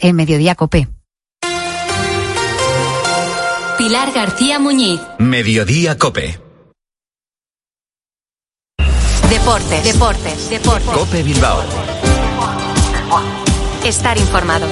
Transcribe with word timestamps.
En 0.00 0.16
Mediodía 0.16 0.54
Cope. 0.54 0.88
Pilar 3.78 4.12
García 4.12 4.58
Muñiz. 4.58 5.00
Mediodía 5.18 5.96
Cope. 5.98 6.38
Deportes, 9.30 9.84
deportes, 9.84 10.50
deportes. 10.50 10.90
Cope 10.90 11.22
Bilbao. 11.22 11.62
Estar 13.84 14.18
informado. 14.18 14.66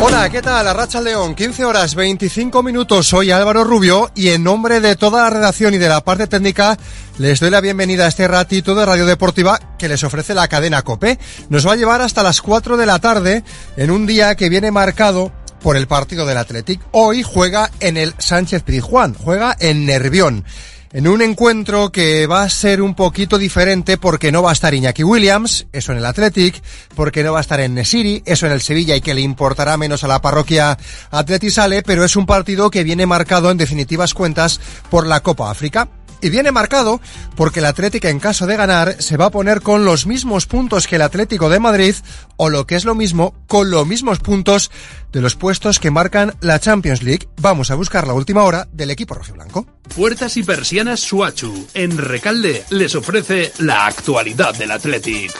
Hola, 0.00 0.30
¿qué 0.30 0.40
tal? 0.42 0.68
Arracha 0.68 1.00
León, 1.00 1.34
15 1.34 1.64
horas 1.64 1.96
25 1.96 2.62
minutos. 2.62 3.08
Soy 3.08 3.32
Álvaro 3.32 3.64
Rubio 3.64 4.12
y 4.14 4.28
en 4.28 4.44
nombre 4.44 4.80
de 4.80 4.94
toda 4.94 5.24
la 5.24 5.30
redacción 5.30 5.74
y 5.74 5.78
de 5.78 5.88
la 5.88 6.04
parte 6.04 6.28
técnica 6.28 6.78
les 7.18 7.40
doy 7.40 7.50
la 7.50 7.60
bienvenida 7.60 8.04
a 8.04 8.08
este 8.08 8.28
ratito 8.28 8.76
de 8.76 8.86
Radio 8.86 9.06
Deportiva 9.06 9.58
que 9.76 9.88
les 9.88 10.04
ofrece 10.04 10.34
la 10.34 10.46
cadena 10.46 10.82
Cope. 10.82 11.18
Nos 11.48 11.66
va 11.66 11.72
a 11.72 11.76
llevar 11.76 12.00
hasta 12.00 12.22
las 12.22 12.40
4 12.40 12.76
de 12.76 12.86
la 12.86 13.00
tarde 13.00 13.42
en 13.76 13.90
un 13.90 14.06
día 14.06 14.36
que 14.36 14.48
viene 14.48 14.70
marcado 14.70 15.32
por 15.60 15.76
el 15.76 15.88
partido 15.88 16.26
del 16.26 16.38
Athletic. 16.38 16.80
Hoy 16.92 17.24
juega 17.24 17.68
en 17.80 17.96
el 17.96 18.14
Sánchez 18.18 18.62
Pizjuán, 18.62 19.14
juega 19.14 19.56
en 19.58 19.84
Nervión 19.84 20.44
en 20.92 21.08
un 21.08 21.22
encuentro 21.22 21.90
que 21.90 22.26
va 22.26 22.42
a 22.42 22.50
ser 22.50 22.80
un 22.80 22.94
poquito 22.94 23.38
diferente 23.38 23.98
porque 23.98 24.32
no 24.32 24.42
va 24.42 24.50
a 24.50 24.52
estar 24.52 24.74
Iñaki 24.74 25.04
Williams, 25.04 25.66
eso 25.72 25.92
en 25.92 25.98
el 25.98 26.06
Athletic, 26.06 26.62
porque 26.94 27.22
no 27.22 27.32
va 27.32 27.38
a 27.38 27.42
estar 27.42 27.60
en 27.60 27.74
Nesiri, 27.74 28.22
eso 28.26 28.46
en 28.46 28.52
el 28.52 28.62
Sevilla 28.62 28.96
y 28.96 29.00
que 29.00 29.14
le 29.14 29.20
importará 29.20 29.76
menos 29.76 30.04
a 30.04 30.08
la 30.08 30.22
parroquia 30.22 30.78
Atleti 31.10 31.50
Sale, 31.50 31.82
pero 31.82 32.04
es 32.04 32.16
un 32.16 32.26
partido 32.26 32.70
que 32.70 32.84
viene 32.84 33.06
marcado 33.06 33.50
en 33.50 33.58
definitivas 33.58 34.14
cuentas 34.14 34.60
por 34.90 35.06
la 35.06 35.20
Copa 35.20 35.50
África. 35.50 35.88
Y 36.20 36.30
viene 36.30 36.52
marcado 36.52 37.00
porque 37.36 37.60
el 37.60 37.66
Atlético 37.66 38.08
en 38.08 38.18
caso 38.18 38.46
de 38.46 38.56
ganar 38.56 39.00
se 39.00 39.16
va 39.16 39.26
a 39.26 39.30
poner 39.30 39.62
con 39.62 39.84
los 39.84 40.06
mismos 40.06 40.46
puntos 40.46 40.86
que 40.86 40.96
el 40.96 41.02
Atlético 41.02 41.48
de 41.48 41.60
Madrid 41.60 41.94
o 42.36 42.50
lo 42.50 42.66
que 42.66 42.76
es 42.76 42.84
lo 42.84 42.94
mismo 42.94 43.34
con 43.46 43.70
los 43.70 43.86
mismos 43.86 44.18
puntos 44.18 44.70
de 45.12 45.20
los 45.20 45.36
puestos 45.36 45.78
que 45.78 45.90
marcan 45.90 46.34
la 46.40 46.58
Champions 46.58 47.02
League. 47.02 47.28
Vamos 47.40 47.70
a 47.70 47.74
buscar 47.74 48.06
la 48.06 48.14
última 48.14 48.42
hora 48.42 48.68
del 48.72 48.90
equipo 48.90 49.14
rojiblanco. 49.14 49.66
Puertas 49.94 50.36
y 50.36 50.42
persianas 50.42 51.00
Suachu 51.00 51.68
en 51.74 51.96
Recalde 51.96 52.64
les 52.70 52.94
ofrece 52.94 53.52
la 53.58 53.86
actualidad 53.86 54.54
del 54.54 54.70
Athletic. 54.70 55.32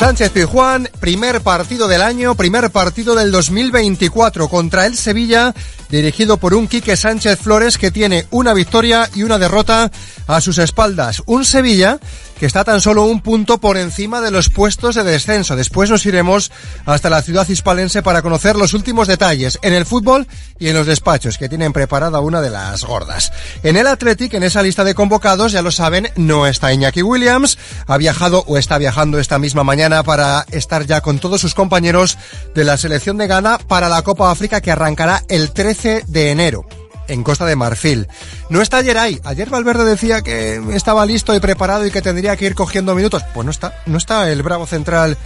Sánchez 0.00 0.30
Pizjuán, 0.30 0.88
primer 0.98 1.42
partido 1.42 1.86
del 1.86 2.00
año, 2.00 2.34
primer 2.34 2.70
partido 2.70 3.14
del 3.14 3.30
2024 3.30 4.48
contra 4.48 4.86
el 4.86 4.96
Sevilla, 4.96 5.54
dirigido 5.90 6.36
por 6.36 6.54
un 6.54 6.68
Quique 6.68 6.96
Sánchez 6.96 7.38
Flores 7.40 7.78
que 7.78 7.90
tiene 7.90 8.26
una 8.30 8.54
victoria 8.54 9.08
y 9.14 9.22
una 9.22 9.38
derrota 9.38 9.90
a 10.26 10.40
sus 10.40 10.58
espaldas. 10.58 11.22
Un 11.26 11.44
Sevilla 11.44 11.98
que 12.38 12.46
está 12.46 12.64
tan 12.64 12.80
solo 12.80 13.04
un 13.04 13.20
punto 13.20 13.58
por 13.58 13.76
encima 13.76 14.22
de 14.22 14.30
los 14.30 14.48
puestos 14.48 14.94
de 14.94 15.04
descenso. 15.04 15.56
Después 15.56 15.90
nos 15.90 16.06
iremos 16.06 16.50
hasta 16.86 17.10
la 17.10 17.20
ciudad 17.20 17.46
hispalense 17.46 18.02
para 18.02 18.22
conocer 18.22 18.56
los 18.56 18.72
últimos 18.72 19.08
detalles 19.08 19.58
en 19.60 19.74
el 19.74 19.84
fútbol 19.84 20.26
y 20.58 20.68
en 20.68 20.74
los 20.74 20.86
despachos 20.86 21.36
que 21.36 21.50
tienen 21.50 21.74
preparada 21.74 22.20
una 22.20 22.40
de 22.40 22.48
las 22.48 22.82
gordas. 22.84 23.30
En 23.62 23.76
el 23.76 23.86
Athletic, 23.86 24.32
en 24.32 24.42
esa 24.42 24.62
lista 24.62 24.84
de 24.84 24.94
convocados, 24.94 25.52
ya 25.52 25.60
lo 25.60 25.70
saben, 25.70 26.08
no 26.16 26.46
está 26.46 26.72
Iñaki 26.72 27.02
Williams, 27.02 27.58
ha 27.86 27.98
viajado 27.98 28.42
o 28.46 28.56
está 28.56 28.78
viajando 28.78 29.18
esta 29.18 29.38
misma 29.38 29.62
mañana 29.62 30.02
para 30.02 30.46
estar 30.50 30.86
ya 30.86 31.02
con 31.02 31.18
todos 31.18 31.42
sus 31.42 31.54
compañeros 31.54 32.16
de 32.54 32.64
la 32.64 32.78
selección 32.78 33.18
de 33.18 33.26
Ghana 33.26 33.58
para 33.58 33.90
la 33.90 34.00
Copa 34.00 34.30
África 34.30 34.62
que 34.62 34.70
arrancará 34.70 35.24
el 35.28 35.52
13 35.52 35.79
de 35.82 36.30
enero 36.30 36.64
en 37.08 37.22
Costa 37.24 37.44
de 37.44 37.56
Marfil. 37.56 38.08
No 38.48 38.62
está 38.62 38.82
Geray. 38.82 39.20
Ayer 39.24 39.50
Valverde 39.50 39.84
decía 39.84 40.22
que 40.22 40.62
estaba 40.72 41.06
listo 41.06 41.34
y 41.34 41.40
preparado 41.40 41.86
y 41.86 41.90
que 41.90 42.02
tendría 42.02 42.36
que 42.36 42.46
ir 42.46 42.54
cogiendo 42.54 42.94
minutos. 42.94 43.24
Pues 43.34 43.44
no 43.44 43.50
está, 43.50 43.82
no 43.86 43.98
está 43.98 44.30
el 44.30 44.42
bravo 44.42 44.66
central 44.66 45.16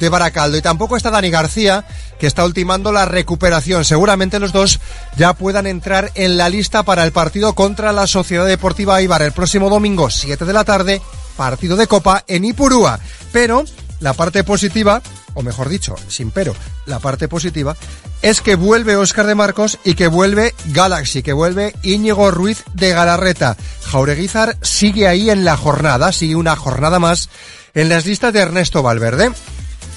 de 0.00 0.08
Baracaldo 0.08 0.56
y 0.56 0.62
tampoco 0.62 0.96
está 0.96 1.10
Dani 1.10 1.30
García 1.30 1.84
que 2.18 2.26
está 2.26 2.44
ultimando 2.44 2.92
la 2.92 3.04
recuperación. 3.04 3.84
Seguramente 3.84 4.40
los 4.40 4.52
dos 4.52 4.80
ya 5.16 5.34
puedan 5.34 5.66
entrar 5.66 6.10
en 6.14 6.36
la 6.36 6.48
lista 6.48 6.82
para 6.82 7.04
el 7.04 7.12
partido 7.12 7.54
contra 7.54 7.92
la 7.92 8.06
Sociedad 8.06 8.46
Deportiva 8.46 9.02
Ibar 9.02 9.22
el 9.22 9.32
próximo 9.32 9.68
domingo 9.68 10.10
7 10.10 10.44
de 10.44 10.52
la 10.52 10.64
tarde, 10.64 11.02
partido 11.36 11.76
de 11.76 11.86
Copa 11.86 12.24
en 12.26 12.44
Ipurúa. 12.44 12.98
Pero 13.32 13.64
la 14.00 14.12
parte 14.12 14.44
positiva 14.44 15.02
o 15.34 15.42
mejor 15.42 15.68
dicho, 15.68 15.96
sin 16.08 16.30
pero, 16.30 16.54
la 16.86 17.00
parte 17.00 17.28
positiva, 17.28 17.76
es 18.22 18.40
que 18.40 18.54
vuelve 18.54 18.96
Oscar 18.96 19.26
de 19.26 19.34
Marcos 19.34 19.78
y 19.84 19.94
que 19.94 20.06
vuelve 20.06 20.54
Galaxy, 20.66 21.22
que 21.22 21.32
vuelve 21.32 21.74
Íñigo 21.82 22.30
Ruiz 22.30 22.64
de 22.72 22.90
Galarreta. 22.90 23.56
Jaureguizar 23.82 24.56
sigue 24.62 25.08
ahí 25.08 25.30
en 25.30 25.44
la 25.44 25.56
jornada, 25.56 26.12
sigue 26.12 26.36
una 26.36 26.56
jornada 26.56 26.98
más 26.98 27.28
en 27.74 27.88
las 27.88 28.06
listas 28.06 28.32
de 28.32 28.40
Ernesto 28.40 28.82
Valverde. 28.82 29.32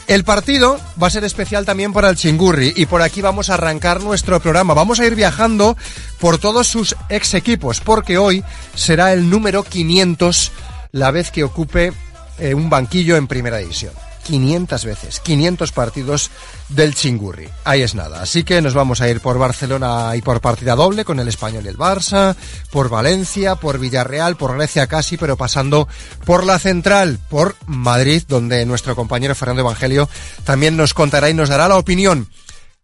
El 0.08 0.24
partido 0.24 0.80
va 1.02 1.08
a 1.08 1.12
ser 1.12 1.26
especial 1.26 1.66
también 1.66 1.92
para 1.92 2.10
el 2.10 2.16
Chingurri 2.16 2.74
y 2.76 2.86
por 2.86 3.02
aquí 3.02 3.22
vamos 3.22 3.50
a 3.50 3.56
arrancar 3.56 4.02
nuestro 4.02 4.40
programa. 4.40 4.74
Vamos 4.74 5.02
a 5.02 5.06
ir 5.06 5.16
viajando 5.16 5.76
por 6.20 6.38
todos 6.38 6.68
sus 6.68 6.96
ex 7.10 7.34
equipos 7.34 7.82
porque 7.82 8.18
hoy 8.18 8.44
será 8.74 9.12
el 9.12 9.30
número 9.30 9.64
500 9.64 10.52
la 10.94 11.12
vez 11.12 11.30
que 11.30 11.44
ocupe 11.44 11.92
eh, 12.40 12.54
un 12.54 12.70
banquillo 12.70 13.16
en 13.18 13.28
primera 13.28 13.58
división. 13.58 13.94
500 14.28 14.84
veces, 14.84 15.20
500 15.22 15.72
partidos 15.72 16.32
del 16.68 16.94
Chingurri. 16.94 17.48
Ahí 17.64 17.82
es 17.82 17.96
nada. 17.96 18.22
Así 18.22 18.44
que 18.44 18.62
nos 18.62 18.74
vamos 18.74 19.00
a 19.00 19.10
ir 19.10 19.22
por 19.22 19.38
Barcelona 19.40 20.14
y 20.18 20.22
por 20.22 20.42
partida 20.42 20.76
doble 20.76 21.06
con 21.06 21.20
el 21.22 21.30
Español 21.30 21.64
y 21.66 21.70
el 21.70 21.78
Barça, 21.78 22.36
por 22.70 22.90
Valencia, 22.90 23.56
por 23.56 23.80
Villarreal, 23.80 24.36
por 24.36 24.58
Grecia 24.58 24.88
casi, 24.88 25.16
pero 25.16 25.38
pasando 25.38 25.88
por 26.26 26.46
la 26.46 26.60
central, 26.60 27.20
por 27.30 27.56
Madrid, 27.68 28.24
donde 28.28 28.66
nuestro 28.66 28.98
compañero 28.98 29.34
Fernando 29.34 29.62
Evangelio 29.62 30.10
también 30.44 30.76
nos 30.76 30.94
contará 30.94 31.30
y 31.30 31.34
nos 31.34 31.48
dará 31.48 31.70
la 31.70 31.78
opinión. 31.78 32.28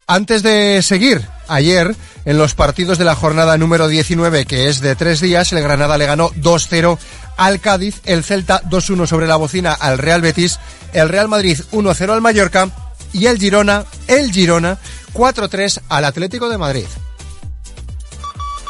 Antes 0.08 0.44
de 0.44 0.82
seguir, 0.82 1.28
ayer 1.54 1.96
en 2.26 2.38
los 2.38 2.56
partidos 2.56 2.98
de 2.98 3.06
la 3.06 3.16
jornada 3.16 3.58
número 3.58 3.88
19, 3.88 4.46
que 4.46 4.70
es 4.70 4.80
de 4.80 4.96
tres 4.96 5.22
días, 5.22 5.52
el 5.54 5.62
Granada 5.62 5.98
le 5.98 6.06
ganó 6.06 6.30
2-0 6.32 6.98
al 7.38 7.60
Cádiz, 7.60 8.02
el 8.06 8.24
Celta 8.24 8.62
2-1 8.64 9.08
sobre 9.08 9.28
la 9.28 9.36
bocina 9.36 9.74
al 9.74 9.98
Real 9.98 10.22
Betis, 10.22 10.60
el 10.94 11.10
Real 11.10 11.28
Madrid 11.28 11.60
1-0 11.72 12.10
al 12.12 12.22
Mallorca 12.22 12.70
y 13.12 13.26
el 13.28 13.40
Girona, 13.40 13.86
el 14.08 14.32
Girona 14.32 14.78
4-3 15.14 15.82
al 15.90 16.06
Atlético 16.06 16.50
de 16.50 16.58
Madrid. 16.58 16.86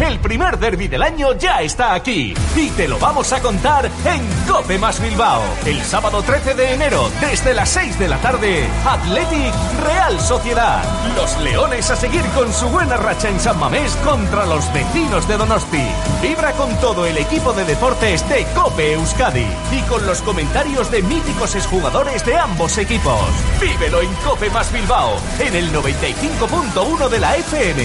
El 0.00 0.20
primer 0.20 0.58
derby 0.58 0.88
del 0.88 1.02
año 1.02 1.32
ya 1.38 1.62
está 1.62 1.94
aquí 1.94 2.34
y 2.54 2.68
te 2.70 2.86
lo 2.86 2.98
vamos 2.98 3.32
a 3.32 3.40
contar 3.40 3.86
en 3.86 4.28
Cope 4.46 4.78
Más 4.78 5.00
Bilbao. 5.00 5.42
El 5.64 5.82
sábado 5.82 6.22
13 6.22 6.54
de 6.54 6.74
enero, 6.74 7.10
desde 7.18 7.54
las 7.54 7.70
6 7.70 7.98
de 7.98 8.08
la 8.08 8.18
tarde, 8.18 8.68
Athletic 8.84 9.54
Real 9.82 10.20
Sociedad. 10.20 10.84
Los 11.16 11.40
Leones 11.40 11.90
a 11.90 11.96
seguir 11.96 12.22
con 12.34 12.52
su 12.52 12.68
buena 12.68 12.98
racha 12.98 13.30
en 13.30 13.40
San 13.40 13.58
Mamés 13.58 13.96
contra 14.04 14.44
los 14.44 14.70
vecinos 14.74 15.26
de 15.28 15.38
Donosti. 15.38 15.88
Vibra 16.20 16.52
con 16.52 16.76
todo 16.76 17.06
el 17.06 17.16
equipo 17.16 17.54
de 17.54 17.64
deportes 17.64 18.28
de 18.28 18.46
Cope 18.54 18.92
Euskadi 18.92 19.46
y 19.72 19.80
con 19.88 20.06
los 20.06 20.20
comentarios 20.20 20.90
de 20.90 21.02
míticos 21.02 21.54
exjugadores 21.54 22.22
de 22.26 22.36
ambos 22.36 22.76
equipos. 22.76 23.22
Vívelo 23.58 24.02
en 24.02 24.12
Cope 24.16 24.50
Más 24.50 24.70
Bilbao, 24.70 25.16
en 25.38 25.56
el 25.56 25.72
95.1 25.72 27.08
de 27.08 27.18
la 27.18 27.36
FM. 27.36 27.82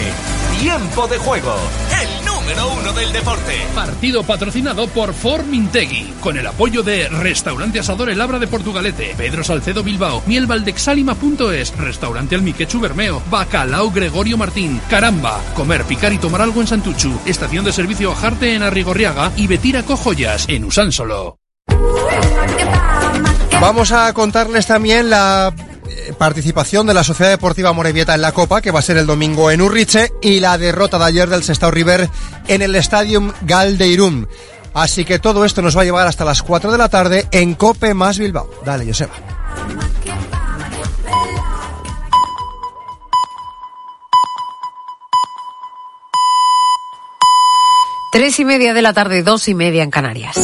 Tiempo 0.60 1.08
de 1.08 1.18
juego 1.18 1.56
el 2.02 2.26
número 2.26 2.74
uno 2.74 2.94
del 2.94 3.12
deporte. 3.14 3.54
Partido 3.76 4.24
patrocinado 4.24 4.88
por 4.88 5.14
Formintegui, 5.14 6.14
con 6.20 6.38
el 6.38 6.48
apoyo 6.48 6.82
de 6.82 7.08
Restaurante 7.10 7.80
Asador 7.80 8.10
El 8.10 8.22
Abra 8.22 8.40
de 8.40 8.48
Portugalete, 8.48 9.14
Pedro 9.18 9.44
Salcedo 9.44 9.84
Bilbao, 9.84 10.24
Miel 10.26 10.48
Valdexalima.es, 10.48 11.78
Restaurante 11.78 12.36
Almiquechu 12.36 12.80
Bermeo, 12.80 13.22
Bacalao 13.30 13.92
Gregorio 13.92 14.38
Martín, 14.38 14.82
Caramba, 14.90 15.40
Comer, 15.54 15.84
Picar 15.84 16.14
y 16.14 16.18
Tomar 16.18 16.42
Algo 16.42 16.62
en 16.62 16.68
Santuchu, 16.68 17.20
Estación 17.26 17.66
de 17.66 17.72
Servicio 17.72 18.12
Ajarte 18.12 18.56
en 18.56 18.64
Arrigorriaga 18.64 19.32
y 19.38 19.48
Betira 19.48 19.84
Cojoyas 19.84 20.46
en 20.50 20.66
Usánsolo. 20.66 21.38
Vamos 23.60 23.92
a 23.92 24.12
contarles 24.14 24.66
también 24.66 25.12
la 25.12 25.54
eh, 26.08 26.14
participación 26.18 26.88
de 26.88 26.94
la 26.94 27.04
Sociedad 27.04 27.32
Deportiva 27.32 27.74
Morevieta 27.74 28.16
en 28.16 28.22
la 28.22 28.32
Copa, 28.32 28.62
que 28.62 28.72
va 28.72 28.80
a 28.80 28.84
ser 28.84 28.98
el 28.98 29.06
domingo 29.06 29.52
en 29.52 29.62
Urriche, 29.62 30.12
y 30.22 30.40
la 30.40 30.58
derrota 30.58 30.98
de 30.98 31.06
ayer 31.06 31.30
del 31.30 31.44
Sestao 31.44 31.72
River 31.72 32.10
en 32.48 32.62
el 32.62 32.76
Stadium 32.76 33.32
Galdeirum. 33.42 34.26
Así 34.74 35.06
que 35.06 35.20
todo 35.20 35.46
esto 35.46 35.62
nos 35.62 35.78
va 35.78 35.82
a 35.82 35.86
llevar 35.86 36.08
hasta 36.08 36.26
las 36.26 36.42
4 36.42 36.72
de 36.72 36.78
la 36.78 36.90
tarde 36.90 37.28
en 37.32 37.56
Cope 37.56 37.94
más 37.94 38.18
Bilbao. 38.18 38.50
Dale, 38.66 38.86
Joseba. 38.86 39.14
Tres 48.12 48.40
y 48.40 48.46
media 48.46 48.74
de 48.74 48.82
la 48.82 48.94
tarde, 48.94 49.24
dos 49.24 49.48
y 49.48 49.56
media 49.56 49.84
en 49.84 49.92
Canarias. 49.92 50.38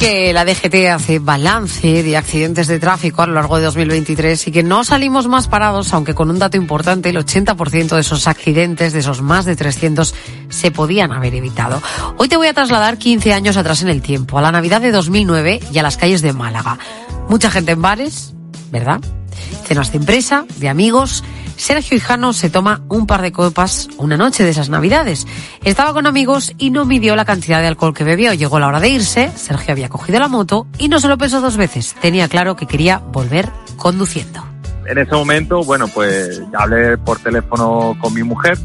Que 0.00 0.32
la 0.32 0.46
DGT 0.46 0.88
hace 0.90 1.18
balance 1.18 2.02
de 2.02 2.16
accidentes 2.16 2.68
de 2.68 2.78
tráfico 2.78 3.20
a 3.20 3.26
lo 3.26 3.34
largo 3.34 3.58
de 3.58 3.64
2023 3.64 4.48
y 4.48 4.50
que 4.50 4.62
no 4.62 4.82
salimos 4.82 5.28
más 5.28 5.46
parados, 5.46 5.92
aunque 5.92 6.14
con 6.14 6.30
un 6.30 6.38
dato 6.38 6.56
importante, 6.56 7.10
el 7.10 7.18
80% 7.18 7.88
de 7.94 8.00
esos 8.00 8.26
accidentes, 8.26 8.94
de 8.94 9.00
esos 9.00 9.20
más 9.20 9.44
de 9.44 9.56
300, 9.56 10.14
se 10.48 10.70
podían 10.70 11.12
haber 11.12 11.34
evitado. 11.34 11.82
Hoy 12.16 12.28
te 12.28 12.38
voy 12.38 12.46
a 12.46 12.54
trasladar 12.54 12.96
15 12.96 13.34
años 13.34 13.58
atrás 13.58 13.82
en 13.82 13.90
el 13.90 14.00
tiempo, 14.00 14.38
a 14.38 14.42
la 14.42 14.52
Navidad 14.52 14.80
de 14.80 14.90
2009 14.90 15.60
y 15.70 15.78
a 15.78 15.82
las 15.82 15.98
calles 15.98 16.22
de 16.22 16.32
Málaga. 16.32 16.78
Mucha 17.28 17.50
gente 17.50 17.72
en 17.72 17.82
bares, 17.82 18.32
¿verdad? 18.72 19.02
Cenas 19.66 19.92
de 19.92 19.98
empresa, 19.98 20.46
de 20.56 20.70
amigos 20.70 21.22
Sergio 21.60 21.94
Hijano 21.94 22.32
se 22.32 22.48
toma 22.48 22.80
un 22.88 23.06
par 23.06 23.20
de 23.20 23.32
copas 23.32 23.90
una 23.98 24.16
noche 24.16 24.44
de 24.44 24.50
esas 24.50 24.70
navidades. 24.70 25.26
Estaba 25.62 25.92
con 25.92 26.06
amigos 26.06 26.54
y 26.56 26.70
no 26.70 26.86
midió 26.86 27.14
la 27.16 27.26
cantidad 27.26 27.60
de 27.60 27.66
alcohol 27.66 27.92
que 27.92 28.02
bebió. 28.02 28.32
Llegó 28.32 28.58
la 28.58 28.66
hora 28.66 28.80
de 28.80 28.88
irse, 28.88 29.30
Sergio 29.36 29.72
había 29.72 29.90
cogido 29.90 30.18
la 30.18 30.28
moto 30.28 30.66
y 30.78 30.88
no 30.88 31.00
se 31.00 31.08
lo 31.08 31.18
pensó 31.18 31.42
dos 31.42 31.58
veces. 31.58 31.94
Tenía 32.00 32.28
claro 32.28 32.56
que 32.56 32.64
quería 32.64 32.96
volver 32.96 33.50
conduciendo. 33.76 34.42
En 34.86 34.96
ese 34.96 35.12
momento, 35.12 35.62
bueno, 35.62 35.86
pues 35.88 36.40
hablé 36.54 36.96
por 36.96 37.18
teléfono 37.18 37.94
con 38.00 38.14
mi 38.14 38.22
mujer, 38.22 38.56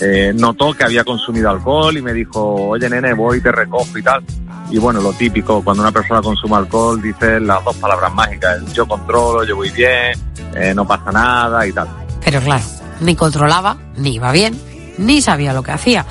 eh, 0.00 0.32
notó 0.32 0.72
que 0.72 0.84
había 0.84 1.02
consumido 1.02 1.50
alcohol 1.50 1.96
y 1.96 2.00
me 2.00 2.12
dijo, 2.12 2.68
oye 2.68 2.88
nene, 2.88 3.12
voy, 3.12 3.40
te 3.40 3.50
recojo 3.50 3.98
y 3.98 4.02
tal. 4.04 4.22
Y 4.70 4.78
bueno, 4.78 5.00
lo 5.00 5.12
típico, 5.12 5.64
cuando 5.64 5.82
una 5.82 5.90
persona 5.90 6.22
consume 6.22 6.54
alcohol, 6.54 7.02
dice 7.02 7.40
las 7.40 7.64
dos 7.64 7.74
palabras 7.76 8.14
mágicas, 8.14 8.72
yo 8.72 8.86
controlo, 8.86 9.42
yo 9.42 9.56
voy 9.56 9.70
bien, 9.70 10.16
eh, 10.54 10.72
no 10.76 10.86
pasa 10.86 11.10
nada 11.10 11.66
y 11.66 11.72
tal. 11.72 12.05
Pero 12.26 12.40
claro, 12.40 12.64
ni 12.98 13.14
controlaba, 13.14 13.76
ni 13.96 14.16
iba 14.16 14.32
bien, 14.32 14.60
ni 14.98 15.22
sabía 15.22 15.52
lo 15.52 15.62
que 15.62 15.70
hacía. 15.70 16.04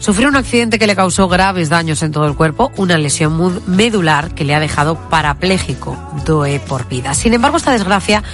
Sufrió 0.00 0.26
un 0.26 0.34
accidente 0.34 0.76
que 0.76 0.88
le 0.88 0.96
causó 0.96 1.28
graves 1.28 1.68
daños 1.68 2.02
en 2.02 2.10
todo 2.10 2.26
el 2.26 2.34
cuerpo, 2.34 2.72
una 2.76 2.98
lesión 2.98 3.62
medular 3.68 4.34
que 4.34 4.42
le 4.42 4.56
ha 4.56 4.60
dejado 4.60 4.96
parapléjico, 5.08 5.96
doe 6.26 6.58
por 6.58 6.88
vida. 6.88 7.14
Sin 7.14 7.32
embargo, 7.32 7.58
esta 7.58 7.70
desgracia 7.70 8.24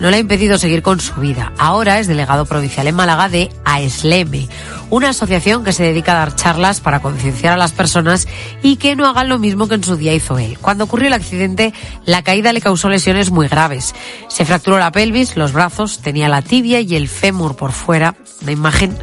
no 0.00 0.10
le 0.10 0.16
ha 0.16 0.20
impedido 0.20 0.58
seguir 0.58 0.82
con 0.82 1.00
su 1.00 1.14
vida. 1.20 1.52
Ahora 1.58 1.98
es 1.98 2.06
delegado 2.06 2.46
provincial 2.46 2.86
en 2.86 2.94
Málaga 2.94 3.28
de 3.28 3.50
AESLEME, 3.64 4.48
una 4.90 5.10
asociación 5.10 5.64
que 5.64 5.72
se 5.72 5.82
dedica 5.82 6.12
a 6.12 6.18
dar 6.18 6.36
charlas 6.36 6.80
para 6.80 7.00
concienciar 7.00 7.54
a 7.54 7.56
las 7.56 7.72
personas 7.72 8.28
y 8.62 8.76
que 8.76 8.96
no 8.96 9.06
hagan 9.06 9.28
lo 9.28 9.38
mismo 9.38 9.68
que 9.68 9.74
en 9.74 9.84
su 9.84 9.96
día 9.96 10.14
hizo 10.14 10.38
él. 10.38 10.58
Cuando 10.60 10.84
ocurrió 10.84 11.08
el 11.08 11.14
accidente, 11.14 11.74
la 12.04 12.22
caída 12.22 12.52
le 12.52 12.60
causó 12.60 12.88
lesiones 12.88 13.30
muy 13.30 13.48
graves. 13.48 13.94
Se 14.28 14.44
fracturó 14.44 14.78
la 14.78 14.92
pelvis, 14.92 15.36
los 15.36 15.52
brazos, 15.52 16.00
tenía 16.00 16.28
la 16.28 16.42
tibia 16.42 16.80
y 16.80 16.96
el 16.96 17.08
fémur 17.08 17.56
por 17.56 17.72
fuera. 17.72 18.14
Una 18.42 18.52
imagen 18.52 18.96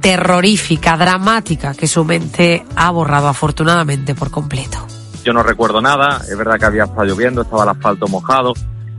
terrorífica, 0.00 0.96
dramática, 0.96 1.74
que 1.74 1.88
su 1.88 2.04
mente 2.04 2.64
ha 2.76 2.90
borrado 2.90 3.28
afortunadamente 3.28 4.14
por 4.14 4.30
completo. 4.30 4.86
Yo 5.24 5.32
no 5.32 5.42
recuerdo 5.42 5.80
nada, 5.80 6.22
es 6.30 6.36
verdad 6.36 6.58
que 6.58 6.64
había 6.64 6.84
estado 6.84 7.04
lloviendo, 7.04 7.42
estaba 7.42 7.64
el 7.64 7.70
asfalto 7.70 8.06
mojado, 8.06 8.54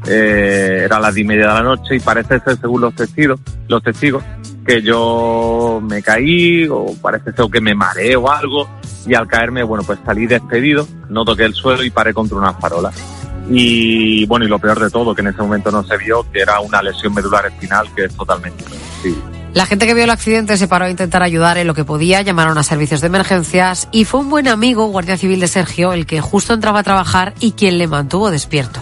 eh, 0.07 0.81
era 0.85 0.99
las 0.99 1.13
diez 1.13 1.25
y 1.25 1.27
media 1.27 1.47
de 1.47 1.53
la 1.53 1.63
noche 1.63 1.95
y 1.95 1.99
parece 1.99 2.39
ser, 2.39 2.57
según 2.59 2.81
los 2.81 2.95
testigos, 2.95 3.39
los 3.67 3.83
testigos, 3.83 4.23
que 4.65 4.81
yo 4.81 5.81
me 5.83 6.01
caí 6.01 6.67
o 6.67 6.93
parece 7.01 7.31
ser 7.31 7.45
que 7.51 7.61
me 7.61 7.75
mareé 7.75 8.15
o 8.15 8.31
algo 8.31 8.69
y 9.05 9.13
al 9.13 9.27
caerme, 9.27 9.63
bueno, 9.63 9.83
pues 9.83 9.99
salí 10.05 10.27
despedido, 10.27 10.87
no 11.09 11.25
toqué 11.25 11.45
el 11.45 11.53
suelo 11.53 11.83
y 11.83 11.89
paré 11.89 12.13
contra 12.13 12.37
una 12.37 12.53
farola. 12.53 12.91
Y 13.49 14.25
bueno, 14.27 14.45
y 14.45 14.47
lo 14.47 14.59
peor 14.59 14.79
de 14.79 14.91
todo, 14.91 15.15
que 15.15 15.21
en 15.21 15.29
ese 15.29 15.41
momento 15.41 15.71
no 15.71 15.83
se 15.83 15.97
vio, 15.97 16.23
que 16.31 16.41
era 16.41 16.59
una 16.59 16.83
lesión 16.83 17.13
medular 17.13 17.47
espinal 17.47 17.87
que 17.95 18.05
es 18.05 18.15
totalmente 18.15 18.63
sí. 19.01 19.17
La 19.53 19.65
gente 19.65 19.87
que 19.87 19.95
vio 19.95 20.03
el 20.03 20.11
accidente 20.11 20.57
se 20.57 20.67
paró 20.67 20.85
a 20.85 20.91
intentar 20.91 21.23
ayudar 21.23 21.57
en 21.57 21.65
lo 21.65 21.73
que 21.73 21.83
podía, 21.83 22.21
llamaron 22.21 22.59
a 22.59 22.63
servicios 22.63 23.01
de 23.01 23.07
emergencias 23.07 23.89
y 23.91 24.05
fue 24.05 24.19
un 24.19 24.29
buen 24.29 24.47
amigo, 24.47 24.85
guardia 24.87 25.17
civil 25.17 25.39
de 25.39 25.47
Sergio, 25.47 25.93
el 25.93 26.05
que 26.05 26.21
justo 26.21 26.53
entraba 26.53 26.81
a 26.81 26.83
trabajar 26.83 27.33
y 27.39 27.53
quien 27.53 27.79
le 27.79 27.87
mantuvo 27.87 28.29
despierto 28.29 28.79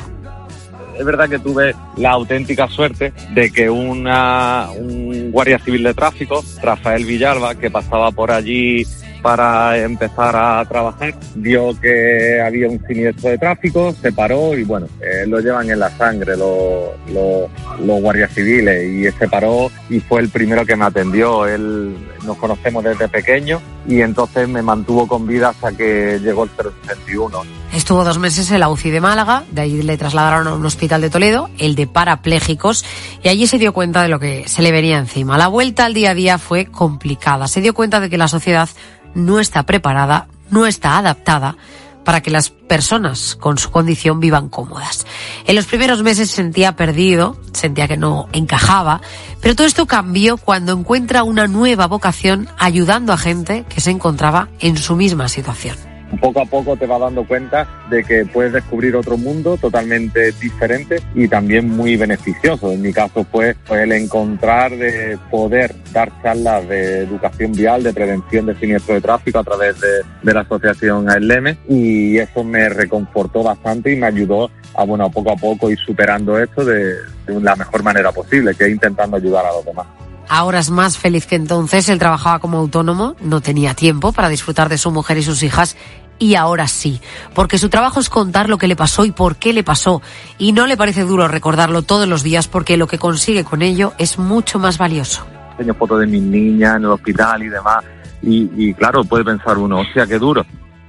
es 0.97 1.05
verdad 1.05 1.29
que 1.29 1.39
tuve 1.39 1.75
la 1.97 2.11
auténtica 2.11 2.67
suerte 2.67 3.13
de 3.33 3.51
que 3.51 3.69
una, 3.69 4.67
un 4.77 5.31
guardia 5.31 5.59
civil 5.59 5.83
de 5.83 5.93
tráfico, 5.93 6.43
Rafael 6.61 7.05
Villalba, 7.05 7.55
que 7.55 7.69
pasaba 7.69 8.11
por 8.11 8.31
allí 8.31 8.85
para 9.21 9.77
empezar 9.77 10.35
a 10.35 10.63
trabajar, 10.65 11.13
vio 11.35 11.77
que 11.79 12.39
había 12.41 12.69
un 12.69 12.81
siniestro 12.87 13.29
de 13.29 13.37
tráfico, 13.37 13.93
se 14.01 14.11
paró 14.11 14.57
y 14.57 14.63
bueno, 14.63 14.87
eh, 15.01 15.25
lo 15.27 15.39
llevan 15.39 15.69
en 15.69 15.79
la 15.79 15.89
sangre 15.89 16.37
los, 16.37 16.91
los, 17.11 18.01
guardias 18.01 18.31
civiles 18.33 18.83
y 18.85 19.17
se 19.17 19.27
paró 19.27 19.69
y 19.89 19.99
fue 19.99 20.21
el 20.21 20.29
primero 20.29 20.65
que 20.65 20.75
me 20.75 20.85
atendió. 20.85 21.45
Él 21.45 21.95
nos 22.25 22.37
conocemos 22.37 22.83
desde 22.83 23.07
pequeño 23.07 23.61
y 23.87 24.01
entonces 24.01 24.47
me 24.47 24.61
mantuvo 24.61 25.07
con 25.07 25.27
vida 25.27 25.49
hasta 25.49 25.71
que 25.71 26.19
llegó 26.21 26.43
el 26.43 26.49
061. 26.51 27.41
Estuvo 27.77 28.03
dos 28.03 28.17
meses 28.17 28.49
en 28.49 28.59
la 28.59 28.69
UCI 28.69 28.89
de 28.89 29.01
Málaga, 29.01 29.43
de 29.51 29.61
ahí 29.61 29.83
le 29.83 29.99
trasladaron 29.99 30.47
a 30.47 30.55
un 30.55 30.65
hospital 30.65 30.99
de 30.99 31.11
Toledo, 31.11 31.51
el 31.59 31.75
de 31.75 31.85
parapléjicos, 31.85 32.83
y 33.21 33.29
allí 33.29 33.45
se 33.45 33.59
dio 33.59 33.71
cuenta 33.71 34.01
de 34.01 34.09
lo 34.09 34.19
que 34.19 34.47
se 34.47 34.63
le 34.63 34.71
venía 34.71 34.97
encima. 34.97 35.37
La 35.37 35.47
vuelta 35.47 35.85
al 35.85 35.93
día 35.93 36.09
a 36.09 36.13
día 36.15 36.39
fue 36.39 36.65
complicada. 36.65 37.47
Se 37.47 37.61
dio 37.61 37.75
cuenta 37.75 37.99
de 37.99 38.09
que 38.09 38.17
la 38.17 38.27
sociedad 38.27 38.67
no 39.13 39.39
está 39.39 39.61
preparada, 39.61 40.27
no 40.49 40.65
está 40.65 40.97
adaptada 40.97 41.55
para 42.03 42.21
que 42.21 42.31
las 42.31 42.49
personas 42.49 43.35
con 43.35 43.59
su 43.59 43.69
condición 43.69 44.19
vivan 44.19 44.49
cómodas. 44.49 45.05
En 45.45 45.55
los 45.55 45.67
primeros 45.67 46.01
meses 46.01 46.31
sentía 46.31 46.75
perdido, 46.75 47.39
sentía 47.53 47.87
que 47.87 47.95
no 47.95 48.27
encajaba, 48.33 49.01
pero 49.39 49.55
todo 49.55 49.67
esto 49.67 49.85
cambió 49.85 50.37
cuando 50.37 50.73
encuentra 50.73 51.21
una 51.21 51.45
nueva 51.45 51.85
vocación 51.85 52.49
ayudando 52.57 53.13
a 53.13 53.17
gente 53.17 53.65
que 53.69 53.81
se 53.81 53.91
encontraba 53.91 54.49
en 54.61 54.77
su 54.77 54.95
misma 54.95 55.29
situación 55.29 55.86
poco 56.19 56.41
a 56.41 56.45
poco 56.45 56.75
te 56.75 56.85
vas 56.85 56.99
dando 56.99 57.25
cuenta 57.25 57.67
de 57.89 58.03
que 58.03 58.25
puedes 58.25 58.53
descubrir 58.53 58.95
otro 58.95 59.17
mundo 59.17 59.57
totalmente 59.57 60.31
diferente 60.33 61.01
y 61.15 61.27
también 61.27 61.69
muy 61.69 61.95
beneficioso. 61.95 62.71
En 62.71 62.81
mi 62.81 62.93
caso 62.93 63.25
fue 63.31 63.55
el 63.69 63.91
encontrar 63.91 64.75
de 64.75 65.17
poder 65.29 65.75
dar 65.91 66.11
charlas 66.21 66.67
de 66.67 66.99
educación 66.99 67.51
vial, 67.51 67.83
de 67.83 67.93
prevención 67.93 68.45
de 68.45 68.55
siniestro 68.55 68.95
de 68.95 69.01
tráfico 69.01 69.39
a 69.39 69.43
través 69.43 69.75
de, 69.79 70.33
la 70.33 70.41
asociación 70.41 71.09
ALM 71.09 71.57
y 71.67 72.17
eso 72.17 72.43
me 72.43 72.69
reconfortó 72.69 73.43
bastante 73.43 73.93
y 73.93 73.95
me 73.95 74.07
ayudó 74.07 74.51
a, 74.75 74.83
bueno, 74.83 75.09
poco 75.09 75.31
a 75.31 75.35
poco 75.35 75.71
ir 75.71 75.79
superando 75.79 76.37
esto 76.37 76.63
de, 76.63 76.95
de 77.25 77.41
la 77.41 77.55
mejor 77.55 77.81
manera 77.81 78.11
posible, 78.11 78.53
que 78.53 78.65
es 78.65 78.71
intentando 78.71 79.17
ayudar 79.17 79.45
a 79.45 79.53
los 79.53 79.65
demás. 79.65 79.87
Ahora 80.29 80.59
es 80.59 80.69
más 80.69 80.97
feliz 80.97 81.25
que 81.25 81.35
entonces. 81.35 81.87
Él 81.89 81.99
trabajaba 81.99 82.39
como 82.39 82.57
autónomo, 82.57 83.15
no 83.21 83.41
tenía 83.41 83.73
tiempo 83.73 84.11
para 84.11 84.29
disfrutar 84.29 84.69
de 84.69 84.77
su 84.77 84.91
mujer 84.91 85.17
y 85.17 85.23
sus 85.23 85.43
hijas. 85.43 85.77
Y 86.19 86.35
ahora 86.35 86.67
sí, 86.67 86.99
porque 87.35 87.59
su 87.59 87.69
trabajo 87.69 87.99
es 87.99 88.09
contar 88.09 88.49
lo 88.49 88.57
que 88.57 88.67
le 88.67 88.75
pasó 88.75 89.05
y 89.05 89.11
por 89.11 89.35
qué 89.35 89.53
le 89.53 89.63
pasó. 89.63 90.01
Y 90.37 90.51
no 90.51 90.65
le 90.65 90.75
parece 90.75 91.03
duro 91.03 91.27
recordarlo 91.27 91.83
todos 91.83 92.07
los 92.07 92.23
días 92.23 92.47
porque 92.47 92.75
lo 92.75 92.87
que 92.87 92.97
consigue 92.97 93.43
con 93.43 93.61
ello 93.61 93.93
es 93.99 94.17
mucho 94.17 94.57
más 94.57 94.77
valioso. 94.79 95.25
Tengo 95.57 95.73
fotos 95.75 95.99
de 95.99 96.07
mis 96.07 96.23
niñas 96.23 96.77
en 96.77 96.85
el 96.85 96.89
hospital 96.89 97.43
y 97.43 97.49
demás. 97.49 97.83
Y, 98.23 98.49
y 98.55 98.73
claro, 98.73 99.03
puede 99.03 99.23
pensar 99.23 99.57
uno, 99.59 99.81
hostia, 99.81 100.07
qué 100.07 100.17
duro. 100.17 100.43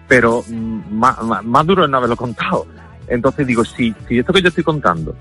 Pero 0.08 0.42
mm, 0.48 0.94
más, 0.98 1.16
más, 1.44 1.66
duro 1.66 1.84
es 1.84 1.90
no 1.90 1.98
haberlo 1.98 2.16
contado. 2.16 2.66
Entonces 3.06 3.46
digo, 3.46 3.64
si, 3.64 3.94
si 4.06 4.18
esto 4.18 4.32
que 4.32 4.40
yo 4.40 4.48
estoy 4.48 4.64
contando, 4.64 5.14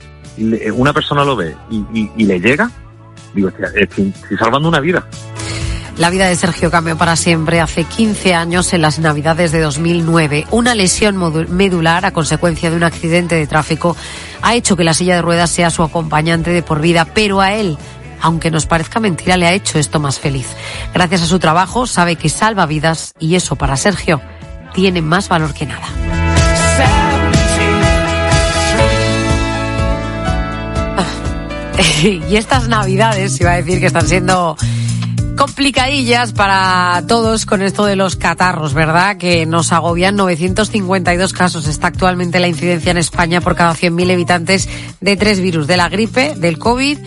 una 0.74 0.93
persona 0.93 1.25
lo 1.25 1.36
ve 1.36 1.55
y, 1.69 1.77
y, 1.93 2.12
y 2.17 2.25
le 2.25 2.39
llega, 2.39 2.69
digo, 3.38 3.51
estoy, 3.75 4.13
salvando 4.38 4.67
una 4.67 4.79
vida. 4.79 5.06
La 5.98 6.12
vida 6.12 6.27
de 6.27 6.36
Sergio 6.36 6.70
cambió 6.70 6.96
para 6.96 7.15
siempre 7.15 7.60
hace 7.60 7.84
15 7.84 8.36
años 8.36 8.72
en 8.74 8.82
las 8.82 9.00
Navidades 9.00 9.51
de 9.51 9.62
2009. 9.62 10.46
Una 10.51 10.75
lesión 10.75 11.17
medular 11.50 12.06
a 12.06 12.12
consecuencia 12.12 12.70
de 12.70 12.75
un 12.75 12.84
accidente 12.84 13.34
de 13.34 13.48
tráfico 13.48 13.96
ha 14.44 14.53
hecho 14.53 14.75
que 14.75 14.84
la 14.84 14.94
silla 14.94 15.15
de 15.15 15.24
ruedas 15.24 15.50
sea 15.50 15.72
su 15.72 15.82
acompañante 15.82 16.51
de 16.51 16.62
por 16.62 16.82
vida, 16.82 17.06
pero 17.06 17.41
a 17.41 17.53
él, 17.53 17.77
aunque 18.22 18.51
nos 18.51 18.67
parezca 18.67 19.00
mentira, 19.00 19.38
le 19.38 19.48
ha 19.48 19.53
hecho 19.53 19.79
esto 19.79 20.00
más 20.00 20.20
feliz. 20.20 20.48
Gracias 20.94 21.24
a 21.24 21.25
su 21.25 21.39
trabajo 21.39 21.88
sabe 21.88 22.15
que 22.15 22.29
salva 22.29 22.67
vidas 22.67 23.13
y 23.20 23.36
eso 23.36 23.56
para 23.56 23.75
Sergio 23.75 24.22
tiene 24.75 25.01
más 25.01 25.29
valor 25.29 25.56
que 25.56 25.65
nada. 25.65 27.07
y 32.03 32.36
estas 32.36 32.67
navidades, 32.67 33.39
iba 33.39 33.51
a 33.51 33.57
decir 33.57 33.79
que 33.79 33.88
están 33.88 34.07
siendo 34.07 34.57
complicadillas 35.38 36.34
para 36.34 37.03
todos 37.07 37.46
con 37.46 37.62
esto 37.62 37.86
de 37.86 37.96
los 37.96 38.15
catarros, 38.15 38.74
¿verdad? 38.74 39.17
Que 39.17 39.46
nos 39.46 39.72
agobian 39.72 40.15
952 40.15 41.31
casos. 41.34 41.67
Está 41.67 41.88
actualmente 41.88 42.39
la 42.39 42.48
incidencia 42.48 42.91
en 42.91 42.98
España 42.98 43.39
por 43.39 43.55
cada 43.55 43.75
100.000 43.75 44.13
habitantes 44.13 44.67
de 45.00 45.15
tres 45.15 45.39
virus, 45.39 45.67
de 45.67 45.77
la 45.77 45.89
gripe, 45.89 46.34
del 46.36 46.57
COVID 46.57 46.98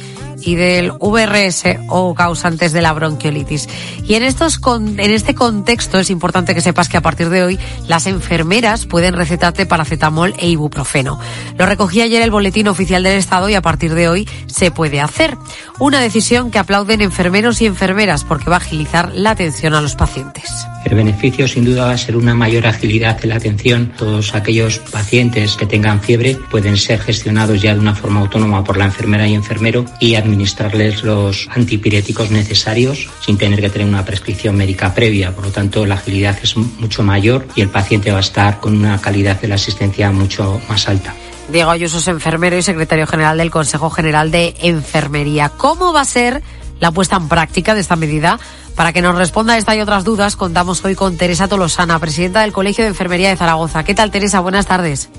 y 0.43 0.55
del 0.55 0.93
VRS 0.93 1.65
o 1.89 2.15
causantes 2.15 2.73
de 2.73 2.83
la 2.83 2.93
bronquiolitis. 2.93 3.69
Y 4.07 4.15
en, 4.15 4.23
estos 4.23 4.61
en 4.67 4.99
este 4.99 5.35
contexto 5.35 5.99
es 5.99 6.11
importante 6.11 6.55
que 6.55 6.61
sepas 6.61 6.89
que 6.89 6.97
a 6.97 7.03
partir 7.03 7.31
de 7.31 7.43
hoy 7.43 7.59
las 7.89 8.07
enfermeras 8.07 8.87
pueden 8.87 9.15
recetarte 9.15 9.67
paracetamol 9.67 10.35
e 10.39 10.49
ibuprofeno. 10.49 11.19
Lo 11.59 11.67
recogí 11.67 12.01
ayer 12.03 12.23
el 12.23 12.31
boletín 12.31 12.69
oficial 12.69 13.03
del 13.03 13.19
Estado 13.19 13.49
y 13.49 13.55
a 13.55 13.63
partir 13.63 13.95
de 13.95 14.09
hoy 14.09 14.29
se 14.47 14.71
puede 14.71 15.01
hacer. 15.01 15.37
Una 15.79 16.01
decisión 16.01 16.51
que 16.51 16.59
aplauden 16.59 17.01
enfermeros 17.01 17.61
y 17.63 17.67
enfermeras 17.67 18.25
porque 18.25 18.51
va 18.51 18.57
a 18.57 18.59
agilizar 18.59 19.13
la 19.15 19.31
atención 19.31 19.75
a 19.75 19.81
los 19.81 19.95
pacientes. 19.95 20.51
El 20.85 20.97
beneficio 20.97 21.47
sin 21.47 21.65
duda 21.65 21.87
va 21.87 21.93
a 21.93 21.99
ser 21.99 22.17
una 22.17 22.35
mayor 22.35 22.67
agilidad 22.67 23.19
en 23.23 23.31
la 23.31 23.37
atención. 23.37 23.93
Todos 23.97 24.35
aquellos 24.35 24.79
pacientes 24.79 25.57
que 25.57 25.67
tengan 25.67 26.01
fiebre 26.01 26.37
pueden 26.51 26.77
ser 26.77 27.01
gestionados 27.01 27.63
ya 27.63 27.75
de 27.75 27.81
una 27.81 27.95
forma 27.95 28.21
autónoma 28.21 28.65
por 28.65 28.77
la 28.77 28.87
enfermera 28.87 29.29
y 29.29 29.35
enfermero 29.35 29.85
y 30.01 30.15
administrarles 30.31 31.03
los 31.03 31.49
antipiréticos 31.51 32.31
necesarios 32.31 33.09
sin 33.21 33.37
tener 33.37 33.61
que 33.61 33.71
tener 33.71 33.89
una 33.89 34.05
prescripción 34.05 34.57
médica 34.57 34.95
previa. 34.95 35.35
Por 35.35 35.47
lo 35.47 35.51
tanto, 35.51 35.85
la 35.87 35.97
agilidad 35.97 36.39
es 36.43 36.57
mucho 36.57 37.03
mayor 37.03 37.47
y 37.55 37.61
el 37.61 37.69
paciente 37.69 38.11
va 38.11 38.19
a 38.19 38.21
estar 38.21 38.61
con 38.61 38.77
una 38.77 39.01
calidad 39.01 39.41
de 39.41 39.49
la 39.49 39.57
asistencia 39.57 40.11
mucho 40.13 40.61
más 40.69 40.89
alta. 40.89 41.15
Diego 41.51 41.71
Ayuso 41.71 41.99
es 41.99 42.09
enfermero 42.09 42.57
y 42.57 42.63
secretario 42.63 43.07
general 43.07 43.39
del 43.39 43.51
Consejo 43.51 43.91
General 43.91 44.31
de 44.31 44.55
Enfermería. 44.61 45.51
¿Cómo 45.57 45.93
va 45.93 46.03
a 46.03 46.05
ser 46.05 46.43
la 46.79 46.93
puesta 46.93 47.17
en 47.17 47.29
práctica 47.29 47.75
de 47.75 47.81
esta 47.81 47.97
medida? 47.97 48.39
Para 48.77 48.93
que 48.93 49.03
nos 49.03 49.17
responda 49.17 49.55
a 49.55 49.59
esta 49.59 49.75
y 49.75 49.81
otras 49.81 50.05
dudas, 50.05 50.37
contamos 50.37 50.85
hoy 50.85 50.95
con 50.95 51.17
Teresa 51.17 51.49
Tolosana, 51.49 51.99
presidenta 51.99 52.43
del 52.43 52.53
Colegio 52.53 52.85
de 52.85 52.91
Enfermería 52.91 53.29
de 53.29 53.37
Zaragoza. 53.37 53.83
¿Qué 53.85 53.95
tal, 53.95 54.11
Teresa? 54.11 54.41
Buenas 54.41 54.67
tardes. 54.67 55.11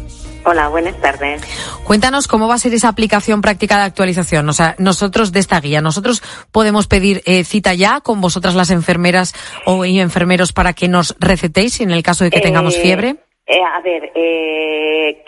Hola, 0.44 0.70
buenas 0.70 1.00
tardes. 1.00 1.42
Cuéntanos 1.84 2.28
cómo 2.28 2.48
va 2.48 2.56
a 2.56 2.58
ser 2.58 2.74
esa 2.74 2.88
aplicación 2.88 3.42
práctica 3.42 3.78
de 3.78 3.84
actualización. 3.84 4.50
O 4.50 4.54
sea, 4.54 4.76
nosotros 4.80 5.32
de 5.32 5.40
esta 5.40 5.60
guía, 5.60 5.82
nosotros 5.82 6.24
podemos 6.52 6.88
pedir 6.88 7.22
eh, 7.26 7.44
cita 7.44 7.76
ya 7.76 8.02
con 8.02 8.22
vosotras 8.22 8.56
las 8.56 8.72
enfermeras 8.72 9.36
o 9.66 9.86
enfermeros 9.86 10.52
para 10.52 10.74
que 10.74 10.88
nos 10.88 11.16
recetéis 11.20 11.80
en 11.82 11.92
el 11.92 12.02
caso 12.02 12.24
de 12.24 12.32
que 12.32 12.42
tengamos 12.42 12.76
eh, 12.78 12.82
fiebre. 12.82 13.16
Eh, 13.46 13.60
a 13.62 13.82
ver, 13.82 14.12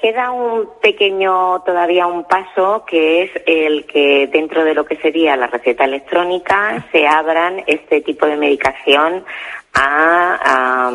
queda 0.02 0.32
un 0.32 0.70
pequeño, 0.82 1.62
todavía 1.62 2.08
un 2.08 2.24
paso, 2.24 2.84
que 2.88 3.24
es 3.24 3.32
el 3.46 3.86
que 3.86 4.28
dentro 4.32 4.64
de 4.64 4.74
lo 4.74 4.86
que 4.86 4.96
sería 4.96 5.36
la 5.36 5.48
receta 5.48 5.86
electrónica 5.86 6.88
se 6.92 7.06
abran 7.06 7.64
este 7.68 8.02
tipo 8.02 8.26
de 8.26 8.38
medicación 8.38 9.26
a, 9.74 10.90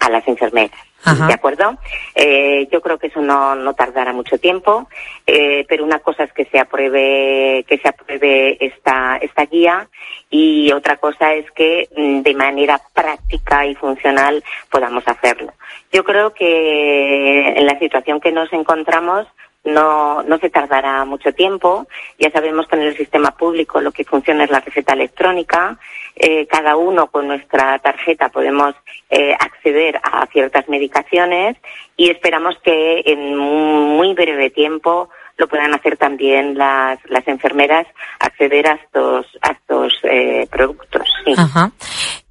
a 0.00 0.10
las 0.10 0.26
enfermeras. 0.26 0.91
¿De 1.04 1.34
acuerdo? 1.34 1.76
Eh, 2.14 2.68
yo 2.70 2.80
creo 2.80 2.98
que 2.98 3.08
eso 3.08 3.20
no, 3.20 3.56
no 3.56 3.74
tardará 3.74 4.12
mucho 4.12 4.38
tiempo, 4.38 4.88
eh, 5.26 5.64
pero 5.68 5.84
una 5.84 5.98
cosa 5.98 6.24
es 6.24 6.32
que 6.32 6.44
se 6.44 6.60
apruebe, 6.60 7.64
que 7.66 7.78
se 7.78 7.88
apruebe 7.88 8.56
esta, 8.64 9.16
esta 9.16 9.44
guía 9.46 9.88
y 10.30 10.70
otra 10.72 10.98
cosa 10.98 11.34
es 11.34 11.50
que 11.52 11.88
mm, 11.96 12.20
de 12.20 12.34
manera 12.34 12.80
práctica 12.94 13.66
y 13.66 13.74
funcional 13.74 14.44
podamos 14.70 15.06
hacerlo. 15.08 15.52
Yo 15.92 16.04
creo 16.04 16.32
que 16.34 17.48
en 17.48 17.66
la 17.66 17.78
situación 17.78 18.20
que 18.20 18.30
nos 18.30 18.52
encontramos 18.52 19.26
no, 19.64 20.22
no 20.22 20.38
se 20.38 20.50
tardará 20.50 21.04
mucho 21.04 21.32
tiempo. 21.32 21.86
Ya 22.18 22.30
sabemos 22.30 22.66
que 22.66 22.76
en 22.76 22.82
el 22.82 22.96
sistema 22.96 23.30
público 23.30 23.80
lo 23.80 23.92
que 23.92 24.04
funciona 24.04 24.44
es 24.44 24.50
la 24.50 24.60
receta 24.60 24.92
electrónica. 24.92 25.78
Eh, 26.16 26.46
cada 26.46 26.76
uno 26.76 27.06
con 27.06 27.28
nuestra 27.28 27.78
tarjeta 27.78 28.28
podemos 28.28 28.74
eh, 29.08 29.34
acceder 29.38 30.00
a 30.02 30.26
ciertas 30.26 30.68
medicaciones 30.68 31.56
y 31.96 32.10
esperamos 32.10 32.58
que 32.62 33.02
en 33.06 33.36
muy 33.36 34.14
breve 34.14 34.50
tiempo 34.50 35.08
lo 35.38 35.48
puedan 35.48 35.74
hacer 35.74 35.96
también 35.96 36.56
las, 36.56 36.98
las 37.08 37.26
enfermeras 37.26 37.86
acceder 38.20 38.66
a 38.68 38.74
estos, 38.74 39.26
a 39.42 39.52
estos 39.52 39.92
eh, 40.04 40.46
productos. 40.50 41.08
Ajá. 41.36 41.72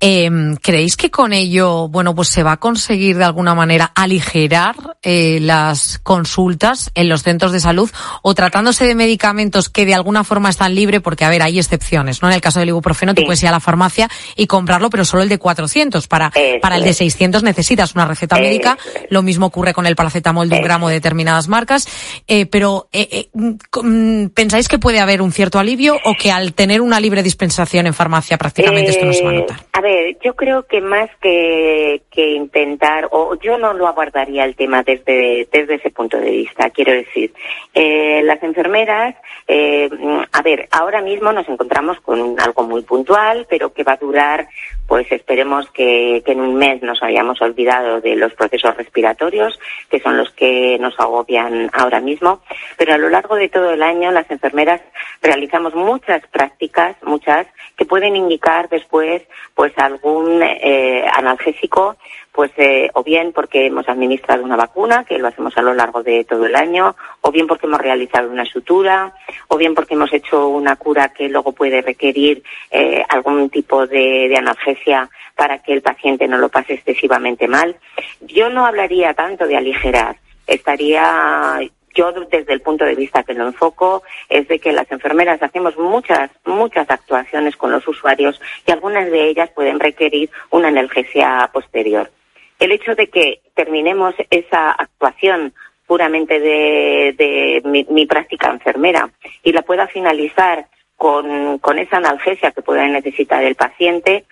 Em, 0.03 0.55
¿Creéis 0.55 0.97
que 0.97 1.11
con 1.11 1.31
ello, 1.31 1.87
bueno, 1.87 2.15
pues 2.15 2.29
se 2.29 2.41
va 2.41 2.53
a 2.53 2.57
conseguir 2.57 3.17
de 3.17 3.23
alguna 3.23 3.53
manera 3.53 3.91
aligerar 3.93 4.75
eh, 5.03 5.37
las 5.39 5.99
consultas 5.99 6.89
en 6.95 7.07
los 7.07 7.21
centros 7.21 7.51
de 7.51 7.59
salud 7.59 7.87
o 8.23 8.33
tratándose 8.33 8.87
de 8.87 8.95
medicamentos 8.95 9.69
que 9.69 9.85
de 9.85 9.93
alguna 9.93 10.23
forma 10.23 10.49
están 10.49 10.73
libres? 10.73 11.01
Porque, 11.01 11.23
a 11.23 11.29
ver, 11.29 11.43
hay 11.43 11.59
excepciones, 11.59 12.23
¿no? 12.23 12.29
En 12.29 12.33
el 12.33 12.41
caso 12.41 12.59
del 12.59 12.69
ibuprofeno, 12.69 13.13
tú 13.13 13.23
puedes 13.25 13.43
ir 13.43 13.49
a 13.49 13.51
la 13.51 13.59
farmacia 13.59 14.09
y 14.35 14.47
comprarlo, 14.47 14.89
pero 14.89 15.05
solo 15.05 15.21
el 15.21 15.29
de 15.29 15.37
400. 15.37 16.07
Para, 16.07 16.31
para 16.63 16.77
el 16.77 16.83
de 16.83 16.95
600 16.95 17.43
necesitas 17.43 17.93
una 17.93 18.05
receta 18.05 18.37
médica. 18.39 18.79
Lo 19.09 19.21
mismo 19.21 19.45
ocurre 19.45 19.75
con 19.75 19.85
el 19.85 19.95
paracetamol 19.95 20.49
de 20.49 20.55
un 20.55 20.63
gramo 20.63 20.87
de 20.89 20.95
determinadas 20.95 21.47
marcas. 21.47 21.87
Eh, 22.27 22.47
pero, 22.47 22.87
eh, 22.93 23.29
mm, 23.33 24.27
¿pensáis 24.27 24.67
que 24.67 24.77
puede 24.77 24.99
haber 24.99 25.21
un 25.21 25.31
cierto 25.31 25.59
alivio 25.59 25.95
o 26.03 26.13
que 26.13 26.31
al 26.31 26.53
tener 26.53 26.81
una 26.81 26.99
libre 26.99 27.23
dispensación 27.23 27.87
en 27.87 27.93
farmacia 27.93 28.37
prácticamente 28.37 28.91
esto 28.91 29.05
no 29.05 29.13
se 29.13 29.23
va 29.23 29.29
a 29.29 29.33
notar? 29.33 29.57
A 29.73 29.81
ver, 29.81 30.17
yo 30.23 30.35
creo 30.35 30.67
que 30.67 30.81
más 30.81 31.09
que, 31.21 32.01
que 32.11 32.31
intentar, 32.31 33.07
o 33.11 33.35
yo 33.35 33.57
no 33.57 33.73
lo 33.73 33.87
abordaría 33.87 34.43
el 34.43 34.55
tema 34.55 34.83
desde, 34.83 35.47
desde 35.51 35.75
ese 35.75 35.89
punto 35.89 36.17
de 36.17 36.31
vista, 36.31 36.69
quiero 36.69 36.91
decir. 36.91 37.33
Eh, 37.73 38.21
las 38.23 38.43
enfermeras, 38.43 39.15
eh, 39.47 39.89
a 40.31 40.41
ver, 40.41 40.67
ahora 40.71 41.01
mismo 41.01 41.31
nos 41.31 41.47
encontramos 41.47 41.99
con 42.01 42.39
algo 42.39 42.63
muy 42.63 42.81
puntual, 42.81 43.47
pero 43.49 43.73
que 43.73 43.83
va 43.83 43.93
a 43.93 43.97
durar, 43.97 44.47
pues 44.85 45.09
esperemos 45.11 45.69
que, 45.71 46.21
que 46.25 46.33
en 46.33 46.41
un 46.41 46.55
mes 46.55 46.81
nos 46.83 47.01
hayamos 47.01 47.41
olvidado 47.41 48.01
de 48.01 48.15
los 48.17 48.33
procesos 48.33 48.75
respiratorios, 48.75 49.57
que 49.89 49.99
son 49.99 50.17
los 50.17 50.31
que 50.31 50.77
nos 50.79 50.99
agobian 50.99 51.69
ahora 51.73 52.01
mismo, 52.01 52.41
pero 52.81 52.95
a 52.95 52.97
lo 52.97 53.09
largo 53.09 53.35
de 53.35 53.47
todo 53.47 53.69
el 53.69 53.83
año 53.83 54.09
las 54.11 54.31
enfermeras 54.31 54.81
realizamos 55.21 55.75
muchas 55.75 56.25
prácticas, 56.31 56.95
muchas, 57.03 57.45
que 57.77 57.85
pueden 57.85 58.15
indicar 58.15 58.69
después, 58.69 59.21
pues 59.53 59.71
algún 59.77 60.41
eh, 60.41 61.05
analgésico, 61.13 61.97
pues 62.31 62.49
eh, 62.57 62.89
o 62.95 63.03
bien 63.03 63.33
porque 63.33 63.67
hemos 63.67 63.87
administrado 63.87 64.43
una 64.43 64.55
vacuna, 64.55 65.03
que 65.03 65.19
lo 65.19 65.27
hacemos 65.27 65.55
a 65.59 65.61
lo 65.61 65.75
largo 65.75 66.01
de 66.01 66.23
todo 66.23 66.47
el 66.47 66.55
año, 66.55 66.95
o 67.21 67.31
bien 67.31 67.45
porque 67.45 67.67
hemos 67.67 67.81
realizado 67.81 68.31
una 68.31 68.45
sutura, 68.45 69.13
o 69.47 69.57
bien 69.57 69.75
porque 69.75 69.93
hemos 69.93 70.11
hecho 70.11 70.47
una 70.47 70.75
cura 70.75 71.09
que 71.09 71.29
luego 71.29 71.51
puede 71.51 71.83
requerir 71.83 72.41
eh, 72.71 73.05
algún 73.09 73.51
tipo 73.51 73.85
de, 73.85 74.27
de 74.27 74.37
analgesia 74.37 75.07
para 75.35 75.59
que 75.59 75.73
el 75.73 75.83
paciente 75.83 76.27
no 76.27 76.39
lo 76.39 76.49
pase 76.49 76.73
excesivamente 76.73 77.47
mal. 77.47 77.75
Yo 78.21 78.49
no 78.49 78.65
hablaría 78.65 79.13
tanto 79.13 79.45
de 79.45 79.55
aligerar, 79.55 80.15
estaría 80.47 81.59
yo 81.93 82.11
desde 82.11 82.53
el 82.53 82.61
punto 82.61 82.85
de 82.85 82.95
vista 82.95 83.23
que 83.23 83.33
lo 83.33 83.47
enfoco 83.47 84.03
es 84.29 84.47
de 84.47 84.59
que 84.59 84.71
las 84.71 84.91
enfermeras 84.91 85.41
hacemos 85.41 85.77
muchas, 85.77 86.31
muchas 86.45 86.89
actuaciones 86.89 87.55
con 87.55 87.71
los 87.71 87.87
usuarios 87.87 88.41
y 88.65 88.71
algunas 88.71 89.09
de 89.09 89.29
ellas 89.29 89.49
pueden 89.51 89.79
requerir 89.79 90.29
una 90.49 90.69
analgesia 90.69 91.49
posterior. 91.53 92.11
El 92.59 92.71
hecho 92.71 92.95
de 92.95 93.07
que 93.07 93.41
terminemos 93.55 94.13
esa 94.29 94.71
actuación 94.71 95.53
puramente 95.87 96.39
de, 96.39 97.61
mi, 97.65 98.05
práctica 98.05 98.49
enfermera 98.49 99.09
y 99.43 99.51
la 99.51 99.61
pueda 99.61 99.87
finalizar 99.87 100.67
con, 100.95 101.57
con 101.59 101.79
esa 101.79 101.97
analgesia 101.97 102.51
que 102.51 102.61
pueda 102.61 102.87
necesitar 102.87 103.43
el 103.43 103.55
paciente, 103.55 104.25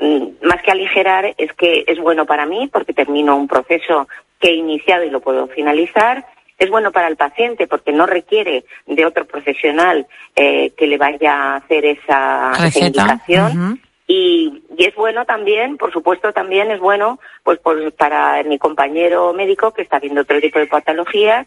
mm, 0.00 0.46
más 0.46 0.62
que 0.62 0.72
aligerar, 0.72 1.34
es 1.36 1.52
que 1.52 1.84
es 1.86 1.98
bueno 2.00 2.26
para 2.26 2.46
mí 2.46 2.68
porque 2.72 2.94
termino 2.94 3.36
un 3.36 3.46
proceso 3.46 4.08
que 4.40 4.48
he 4.48 4.54
iniciado 4.54 5.04
y 5.04 5.10
lo 5.10 5.20
puedo 5.20 5.46
finalizar 5.48 6.26
es 6.58 6.70
bueno 6.70 6.92
para 6.92 7.08
el 7.08 7.16
paciente 7.16 7.66
porque 7.66 7.92
no 7.92 8.06
requiere 8.06 8.64
de 8.86 9.06
otro 9.06 9.24
profesional 9.24 10.06
eh, 10.36 10.70
que 10.76 10.86
le 10.86 10.98
vaya 10.98 11.34
a 11.34 11.56
hacer 11.56 11.84
esa, 11.84 12.52
indicación. 12.74 13.80
Y, 14.06 14.62
es 14.76 14.94
bueno 14.96 15.24
también, 15.24 15.78
por 15.78 15.92
supuesto, 15.92 16.32
también 16.32 16.70
es 16.70 16.78
bueno 16.78 17.18
pues, 17.42 17.58
para 17.96 18.42
mi 18.42 18.58
compañero 18.58 19.32
médico 19.32 19.72
que 19.72 19.82
está 19.82 19.98
viendo 19.98 20.22
otro 20.22 20.40
tipo 20.40 20.58
de 20.58 20.66
patologías 20.66 21.46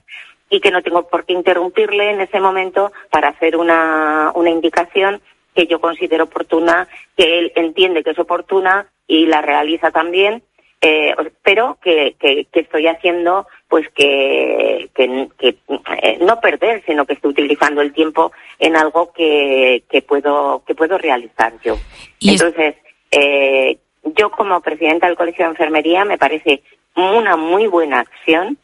y 0.49 0.59
que 0.59 0.71
no 0.71 0.81
tengo 0.81 1.07
por 1.07 1.25
qué 1.25 1.33
interrumpirle 1.33 2.11
en 2.11 2.21
ese 2.21 2.39
momento 2.39 2.91
para 3.11 3.29
hacer 3.29 3.57
una, 3.57 4.31
una 4.33 4.49
indicación 4.49 5.21
que 5.53 5.67
yo 5.67 5.79
considero 5.79 6.25
oportuna, 6.25 6.87
que 7.15 7.39
él 7.39 7.51
entiende 7.55 8.03
que 8.03 8.11
es 8.11 8.19
oportuna 8.19 8.87
y 9.07 9.25
la 9.27 9.41
realiza 9.41 9.91
también 9.91 10.41
eh, 10.79 11.15
pero 11.43 11.77
que, 11.81 12.15
que, 12.19 12.47
estoy 12.53 12.87
haciendo 12.87 13.47
pues 13.67 13.87
que, 13.89 14.89
que, 14.95 15.55
eh, 16.01 16.17
no 16.21 16.39
perder 16.39 16.83
sino 16.85 17.05
que 17.05 17.13
estoy 17.13 17.31
utilizando 17.31 17.81
el 17.81 17.93
tiempo 17.93 18.31
en 18.59 18.75
algo 18.75 19.11
que, 19.11 19.83
que 19.89 20.01
puedo 20.01 20.63
que 20.65 20.75
puedo 20.75 20.97
realizar 20.97 21.53
yo. 21.63 21.77
Entonces 22.21 22.75
eh, 23.11 23.77
yo 24.15 24.31
como 24.31 24.61
presidenta 24.61 25.07
del 25.07 25.17
colegio 25.17 25.45
de 25.45 25.51
enfermería 25.51 26.05
me 26.05 26.17
parece 26.17 26.61
una 26.95 27.35
muy 27.35 27.67
buena 27.67 27.99
acción 27.99 28.57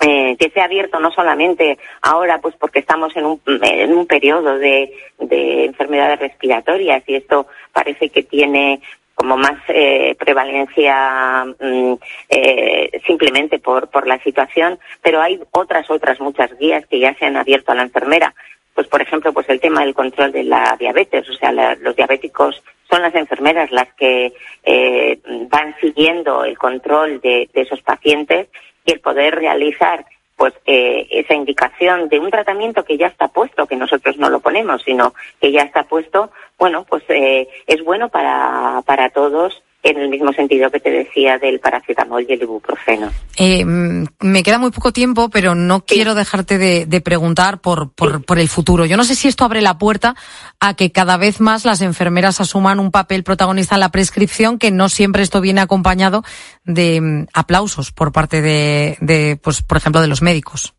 eh, 0.00 0.36
que 0.38 0.50
se 0.50 0.60
ha 0.60 0.64
abierto 0.64 0.98
no 0.98 1.12
solamente 1.12 1.78
ahora, 2.02 2.40
pues 2.40 2.54
porque 2.58 2.80
estamos 2.80 3.16
en 3.16 3.26
un, 3.26 3.40
en 3.46 3.96
un 3.96 4.06
periodo 4.06 4.58
de, 4.58 4.92
de 5.18 5.66
enfermedades 5.66 6.18
respiratorias 6.18 7.02
y 7.06 7.14
esto 7.14 7.46
parece 7.72 8.10
que 8.10 8.24
tiene 8.24 8.80
como 9.14 9.36
más 9.36 9.58
eh, 9.68 10.14
prevalencia 10.18 11.44
mm, 11.60 11.94
eh, 12.28 13.00
simplemente 13.06 13.58
por, 13.58 13.88
por 13.88 14.06
la 14.06 14.18
situación, 14.22 14.78
pero 15.02 15.20
hay 15.20 15.40
otras, 15.52 15.90
otras 15.90 16.20
muchas 16.20 16.56
guías 16.58 16.84
que 16.86 16.98
ya 16.98 17.14
se 17.14 17.26
han 17.26 17.36
abierto 17.36 17.72
a 17.72 17.76
la 17.76 17.82
enfermera. 17.82 18.34
Pues 18.74 18.88
por 18.88 19.00
ejemplo, 19.00 19.32
pues 19.32 19.48
el 19.48 19.60
tema 19.60 19.82
del 19.84 19.94
control 19.94 20.32
de 20.32 20.42
la 20.42 20.76
diabetes, 20.78 21.28
o 21.30 21.34
sea, 21.34 21.52
la- 21.52 21.76
los 21.76 21.94
diabéticos 21.94 22.60
son 22.90 23.02
las 23.02 23.14
enfermeras 23.14 23.70
las 23.70 23.92
que 23.94 24.32
eh, 24.64 25.18
van 25.48 25.76
siguiendo 25.80 26.44
el 26.44 26.58
control 26.58 27.20
de, 27.20 27.48
de 27.52 27.60
esos 27.62 27.80
pacientes 27.82 28.48
y 28.84 28.92
el 28.92 29.00
poder 29.00 29.36
realizar 29.36 30.04
pues 30.36 30.54
eh, 30.66 31.06
esa 31.10 31.34
indicación 31.34 32.08
de 32.08 32.18
un 32.18 32.30
tratamiento 32.30 32.84
que 32.84 32.96
ya 32.96 33.06
está 33.06 33.28
puesto, 33.28 33.66
que 33.66 33.76
nosotros 33.76 34.16
no 34.18 34.28
lo 34.30 34.40
ponemos, 34.40 34.82
sino 34.82 35.14
que 35.40 35.52
ya 35.52 35.62
está 35.62 35.84
puesto, 35.84 36.30
bueno, 36.58 36.84
pues 36.88 37.02
eh, 37.08 37.48
es 37.66 37.82
bueno 37.82 38.08
para, 38.08 38.82
para 38.86 39.10
todos 39.10 39.63
en 39.84 39.98
el 39.98 40.08
mismo 40.08 40.32
sentido 40.32 40.70
que 40.70 40.80
te 40.80 40.90
decía 40.90 41.38
del 41.38 41.60
paracetamol 41.60 42.24
y 42.26 42.32
el 42.32 42.42
ibuprofeno. 42.42 43.12
Eh, 43.36 43.64
mm, 43.64 44.06
me 44.20 44.42
queda 44.42 44.58
muy 44.58 44.70
poco 44.70 44.92
tiempo, 44.92 45.28
pero 45.28 45.54
no 45.54 45.84
quiero 45.84 46.14
dejarte 46.14 46.56
de, 46.56 46.86
de 46.86 47.00
preguntar 47.02 47.60
por, 47.60 47.92
por, 47.92 48.24
por 48.24 48.38
el 48.38 48.48
futuro. 48.48 48.86
Yo 48.86 48.96
no 48.96 49.04
sé 49.04 49.14
si 49.14 49.28
esto 49.28 49.44
abre 49.44 49.60
la 49.60 49.76
puerta 49.76 50.16
a 50.58 50.74
que 50.74 50.90
cada 50.90 51.18
vez 51.18 51.40
más 51.40 51.66
las 51.66 51.82
enfermeras 51.82 52.40
asuman 52.40 52.80
un 52.80 52.90
papel 52.90 53.24
protagonista 53.24 53.74
en 53.74 53.80
la 53.80 53.90
prescripción, 53.90 54.58
que 54.58 54.70
no 54.70 54.88
siempre 54.88 55.22
esto 55.22 55.42
viene 55.42 55.60
acompañado 55.60 56.24
de 56.64 57.00
mm, 57.00 57.26
aplausos 57.34 57.92
por 57.92 58.10
parte 58.10 58.40
de, 58.40 58.96
de, 59.00 59.38
pues, 59.42 59.62
por 59.62 59.76
ejemplo, 59.76 60.00
de 60.00 60.08
los 60.08 60.22
médicos. 60.22 60.74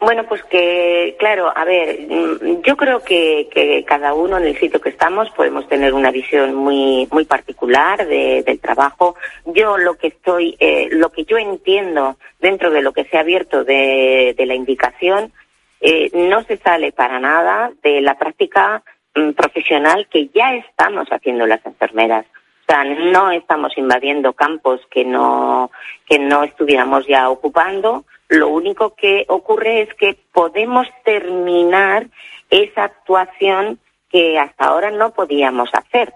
Bueno, 0.00 0.24
pues 0.28 0.42
que, 0.44 1.16
claro, 1.18 1.52
a 1.54 1.64
ver, 1.64 2.00
mm, 2.08 2.62
yo 2.62 2.76
creo 2.76 3.02
que, 3.02 3.48
que 3.52 3.84
cada 3.84 4.14
uno 4.14 4.38
en 4.38 4.44
el 4.44 4.58
sitio 4.58 4.80
que 4.80 4.90
estamos 4.90 5.30
podemos 5.30 5.68
tener 5.68 5.92
una 5.94 6.10
visión 6.10 6.54
muy, 6.54 7.08
muy 7.10 7.24
particular 7.24 8.06
de- 8.06 8.42
del 8.44 8.60
trabajo. 8.60 9.16
Yo 9.46 9.76
lo 9.78 9.94
que 9.94 10.08
estoy, 10.08 10.56
eh, 10.60 10.88
lo 10.92 11.10
que 11.10 11.24
yo 11.24 11.36
entiendo 11.38 12.16
dentro 12.40 12.70
de 12.70 12.82
lo 12.82 12.92
que 12.92 13.04
se 13.04 13.16
ha 13.16 13.20
abierto 13.20 13.64
de, 13.64 14.34
la 14.38 14.54
indicación, 14.54 15.32
eh, 15.80 16.10
no 16.14 16.42
se 16.44 16.56
sale 16.56 16.92
para 16.92 17.18
nada 17.20 17.70
de 17.82 18.00
la 18.00 18.16
práctica 18.18 18.82
mm, 19.14 19.30
profesional 19.32 20.06
que 20.10 20.28
ya 20.28 20.54
estamos 20.54 21.08
haciendo 21.10 21.46
las 21.46 21.64
enfermeras. 21.66 22.24
No 22.68 23.30
estamos 23.30 23.72
invadiendo 23.78 24.34
campos 24.34 24.80
que 24.90 25.02
no, 25.04 25.70
que 26.06 26.18
no 26.18 26.44
estuviéramos 26.44 27.06
ya 27.06 27.30
ocupando. 27.30 28.04
Lo 28.28 28.48
único 28.48 28.94
que 28.94 29.24
ocurre 29.28 29.82
es 29.82 29.94
que 29.94 30.16
podemos 30.32 30.86
terminar 31.02 32.08
esa 32.50 32.84
actuación 32.84 33.78
que 34.10 34.38
hasta 34.38 34.66
ahora 34.66 34.90
no 34.90 35.12
podíamos 35.14 35.70
hacer. 35.72 36.12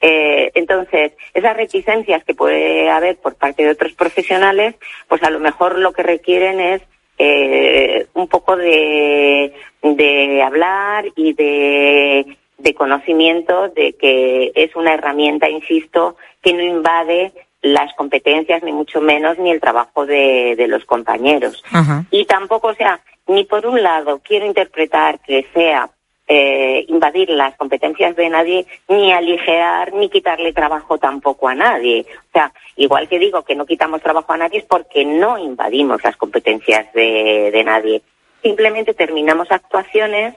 Eh, 0.00 0.52
entonces, 0.54 1.12
esas 1.34 1.56
reticencias 1.56 2.22
que 2.22 2.34
puede 2.34 2.88
haber 2.88 3.16
por 3.16 3.34
parte 3.34 3.64
de 3.64 3.70
otros 3.70 3.92
profesionales, 3.94 4.76
pues 5.08 5.24
a 5.24 5.30
lo 5.30 5.40
mejor 5.40 5.76
lo 5.76 5.92
que 5.92 6.04
requieren 6.04 6.60
es 6.60 6.82
eh, 7.18 8.06
un 8.14 8.28
poco 8.28 8.56
de, 8.56 9.52
de 9.82 10.42
hablar 10.42 11.06
y 11.16 11.32
de, 11.32 12.36
de 12.58 12.74
conocimiento 12.74 13.68
de 13.68 13.94
que 13.94 14.52
es 14.54 14.74
una 14.76 14.94
herramienta, 14.94 15.48
insisto, 15.48 16.16
que 16.42 16.52
no 16.52 16.62
invade 16.62 17.32
las 17.62 17.92
competencias, 17.94 18.62
ni 18.62 18.72
mucho 18.72 19.00
menos, 19.00 19.38
ni 19.38 19.50
el 19.50 19.60
trabajo 19.60 20.06
de, 20.06 20.54
de 20.56 20.68
los 20.68 20.84
compañeros. 20.84 21.64
Y 22.10 22.24
tampoco, 22.24 22.68
o 22.68 22.74
sea, 22.74 23.00
ni 23.26 23.44
por 23.44 23.66
un 23.66 23.82
lado 23.82 24.20
quiero 24.22 24.46
interpretar 24.46 25.18
que 25.20 25.46
sea 25.52 25.90
eh, 26.28 26.84
invadir 26.88 27.30
las 27.30 27.56
competencias 27.56 28.16
de 28.16 28.28
nadie, 28.28 28.66
ni 28.88 29.12
aligerar, 29.12 29.92
ni 29.94 30.08
quitarle 30.08 30.52
trabajo 30.52 30.98
tampoco 30.98 31.48
a 31.48 31.54
nadie. 31.54 32.06
O 32.28 32.32
sea, 32.32 32.52
igual 32.76 33.08
que 33.08 33.18
digo 33.18 33.42
que 33.42 33.54
no 33.54 33.66
quitamos 33.66 34.02
trabajo 34.02 34.32
a 34.32 34.36
nadie 34.36 34.58
es 34.60 34.64
porque 34.64 35.04
no 35.04 35.38
invadimos 35.38 36.02
las 36.02 36.16
competencias 36.16 36.92
de, 36.94 37.50
de 37.52 37.64
nadie. 37.64 38.02
Simplemente 38.42 38.94
terminamos 38.94 39.50
actuaciones 39.50 40.34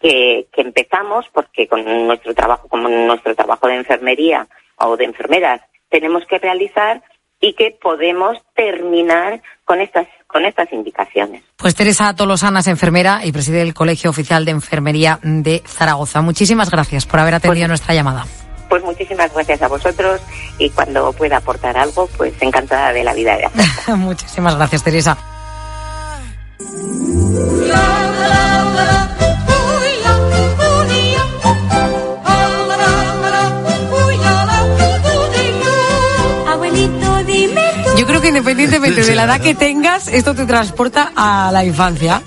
que, 0.00 0.46
que 0.52 0.62
empezamos 0.62 1.26
porque 1.32 1.66
con 1.66 1.84
nuestro 2.06 2.34
trabajo, 2.34 2.68
como 2.68 2.88
nuestro 2.88 3.34
trabajo 3.34 3.68
de 3.68 3.76
enfermería 3.76 4.46
o 4.76 4.96
de 4.96 5.04
enfermeras, 5.04 5.60
tenemos 5.88 6.24
que 6.26 6.38
realizar 6.38 7.02
y 7.40 7.54
que 7.54 7.76
podemos 7.80 8.38
terminar 8.54 9.40
con 9.64 9.80
estas 9.80 10.06
con 10.26 10.44
estas 10.44 10.70
indicaciones. 10.72 11.42
Pues 11.56 11.74
Teresa 11.74 12.14
Tolosana 12.14 12.60
es 12.60 12.66
enfermera 12.66 13.24
y 13.24 13.32
preside 13.32 13.62
el 13.62 13.74
Colegio 13.74 14.10
Oficial 14.10 14.44
de 14.44 14.50
Enfermería 14.50 15.18
de 15.22 15.62
Zaragoza. 15.66 16.20
Muchísimas 16.20 16.70
gracias 16.70 17.06
por 17.06 17.20
haber 17.20 17.34
atendido 17.34 17.66
nuestra 17.66 17.94
llamada. 17.94 18.26
Pues 18.68 18.84
muchísimas 18.84 19.32
gracias 19.32 19.62
a 19.62 19.68
vosotros 19.68 20.20
y 20.58 20.68
cuando 20.70 21.12
pueda 21.14 21.38
aportar 21.38 21.78
algo, 21.78 22.06
pues 22.18 22.34
encantada 22.40 22.92
de 22.92 23.02
la 23.02 23.14
vida 23.14 23.36
de 23.38 23.46
hacer. 23.46 23.96
Muchísimas 23.96 24.56
gracias, 24.56 24.84
Teresa. 24.84 25.16
Que 38.32 38.38
independientemente 38.38 39.02
de 39.04 39.14
la 39.14 39.24
edad 39.24 39.40
que 39.40 39.54
tengas, 39.54 40.08
esto 40.08 40.34
te 40.34 40.44
transporta 40.44 41.12
a 41.16 41.50
la 41.52 41.64
infancia. 41.64 42.22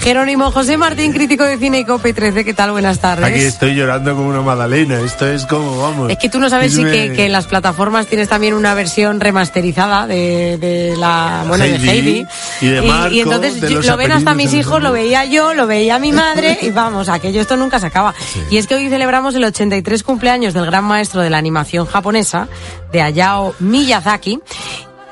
Jerónimo 0.00 0.52
José 0.52 0.76
Martín, 0.76 1.12
crítico 1.12 1.42
de 1.42 1.58
cine 1.58 1.80
y 1.80 1.84
COPE 1.84 2.12
13, 2.14 2.44
¿qué 2.44 2.54
tal? 2.54 2.70
Buenas 2.70 3.00
tardes. 3.00 3.24
Aquí 3.26 3.40
estoy 3.40 3.74
llorando 3.74 4.14
como 4.14 4.28
una 4.28 4.42
magdalena. 4.42 5.00
Esto 5.00 5.26
es 5.26 5.44
como, 5.46 5.82
vamos. 5.82 6.10
Es 6.10 6.18
que 6.18 6.28
tú 6.28 6.38
no 6.38 6.48
sabes 6.48 6.72
si 6.74 6.84
que, 6.84 7.12
que 7.14 7.26
en 7.26 7.32
las 7.32 7.46
plataformas 7.46 8.06
tienes 8.06 8.28
también 8.28 8.54
una 8.54 8.74
versión 8.74 9.18
remasterizada 9.20 10.06
de, 10.06 10.56
de 10.58 10.94
la 10.96 11.44
bueno 11.48 11.64
de 11.64 11.74
Heidi 11.76 12.26
y 12.60 12.66
de 12.68 12.82
Marco, 12.82 13.12
y 13.14 13.20
entonces 13.20 13.60
de 13.60 13.68
yo- 13.70 13.76
los 13.78 13.86
lo 13.86 13.96
ven 13.96 14.12
hasta 14.12 14.34
mis 14.34 14.52
hijos, 14.54 14.80
lo 14.82 14.92
veía 14.92 15.24
yo, 15.24 15.52
lo 15.54 15.66
veía 15.66 15.98
mi 15.98 16.12
madre 16.12 16.58
y 16.62 16.70
vamos, 16.70 17.08
aquello 17.08 17.40
esto 17.40 17.56
nunca 17.56 17.80
se 17.80 17.86
acaba. 17.86 18.14
Y 18.50 18.58
es 18.58 18.66
que 18.68 18.76
hoy 18.76 18.88
celebramos 18.88 19.34
el 19.34 19.44
83 19.44 20.02
cumpleaños 20.04 20.54
del 20.54 20.66
gran 20.66 20.84
maestro 20.84 21.22
de 21.22 21.30
la 21.30 21.38
animación 21.38 21.86
japonesa, 21.86 22.46
de 22.92 23.02
Hayao 23.02 23.54
Miyazaki 23.58 24.38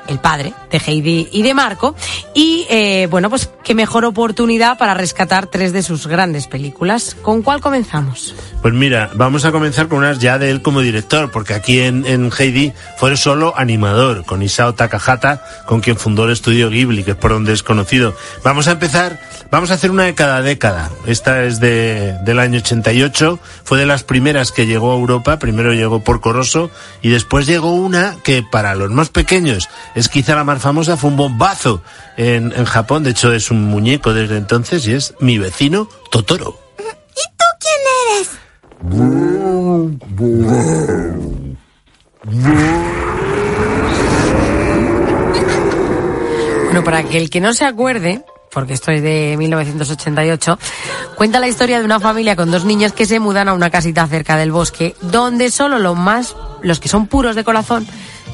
el 0.07 0.19
padre 0.19 0.53
de 0.71 0.77
Heidi 0.77 1.29
y 1.31 1.41
de 1.43 1.53
Marco. 1.53 1.95
Y 2.33 2.65
eh, 2.69 3.07
bueno, 3.09 3.29
pues 3.29 3.49
qué 3.63 3.75
mejor 3.75 4.05
oportunidad 4.05 4.77
para 4.77 4.93
rescatar 4.93 5.47
tres 5.47 5.73
de 5.73 5.83
sus 5.83 6.07
grandes 6.07 6.47
películas. 6.47 7.15
¿Con 7.21 7.41
cuál 7.41 7.61
comenzamos? 7.61 8.35
Pues 8.61 8.73
mira, 8.73 9.11
vamos 9.15 9.45
a 9.45 9.51
comenzar 9.51 9.87
con 9.87 9.99
unas 9.99 10.19
ya 10.19 10.37
de 10.37 10.49
él 10.49 10.61
como 10.61 10.81
director, 10.81 11.31
porque 11.31 11.53
aquí 11.53 11.79
en, 11.79 12.05
en 12.05 12.31
Heidi 12.37 12.73
fue 12.97 13.15
solo 13.17 13.53
animador, 13.57 14.25
con 14.25 14.41
Isao 14.41 14.73
Takahata, 14.73 15.43
con 15.65 15.81
quien 15.81 15.97
fundó 15.97 16.25
el 16.25 16.31
estudio 16.31 16.69
Ghibli, 16.69 17.03
que 17.03 17.11
es 17.11 17.17
por 17.17 17.31
donde 17.31 17.53
es 17.53 17.63
conocido. 17.63 18.15
Vamos 18.43 18.67
a 18.67 18.71
empezar, 18.71 19.19
vamos 19.51 19.71
a 19.71 19.75
hacer 19.75 19.91
una 19.91 20.03
de 20.03 20.15
cada 20.15 20.41
década. 20.41 20.89
Esta 21.05 21.43
es 21.43 21.59
de, 21.59 22.17
del 22.23 22.39
año 22.39 22.59
88, 22.59 23.39
fue 23.63 23.79
de 23.79 23.85
las 23.85 24.03
primeras 24.03 24.51
que 24.51 24.65
llegó 24.65 24.91
a 24.91 24.95
Europa, 24.95 25.39
primero 25.39 25.73
llegó 25.73 26.03
por 26.03 26.21
Coroso, 26.21 26.69
y 27.01 27.09
después 27.09 27.45
llegó 27.45 27.73
una 27.73 28.17
que 28.23 28.43
para 28.43 28.75
los 28.75 28.91
más 28.91 29.09
pequeños 29.09 29.69
es 29.95 30.09
quizá 30.09 30.35
la 30.35 30.43
más 30.43 30.61
famosa, 30.61 30.97
fue 30.97 31.09
un 31.09 31.17
bombazo 31.17 31.81
en, 32.17 32.53
en 32.55 32.65
Japón, 32.65 33.03
de 33.03 33.11
hecho 33.11 33.33
es 33.33 33.51
un 33.51 33.65
muñeco 33.65 34.13
desde 34.13 34.37
entonces, 34.37 34.87
y 34.87 34.93
es 34.93 35.13
mi 35.19 35.37
vecino 35.37 35.89
Totoro. 36.11 36.59
¿Y 36.79 37.23
tú 37.35 37.45
quién 37.59 37.79
eres? 38.11 38.29
Bueno, 46.65 46.83
para 46.83 47.03
que 47.03 47.17
el 47.17 47.29
que 47.29 47.41
no 47.41 47.53
se 47.53 47.65
acuerde, 47.65 48.23
porque 48.57 48.73
esto 48.73 48.89
es 48.89 49.03
de 49.03 49.35
1988, 49.37 50.57
cuenta 51.13 51.39
la 51.39 51.47
historia 51.47 51.77
de 51.77 51.85
una 51.85 51.99
familia 51.99 52.35
con 52.35 52.49
dos 52.49 52.65
niños 52.65 52.91
que 52.91 53.05
se 53.05 53.19
mudan 53.19 53.49
a 53.49 53.53
una 53.53 53.69
casita 53.69 54.07
cerca 54.07 54.35
del 54.35 54.51
bosque, 54.51 54.95
donde 54.99 55.51
solo 55.51 55.77
los 55.77 55.95
más, 55.95 56.35
los 56.63 56.79
que 56.79 56.89
son 56.89 57.05
puros 57.05 57.35
de 57.35 57.43
corazón, 57.43 57.85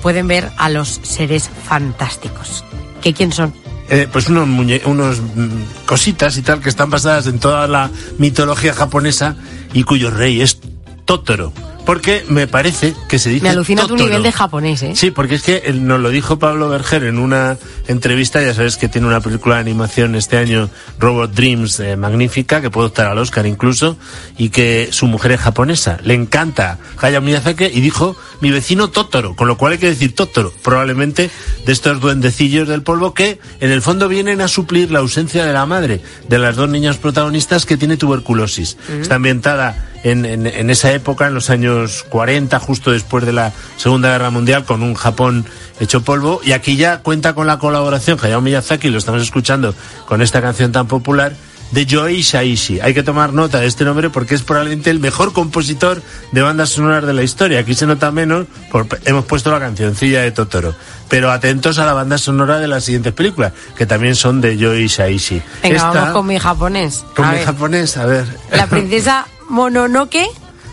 pueden 0.02 0.30
ver 0.30 0.50
a 0.58 0.70
los 0.70 1.02
seres 1.04 1.50
fantásticos. 1.66 2.64
¿Qué 3.02 3.14
quién 3.14 3.34
son? 3.34 3.54
Eh, 3.90 4.08
pues 4.10 4.30
unos, 4.30 4.48
muñe 4.48 4.82
unos 4.86 5.20
mm, 5.20 5.86
cositas 5.86 6.38
y 6.38 6.42
tal 6.42 6.62
que 6.62 6.70
están 6.70 6.90
basadas 6.90 7.28
en 7.28 7.40
toda 7.40 7.68
la 7.68 7.92
mitología 8.18 8.74
japonesa 8.74 9.36
y 9.74 9.84
cuyo 9.84 10.10
rey 10.10 10.40
es 10.40 10.58
Totoro. 11.04 11.52
Porque 11.86 12.24
me 12.30 12.48
parece 12.48 12.94
que 13.10 13.20
se 13.20 13.30
dice 13.30 13.44
Me 13.44 13.50
alucina 13.50 13.86
tu 13.86 13.96
nivel 13.96 14.24
de 14.24 14.32
japonés, 14.32 14.82
¿eh? 14.84 14.94
Sí, 14.96 15.12
porque 15.12 15.36
es 15.36 15.44
que 15.44 15.74
nos 15.74 16.00
lo 16.00 16.10
dijo 16.10 16.40
Pablo 16.40 16.70
Berger 16.70 17.04
en 17.04 17.20
una 17.20 17.58
entrevista, 17.88 18.42
ya 18.42 18.54
sabes 18.54 18.78
que 18.78 18.88
tiene 18.88 19.08
una 19.08 19.20
película 19.20 19.56
de 19.56 19.62
animación 19.62 20.16
este 20.16 20.38
año, 20.38 20.70
Robot 21.00 21.34
Dreams, 21.34 21.80
eh, 21.82 21.98
magnífica, 21.98 22.62
que 22.62 22.70
puede 22.70 22.88
optar 22.88 23.08
al 23.08 23.18
Oscar 23.18 23.46
incluso, 23.46 23.98
y 24.38 24.50
que 24.50 24.90
su 24.92 25.08
mujer 25.08 25.34
es 25.34 25.42
japonesa. 25.42 25.98
Le 26.04 26.14
encanta 26.14 26.80
Hayao 27.00 27.22
Miyazaki 27.22 27.66
y 27.66 27.82
dijo 27.82 28.16
mi 28.40 28.52
vecino 28.52 28.90
Totoro, 28.90 29.36
con 29.36 29.48
lo 29.48 29.58
cual 29.58 29.74
hay 29.74 29.80
que 29.80 29.90
decir 29.90 30.16
Totoro, 30.16 30.54
probablemente 30.64 31.30
de 31.66 31.72
estos 31.72 32.00
duendecillos 32.00 32.68
del 32.68 32.82
polvo 32.82 33.14
que 33.14 33.40
en 33.60 33.72
el 33.72 33.82
fondo 33.82 34.08
vienen 34.08 34.42
a 34.42 34.48
suplir 34.48 34.92
la 34.92 35.00
ausencia 35.00 35.46
de 35.46 35.54
la 35.54 35.66
madre 35.66 36.02
de 36.30 36.40
las 36.40 36.56
dos 36.56 36.70
niñas 36.70 36.98
protagonistas 36.98 37.66
que 37.66 37.78
tiene 37.78 37.98
tuberculosis. 37.98 38.78
Está 39.02 39.16
ambientada 39.16 39.93
en, 40.04 40.26
en- 40.26 40.48
en 40.48 40.70
esa 40.70 40.92
época, 40.92 41.28
en 41.28 41.34
los 41.34 41.50
años 41.50 42.04
40, 42.10 42.60
justo 42.60 42.92
después 42.92 43.26
de 43.26 43.34
la 43.34 43.52
Segunda 43.78 44.10
Guerra 44.12 44.30
Mundial, 44.30 44.66
con 44.66 44.84
un 44.84 44.94
Japón 44.96 45.46
hecho 45.80 46.02
polvo. 46.04 46.42
Y 46.44 46.52
aquí 46.52 46.76
ya 46.78 47.00
cuenta 47.00 47.34
con 47.34 47.48
la 47.48 47.58
colaboración 47.60 48.18
Hayao 48.22 48.42
Miyazaki, 48.42 48.90
lo 48.90 48.98
estamos 48.98 49.22
escuchando 49.22 49.74
con 50.08 50.22
esta 50.22 50.42
canción 50.42 50.72
tan 50.72 50.88
popular, 50.88 51.34
de 51.72 51.88
Joe 51.90 52.22
Shaishi. 52.22 52.82
Hay 52.82 52.94
que 52.94 53.02
tomar 53.02 53.34
nota 53.34 53.60
de 53.60 53.66
este 53.66 53.84
nombre 53.84 54.12
porque 54.12 54.36
es 54.36 54.44
probablemente 54.44 54.92
el 54.92 55.00
mejor 55.00 55.34
compositor 55.34 56.04
de 56.32 56.42
bandas 56.44 56.70
sonoras 56.70 57.04
de 57.08 57.14
la 57.14 57.24
historia. 57.24 57.62
Aquí 57.62 57.74
se 57.74 57.88
nota 57.88 58.12
menos, 58.12 58.46
porque 58.72 58.98
hemos 59.06 59.26
puesto 59.26 59.50
la 59.52 59.60
cancioncilla 59.60 60.22
de 60.22 60.32
Totoro. 60.32 60.76
Pero 61.10 61.32
atentos 61.32 61.80
a 61.80 61.86
la 61.88 61.94
banda 61.94 62.20
sonora 62.20 62.60
de 62.60 62.68
las 62.68 62.84
siguientes 62.84 63.14
películas, 63.14 63.54
que 63.76 63.88
también 63.88 64.14
son 64.16 64.40
de 64.40 64.56
Joe 64.60 64.88
Shaishi. 64.88 65.42
Venga, 65.64 65.76
Esta- 65.78 65.90
vamos 65.92 66.12
con 66.12 66.28
mi 66.28 66.38
japonés. 66.38 67.04
con 67.16 67.26
A 67.26 67.32
mi 67.32 67.38
ver, 67.38 67.46
japonés, 67.48 67.98
a 67.98 68.06
ver. 68.06 68.26
La 68.52 68.68
princesa 68.68 69.26
Mononoke. 69.50 70.28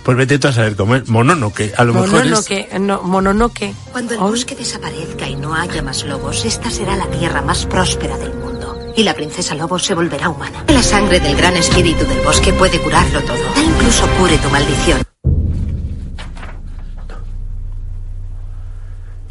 Pues 0.04 0.16
vete 0.16 0.38
tú 0.38 0.48
a 0.48 0.52
saber 0.52 0.76
cómo 0.76 0.96
es. 0.96 1.08
Mononoke, 1.08 1.72
a 1.76 1.84
lo 1.84 1.92
mejor 1.94 2.08
es... 2.08 2.30
Mononoke. 2.30 2.78
No, 2.80 3.02
Mononoke. 3.02 3.74
Cuando 3.92 4.14
el 4.14 4.20
bosque 4.20 4.54
desaparezca 4.54 5.28
y 5.28 5.36
no 5.36 5.54
haya 5.54 5.82
más 5.82 6.04
lobos, 6.04 6.44
esta 6.44 6.70
será 6.70 6.96
la 6.96 7.06
tierra 7.06 7.42
más 7.42 7.66
próspera 7.66 8.16
del 8.16 8.34
mundo. 8.34 8.92
Y 8.96 9.02
la 9.02 9.14
princesa 9.14 9.54
lobo 9.54 9.78
se 9.78 9.94
volverá 9.94 10.28
humana. 10.28 10.64
La 10.68 10.82
sangre 10.82 11.20
del 11.20 11.36
gran 11.36 11.56
espíritu 11.56 12.04
del 12.06 12.20
bosque 12.20 12.52
puede 12.52 12.80
curarlo 12.80 13.20
todo. 13.22 13.36
Tal 13.54 13.64
incluso 13.64 14.06
cure 14.18 14.36
tu 14.38 14.48
maldición. 14.50 15.02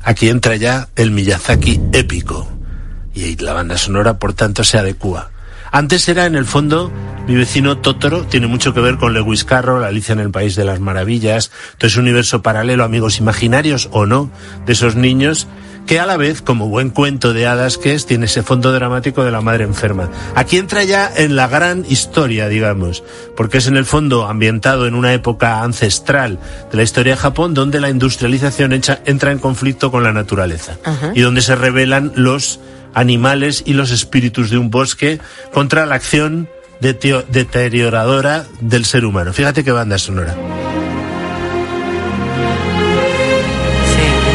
Aquí 0.04 0.30
entra 0.30 0.56
ya 0.56 0.90
el 0.96 1.12
Miyazaki 1.12 1.82
épico. 1.92 2.48
Y 3.14 3.36
la 3.38 3.54
banda 3.54 3.78
sonora, 3.78 4.18
por 4.18 4.34
tanto, 4.34 4.64
se 4.64 4.78
adecua. 4.78 5.32
Antes 5.72 6.08
era, 6.10 6.26
en 6.26 6.36
el 6.36 6.46
fondo, 6.46 6.92
mi 7.28 7.36
vecino 7.36 7.78
Totoro, 7.78 8.24
tiene 8.24 8.48
mucho 8.48 8.74
que 8.74 8.82
ver 8.82 8.98
con 8.98 9.14
Lewis 9.14 9.44
Carroll, 9.44 9.84
Alicia 9.84 10.14
en 10.14 10.20
el 10.20 10.32
País 10.32 10.56
de 10.56 10.66
las 10.66 10.80
Maravillas, 10.80 11.52
todo 11.78 11.88
ese 11.88 12.00
universo 12.00 12.42
paralelo, 12.42 12.84
amigos 12.84 13.20
imaginarios 13.20 13.90
o 13.92 14.06
no, 14.06 14.32
de 14.66 14.74
esos 14.74 14.96
niños, 14.96 15.48
que 15.86 16.00
a 16.00 16.06
la 16.06 16.18
vez, 16.18 16.42
como 16.42 16.70
buen 16.70 16.90
cuento 16.92 17.34
de 17.34 17.48
hadas 17.48 17.78
que 17.78 17.94
es, 17.94 18.06
tiene 18.06 18.26
ese 18.26 18.44
fondo 18.44 18.72
dramático 18.72 19.24
de 19.24 19.32
la 19.32 19.42
madre 19.42 19.64
enferma. 19.64 20.10
Aquí 20.36 20.58
entra 20.58 20.84
ya 20.84 21.12
en 21.16 21.36
la 21.36 21.48
gran 21.48 21.86
historia, 21.88 22.48
digamos, 22.48 23.04
porque 23.36 23.58
es 23.58 23.68
en 23.68 23.78
el 23.78 23.86
fondo 23.86 24.28
ambientado 24.28 24.88
en 24.88 24.94
una 24.94 25.14
época 25.14 25.62
ancestral 25.64 26.40
de 26.72 26.78
la 26.78 26.84
historia 26.84 27.14
de 27.14 27.22
Japón, 27.22 27.54
donde 27.54 27.80
la 27.80 27.90
industrialización 27.90 28.74
entra 28.74 29.32
en 29.32 29.40
conflicto 29.40 29.92
con 29.92 30.04
la 30.04 30.14
naturaleza 30.14 30.78
Ajá. 30.84 31.12
y 31.16 31.22
donde 31.22 31.42
se 31.42 31.56
revelan 31.56 32.12
los 32.16 32.60
animales 32.94 33.64
y 33.66 33.74
los 33.74 33.92
espíritus 33.92 34.50
de 34.50 34.58
un 34.58 34.70
bosque 34.70 35.20
contra 35.54 35.86
la 35.86 35.96
acción 35.96 36.50
deterioradora 36.82 38.46
del 38.62 38.86
ser 38.86 39.06
humano. 39.06 39.34
Fíjate 39.34 39.64
qué 39.64 39.72
banda 39.72 39.98
sonora. 39.98 40.36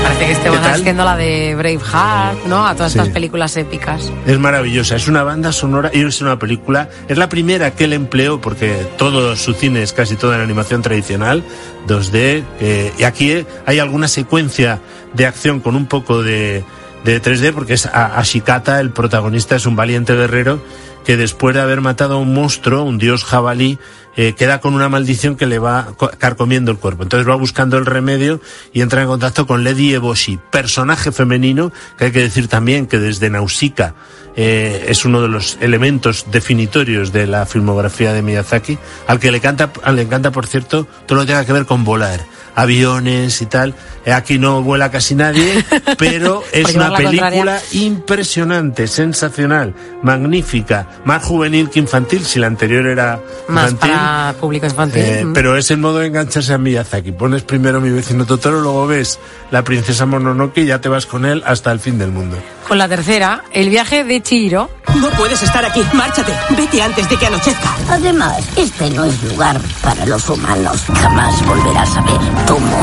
Parece 0.02 0.26
que 0.26 0.32
estemos 0.32 0.58
haciendo 0.66 1.04
la 1.04 1.16
de 1.16 1.54
Braveheart, 1.56 2.44
¿no? 2.46 2.66
A 2.66 2.74
todas 2.74 2.92
Sí. 2.92 2.98
estas 2.98 3.12
películas 3.12 3.56
épicas. 3.56 4.12
Es 4.26 4.38
maravillosa, 4.38 4.96
es 4.96 5.08
una 5.08 5.22
banda 5.22 5.50
sonora 5.52 5.90
y 5.94 6.02
es 6.04 6.20
una 6.20 6.38
película. 6.38 6.90
Es 7.08 7.16
la 7.16 7.28
primera 7.30 7.70
que 7.72 7.84
él 7.84 7.94
empleó 7.94 8.40
porque 8.40 8.86
todo 8.98 9.34
su 9.36 9.54
cine 9.54 9.82
es 9.82 9.92
casi 9.94 10.16
toda 10.16 10.36
en 10.36 10.42
animación 10.42 10.82
tradicional, 10.82 11.42
2D. 11.88 12.44
eh, 12.60 12.92
y 12.98 13.04
aquí 13.04 13.44
hay 13.66 13.78
alguna 13.78 14.06
secuencia 14.06 14.78
de 15.14 15.26
acción 15.26 15.60
con 15.60 15.74
un 15.74 15.86
poco 15.86 16.22
de, 16.22 16.62
de 17.04 17.20
3D 17.22 17.52
porque 17.52 17.74
es 17.74 17.86
Ashikata, 17.86 18.80
el 18.80 18.90
protagonista, 18.90 19.56
es 19.56 19.66
un 19.66 19.76
valiente 19.76 20.14
guerrero 20.14 20.62
que 21.04 21.16
después 21.18 21.54
de 21.54 21.60
haber 21.60 21.82
matado 21.82 22.14
a 22.14 22.18
un 22.18 22.32
monstruo, 22.32 22.82
un 22.82 22.96
dios 22.96 23.24
jabalí, 23.24 23.78
eh, 24.16 24.32
queda 24.34 24.60
con 24.60 24.72
una 24.74 24.88
maldición 24.88 25.36
que 25.36 25.44
le 25.46 25.58
va 25.58 25.88
co- 25.98 26.10
carcomiendo 26.16 26.70
el 26.70 26.78
cuerpo. 26.78 27.02
Entonces 27.02 27.28
va 27.28 27.34
buscando 27.34 27.76
el 27.76 27.84
remedio 27.84 28.40
y 28.72 28.80
entra 28.80 29.02
en 29.02 29.08
contacto 29.08 29.46
con 29.46 29.64
Lady 29.64 29.92
Eboshi, 29.92 30.38
personaje 30.50 31.12
femenino, 31.12 31.72
que 31.98 32.06
hay 32.06 32.12
que 32.12 32.20
decir 32.22 32.48
también 32.48 32.86
que 32.86 32.98
desde 32.98 33.28
Nausicaa 33.28 33.94
eh, 34.36 34.86
es 34.88 35.04
uno 35.04 35.20
de 35.20 35.28
los 35.28 35.58
elementos 35.60 36.24
definitorios 36.32 37.12
de 37.12 37.26
la 37.26 37.44
filmografía 37.44 38.14
de 38.14 38.22
Miyazaki, 38.22 38.78
al 39.06 39.20
que 39.20 39.30
le, 39.30 39.40
canta, 39.40 39.70
le 39.92 40.00
encanta, 40.02 40.30
por 40.30 40.46
cierto, 40.46 40.86
todo 41.06 41.16
lo 41.18 41.22
que 41.22 41.32
tenga 41.32 41.44
que 41.44 41.52
ver 41.52 41.66
con 41.66 41.84
volar, 41.84 42.24
aviones 42.54 43.40
y 43.42 43.46
tal. 43.46 43.74
Eh, 44.04 44.12
Aquí 44.12 44.38
no 44.38 44.62
vuela 44.62 44.90
casi 44.90 45.14
nadie, 45.14 45.64
pero 45.98 46.42
es 46.52 46.74
una 46.74 46.88
contraria. 46.90 47.10
película 47.30 47.60
impresionante, 47.72 48.86
sensacional, 48.86 49.74
magnífica, 50.02 50.86
más 51.04 51.22
juvenil 51.24 51.70
que 51.70 51.78
infantil, 51.78 52.24
si 52.24 52.38
la 52.38 52.46
anterior 52.48 52.86
era 52.86 53.20
Más 53.48 53.72
infantil. 53.72 53.96
para 53.96 54.34
público 54.40 54.66
infantil. 54.66 55.02
Eh, 55.02 55.24
Mm. 55.24 55.32
pero 55.32 55.56
es 55.56 55.70
el 55.70 55.78
modo 55.78 55.98
de 56.00 56.08
engancharse 56.08 56.52
a 56.52 56.58
Miyazaki. 56.58 57.12
Pones 57.12 57.42
primero 57.42 57.80
mi 57.80 57.90
vecino 57.90 58.26
Totoro, 58.26 58.60
luego 58.60 58.86
ves 58.86 59.18
la 59.50 59.62
princesa 59.64 60.04
Mononoke 60.06 60.58
y 60.58 60.66
ya 60.66 60.80
te 60.80 60.88
vas 60.90 61.06
con 61.06 61.24
él 61.24 61.42
hasta 61.46 61.72
el 61.72 61.80
fin 61.80 61.98
del 61.98 62.10
mundo. 62.12 62.36
Con 62.68 62.78
la 62.78 62.88
tercera, 62.88 63.44
el 63.52 63.68
viaje 63.70 64.04
de 64.04 64.22
Chihiro. 64.22 64.70
No 64.96 65.10
puedes 65.10 65.42
estar 65.42 65.64
aquí. 65.64 65.82
Márchate. 65.92 66.32
Vete 66.56 66.80
antes 66.82 67.08
de 67.10 67.16
que 67.16 67.26
anochezca. 67.26 67.74
Además, 67.90 68.38
este 68.56 68.88
no 68.90 69.04
es 69.04 69.22
lugar 69.24 69.60
para 69.82 70.06
los 70.06 70.28
humanos. 70.30 70.82
Jamás 70.94 71.44
volverás 71.46 71.96
a 71.96 72.02
ver 72.02 72.43
tu 72.46 72.58
mundo. 72.58 72.76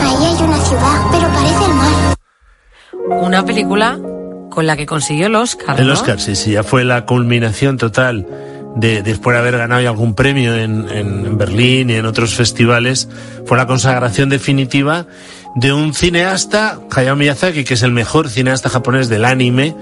Ahí 0.00 0.24
hay 0.24 0.42
una 0.42 0.58
ciudad, 0.64 1.06
pero 1.10 1.28
parece 1.32 1.64
el 1.64 1.74
mar. 1.74 3.22
Una 3.22 3.44
película 3.44 3.98
con 4.50 4.66
la 4.66 4.76
que 4.76 4.86
consiguió 4.86 5.26
el 5.26 5.34
Oscar. 5.34 5.80
El. 5.80 5.90
Oscar, 5.90 6.20
sí, 6.20 6.36
sí, 6.36 6.52
ya 6.52 6.62
fue 6.62 6.84
la 6.84 7.06
culminación 7.06 7.76
total 7.76 8.26
de 8.76 9.02
después 9.02 9.34
de 9.34 9.40
haber 9.40 9.58
ganado 9.58 9.80
ya 9.80 9.88
algún 9.90 10.14
premio 10.14 10.54
en, 10.54 10.88
en 10.90 11.36
Berlín 11.36 11.90
y 11.90 11.94
en 11.94 12.06
otros 12.06 12.34
festivales, 12.34 13.08
fue 13.44 13.56
la 13.56 13.66
consagración 13.66 14.28
definitiva 14.28 15.06
de 15.54 15.72
un 15.72 15.94
cineasta, 15.94 16.78
Hayao 16.94 17.16
Miyazaki, 17.16 17.64
que 17.64 17.74
es 17.74 17.82
el 17.82 17.90
mejor 17.92 18.28
cineasta 18.28 18.68
japonés 18.68 19.08
del 19.08 19.24
anime, 19.24 19.74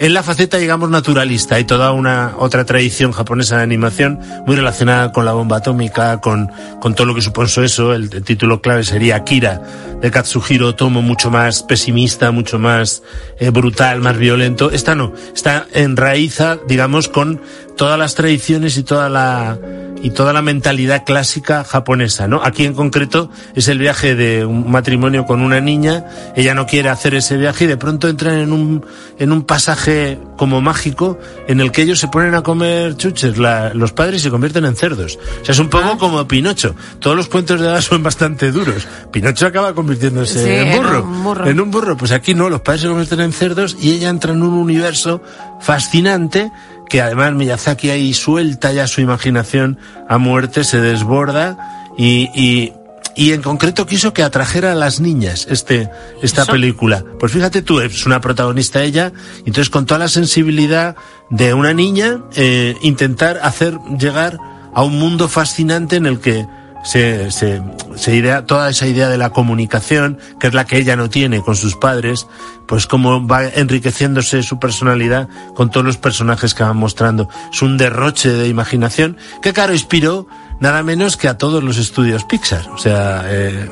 en 0.00 0.14
la 0.14 0.22
faceta, 0.22 0.56
digamos, 0.56 0.88
naturalista. 0.88 1.56
Hay 1.56 1.64
toda 1.64 1.92
una 1.92 2.34
otra 2.38 2.64
tradición 2.64 3.12
japonesa 3.12 3.58
de 3.58 3.64
animación 3.64 4.18
muy 4.46 4.56
relacionada 4.56 5.12
con 5.12 5.26
la 5.26 5.32
bomba 5.32 5.58
atómica, 5.58 6.22
con, 6.22 6.50
con 6.80 6.94
todo 6.94 7.06
lo 7.06 7.14
que 7.14 7.20
supuso 7.20 7.62
eso. 7.62 7.92
El, 7.92 8.08
título 8.08 8.62
clave 8.62 8.82
sería 8.82 9.16
Akira, 9.16 9.62
de 10.00 10.10
Katsuhiro 10.10 10.68
Otomo, 10.68 11.02
mucho 11.02 11.30
más 11.30 11.62
pesimista, 11.62 12.30
mucho 12.30 12.58
más 12.58 13.02
eh, 13.38 13.50
brutal, 13.50 14.00
más 14.00 14.16
violento. 14.16 14.70
Esta 14.70 14.94
no, 14.94 15.12
está 15.34 15.66
en 15.74 15.98
raíza, 15.98 16.58
digamos, 16.66 17.08
con 17.08 17.42
todas 17.76 17.98
las 17.98 18.14
tradiciones 18.14 18.76
y 18.76 18.82
toda 18.82 19.08
la 19.08 19.58
y 20.02 20.12
toda 20.12 20.32
la 20.32 20.40
mentalidad 20.40 21.04
clásica 21.04 21.62
japonesa, 21.62 22.26
¿no? 22.26 22.40
Aquí 22.42 22.64
en 22.64 22.72
concreto 22.72 23.28
es 23.54 23.68
el 23.68 23.78
viaje 23.78 24.14
de 24.14 24.46
un 24.46 24.70
matrimonio 24.70 25.26
con 25.26 25.42
una 25.42 25.60
niña, 25.60 26.06
ella 26.34 26.54
no 26.54 26.64
quiere 26.64 26.88
hacer 26.88 27.14
ese 27.14 27.36
viaje 27.36 27.64
y 27.64 27.66
de 27.66 27.76
pronto 27.76 28.08
entran 28.08 28.38
en 28.38 28.54
un 28.54 28.82
en 29.18 29.30
un 29.30 29.42
pasaje 29.42 30.18
como 30.38 30.62
mágico 30.62 31.18
en 31.48 31.60
el 31.60 31.70
que 31.70 31.82
ellos 31.82 31.98
se 31.98 32.08
ponen 32.08 32.34
a 32.34 32.40
comer 32.42 32.96
chuches, 32.96 33.36
la- 33.36 33.74
los 33.74 33.92
padres 33.92 34.22
se 34.22 34.30
convierten 34.30 34.64
en 34.64 34.74
cerdos. 34.74 35.18
O 35.42 35.44
sea, 35.44 35.52
es 35.52 35.58
un 35.58 35.68
poco 35.68 35.98
como 35.98 36.26
Pinocho. 36.26 36.74
Todos 36.98 37.14
los 37.14 37.28
cuentos 37.28 37.60
de 37.60 37.68
hadas 37.68 37.84
son 37.84 38.02
bastante 38.02 38.50
duros. 38.52 38.88
Pinocho 39.12 39.46
acaba 39.48 39.74
convirtiéndose 39.74 40.42
Sí, 40.42 40.50
en 40.50 40.68
en 40.68 40.76
burro. 40.78 41.02
un 41.04 41.22
burro. 41.24 41.46
En 41.46 41.60
un 41.60 41.70
burro. 41.70 41.96
Pues 41.98 42.12
aquí 42.12 42.32
no, 42.32 42.48
los 42.48 42.62
padres 42.62 42.80
se 42.80 42.88
convierten 42.88 43.20
en 43.20 43.34
cerdos 43.34 43.76
y 43.78 43.90
ella 43.92 44.08
entra 44.08 44.32
en 44.32 44.42
un 44.42 44.54
universo 44.54 45.20
fascinante 45.60 46.50
que 46.90 47.00
además 47.00 47.32
Miyazaki 47.32 47.88
ahí 47.88 48.12
suelta 48.12 48.72
ya 48.72 48.86
su 48.86 49.00
imaginación 49.00 49.78
a 50.08 50.18
muerte, 50.18 50.64
se 50.64 50.80
desborda 50.80 51.86
y, 51.96 52.28
y, 52.34 52.72
y 53.14 53.32
en 53.32 53.42
concreto 53.42 53.86
quiso 53.86 54.12
que 54.12 54.22
atrajera 54.24 54.72
a 54.72 54.74
las 54.74 55.00
niñas 55.00 55.46
este, 55.48 55.88
esta 56.20 56.42
Eso. 56.42 56.52
película. 56.52 57.04
Pues 57.18 57.32
fíjate 57.32 57.62
tú, 57.62 57.80
es 57.80 58.04
una 58.06 58.20
protagonista 58.20 58.82
ella, 58.82 59.12
entonces 59.38 59.70
con 59.70 59.86
toda 59.86 59.98
la 60.00 60.08
sensibilidad 60.08 60.96
de 61.30 61.54
una 61.54 61.72
niña, 61.72 62.24
eh, 62.34 62.76
intentar 62.82 63.38
hacer 63.42 63.78
llegar 63.98 64.38
a 64.74 64.82
un 64.82 64.98
mundo 64.98 65.28
fascinante 65.28 65.96
en 65.96 66.06
el 66.06 66.18
que 66.18 66.44
se, 66.82 67.30
se, 67.30 67.62
se 67.96 68.14
idea, 68.14 68.46
toda 68.46 68.70
esa 68.70 68.86
idea 68.86 69.08
de 69.08 69.18
la 69.18 69.30
comunicación, 69.30 70.18
que 70.38 70.46
es 70.46 70.54
la 70.54 70.64
que 70.64 70.78
ella 70.78 70.96
no 70.96 71.10
tiene 71.10 71.42
con 71.42 71.56
sus 71.56 71.76
padres, 71.76 72.26
pues 72.66 72.86
cómo 72.86 73.26
va 73.26 73.44
enriqueciéndose 73.44 74.42
su 74.42 74.58
personalidad 74.58 75.28
con 75.54 75.70
todos 75.70 75.84
los 75.84 75.96
personajes 75.96 76.54
que 76.54 76.62
van 76.62 76.76
mostrando. 76.76 77.28
Es 77.52 77.62
un 77.62 77.76
derroche 77.76 78.30
de 78.30 78.48
imaginación 78.48 79.16
que, 79.42 79.52
claro, 79.52 79.72
inspiró 79.72 80.26
nada 80.60 80.82
menos 80.82 81.16
que 81.16 81.28
a 81.28 81.38
todos 81.38 81.62
los 81.62 81.78
estudios 81.78 82.24
Pixar. 82.24 82.68
O 82.70 82.78
sea, 82.78 83.22
eh, 83.26 83.68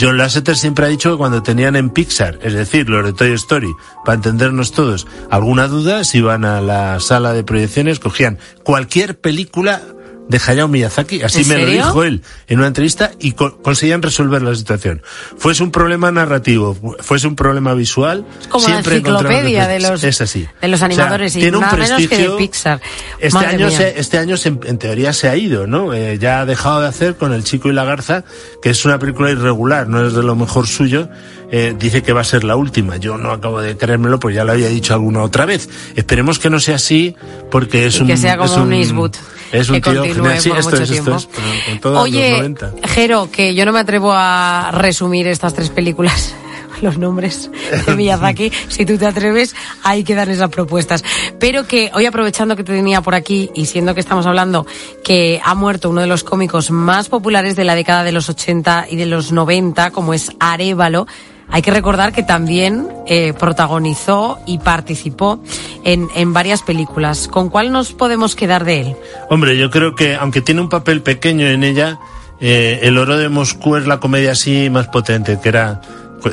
John 0.00 0.16
Lasseter 0.16 0.56
siempre 0.56 0.86
ha 0.86 0.88
dicho 0.88 1.10
que 1.10 1.18
cuando 1.18 1.42
tenían 1.42 1.76
en 1.76 1.90
Pixar, 1.90 2.38
es 2.42 2.54
decir, 2.54 2.88
los 2.88 3.04
de 3.04 3.12
Toy 3.12 3.32
Story, 3.32 3.72
para 4.04 4.16
entendernos 4.16 4.72
todos, 4.72 5.06
alguna 5.30 5.68
duda, 5.68 6.04
si 6.04 6.18
iban 6.18 6.44
a 6.44 6.60
la 6.60 7.00
sala 7.00 7.34
de 7.34 7.44
proyecciones, 7.44 8.00
cogían 8.00 8.38
cualquier 8.64 9.20
película 9.20 9.82
de 10.28 10.40
Hayao 10.46 10.68
Miyazaki, 10.68 11.22
así 11.22 11.42
¿En 11.42 11.48
me 11.48 11.58
lo 11.58 11.70
dijo 11.70 12.04
él 12.04 12.22
en 12.46 12.58
una 12.58 12.68
entrevista 12.68 13.10
y 13.18 13.32
co- 13.32 13.60
conseguían 13.62 14.00
resolver 14.02 14.42
la 14.42 14.54
situación. 14.54 15.02
Fuese 15.36 15.62
un 15.64 15.72
problema 15.72 16.12
narrativo, 16.12 16.74
fu- 16.74 16.96
fuese 17.00 17.26
un 17.26 17.34
problema 17.34 17.74
visual, 17.74 18.24
como 18.48 18.64
la 18.68 18.74
siempre 18.74 18.96
enciclopedia 18.98 19.66
de 19.66 19.80
los, 19.80 20.04
es 20.04 20.20
así. 20.20 20.46
de 20.60 20.68
los 20.68 20.78
O 20.78 20.78
sea, 20.78 20.86
animadores 20.86 21.34
y 21.34 21.40
tiene 21.40 21.56
un 21.56 21.62
nada 21.62 21.76
menos 21.76 21.88
que 21.96 22.02
de 22.02 22.08
prestigio- 22.08 22.36
Pixar. 22.36 22.80
Este 23.18 23.34
Madre 23.34 23.48
año, 23.56 23.70
se, 23.70 23.98
este 23.98 24.18
año 24.18 24.36
se- 24.36 24.48
en 24.64 24.78
teoría 24.78 25.12
se 25.12 25.28
ha 25.28 25.36
ido, 25.36 25.66
¿no? 25.66 25.92
Eh, 25.94 26.18
ya 26.18 26.40
ha 26.40 26.46
dejado 26.46 26.80
de 26.80 26.86
hacer 26.88 27.16
con 27.16 27.32
El 27.32 27.42
Chico 27.42 27.68
y 27.68 27.72
la 27.72 27.84
Garza, 27.84 28.22
que 28.62 28.70
es 28.70 28.84
una 28.84 28.98
película 29.00 29.30
irregular, 29.30 29.88
no 29.88 30.06
es 30.06 30.14
de 30.14 30.22
lo 30.22 30.36
mejor 30.36 30.66
suyo. 30.68 31.08
Eh, 31.52 31.74
dice 31.78 32.02
que 32.02 32.12
va 32.12 32.20
a 32.20 32.24
ser 32.24 32.44
la 32.44 32.56
última. 32.56 32.96
Yo 32.96 33.18
no 33.18 33.32
acabo 33.32 33.60
de 33.60 33.76
creérmelo, 33.76 34.20
pues 34.20 34.34
ya 34.36 34.44
lo 34.44 34.52
había 34.52 34.68
dicho 34.68 34.94
alguna 34.94 35.22
otra 35.22 35.46
vez. 35.46 35.68
Esperemos 35.96 36.38
que 36.38 36.48
no 36.48 36.60
sea 36.60 36.76
así, 36.76 37.16
porque 37.50 37.86
es 37.86 37.96
Y 37.98 38.02
un. 38.02 38.06
que 38.06 38.16
sea 38.16 38.36
como 38.36 38.52
es 38.52 38.56
un 38.56 38.72
Eastwood, 38.72 39.12
Es 39.52 39.68
un 39.68 39.80
que 39.80 39.90
tío 39.90 40.02
genial. 40.04 40.36
Sí, 40.40 40.50
esto 40.56 40.76
es, 40.76 40.90
esto 40.90 41.16
es, 41.16 41.26
pero 41.26 41.46
con 41.66 41.80
todos 41.80 41.94
los 41.96 42.04
Oye, 42.04 42.30
90. 42.36 42.72
Jero, 42.84 43.28
que 43.30 43.54
yo 43.54 43.64
no 43.64 43.72
me 43.72 43.80
atrevo 43.80 44.12
a 44.14 44.70
resumir 44.72 45.26
estas 45.26 45.52
tres 45.54 45.70
películas, 45.70 46.34
los 46.82 46.98
nombres 46.98 47.50
de 47.84 47.96
Miyazaki. 47.96 48.52
si 48.68 48.86
tú 48.86 48.96
te 48.96 49.06
atreves, 49.06 49.56
ahí 49.82 50.04
quedan 50.04 50.30
esas 50.30 50.50
propuestas. 50.50 51.02
Pero 51.40 51.66
que 51.66 51.90
hoy 51.94 52.06
aprovechando 52.06 52.54
que 52.54 52.62
te 52.62 52.74
tenía 52.74 53.00
por 53.00 53.16
aquí 53.16 53.50
y 53.54 53.66
siendo 53.66 53.92
que 53.94 54.00
estamos 54.00 54.24
hablando 54.26 54.66
que 55.02 55.40
ha 55.44 55.56
muerto 55.56 55.90
uno 55.90 56.00
de 56.00 56.06
los 56.06 56.22
cómicos 56.22 56.70
más 56.70 57.08
populares 57.08 57.56
de 57.56 57.64
la 57.64 57.74
década 57.74 58.04
de 58.04 58.12
los 58.12 58.28
80 58.28 58.86
y 58.88 58.94
de 58.94 59.06
los 59.06 59.32
90, 59.32 59.90
como 59.90 60.14
es 60.14 60.30
Arevalo, 60.38 61.08
hay 61.50 61.62
que 61.62 61.70
recordar 61.70 62.12
que 62.12 62.22
también 62.22 62.88
eh, 63.06 63.32
protagonizó 63.38 64.38
y 64.46 64.58
participó 64.58 65.40
en, 65.84 66.08
en 66.14 66.32
varias 66.32 66.62
películas. 66.62 67.28
¿Con 67.28 67.48
cuál 67.48 67.72
nos 67.72 67.92
podemos 67.92 68.36
quedar 68.36 68.64
de 68.64 68.80
él? 68.80 68.96
Hombre, 69.28 69.56
yo 69.56 69.70
creo 69.70 69.94
que, 69.94 70.14
aunque 70.14 70.40
tiene 70.40 70.60
un 70.60 70.68
papel 70.68 71.02
pequeño 71.02 71.46
en 71.46 71.64
ella, 71.64 71.98
eh, 72.40 72.80
El 72.82 72.98
Oro 72.98 73.16
de 73.18 73.28
Moscú 73.28 73.76
es 73.76 73.86
la 73.86 73.98
comedia 74.00 74.32
así 74.32 74.70
más 74.70 74.88
potente, 74.88 75.38
que 75.42 75.48
era 75.48 75.80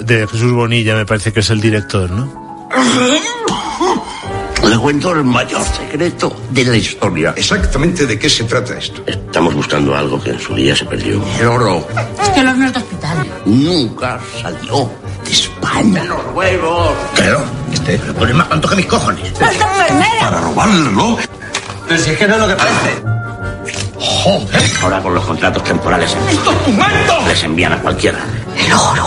de 0.01 0.27
Jesús 0.27 0.51
Bonilla, 0.53 0.95
me 0.95 1.05
parece 1.05 1.31
que 1.33 1.39
es 1.39 1.49
el 1.49 1.61
director, 1.61 2.09
¿no? 2.11 2.47
Le 4.67 4.77
cuento 4.77 5.11
el 5.13 5.23
mayor 5.23 5.63
secreto 5.63 6.35
de 6.49 6.65
la 6.65 6.75
historia. 6.75 7.33
Exactamente 7.37 8.05
de 8.05 8.19
qué 8.19 8.29
se 8.29 8.43
trata 8.43 8.77
esto. 8.77 9.01
Estamos 9.07 9.53
buscando 9.55 9.95
algo 9.95 10.21
que 10.21 10.31
en 10.31 10.39
su 10.39 10.55
día 10.55 10.75
se 10.75 10.83
perdió. 10.85 11.23
El 11.39 11.47
oro 11.47 11.87
Es 12.21 12.29
que 12.29 12.43
los 12.43 12.57
míos 12.57 12.73
de 12.73 12.79
hospital. 12.79 13.27
nunca 13.45 14.19
salió 14.41 14.91
de 15.27 15.33
España. 15.33 16.03
¡Los 16.05 16.33
huevos! 16.33 16.91
Claro, 17.15 17.43
este 17.71 17.97
pone 18.13 18.33
más 18.33 18.49
tanto 18.49 18.67
que 18.69 18.75
mis 18.77 18.85
cojones. 18.85 19.31
Para 20.19 20.41
robarlo. 20.41 21.17
Pero 21.87 22.01
si 22.01 22.11
es 22.11 22.17
que 22.17 22.27
no 22.27 22.35
es 22.35 22.41
lo 22.41 22.47
que 22.47 22.55
parece. 22.55 23.03
Joder. 23.99 24.61
Ahora 24.81 25.01
con 25.01 25.13
los 25.13 25.25
contratos 25.25 25.63
temporales. 25.63 26.15
Les 27.27 27.43
envían 27.43 27.73
a 27.73 27.81
cualquiera. 27.81 28.19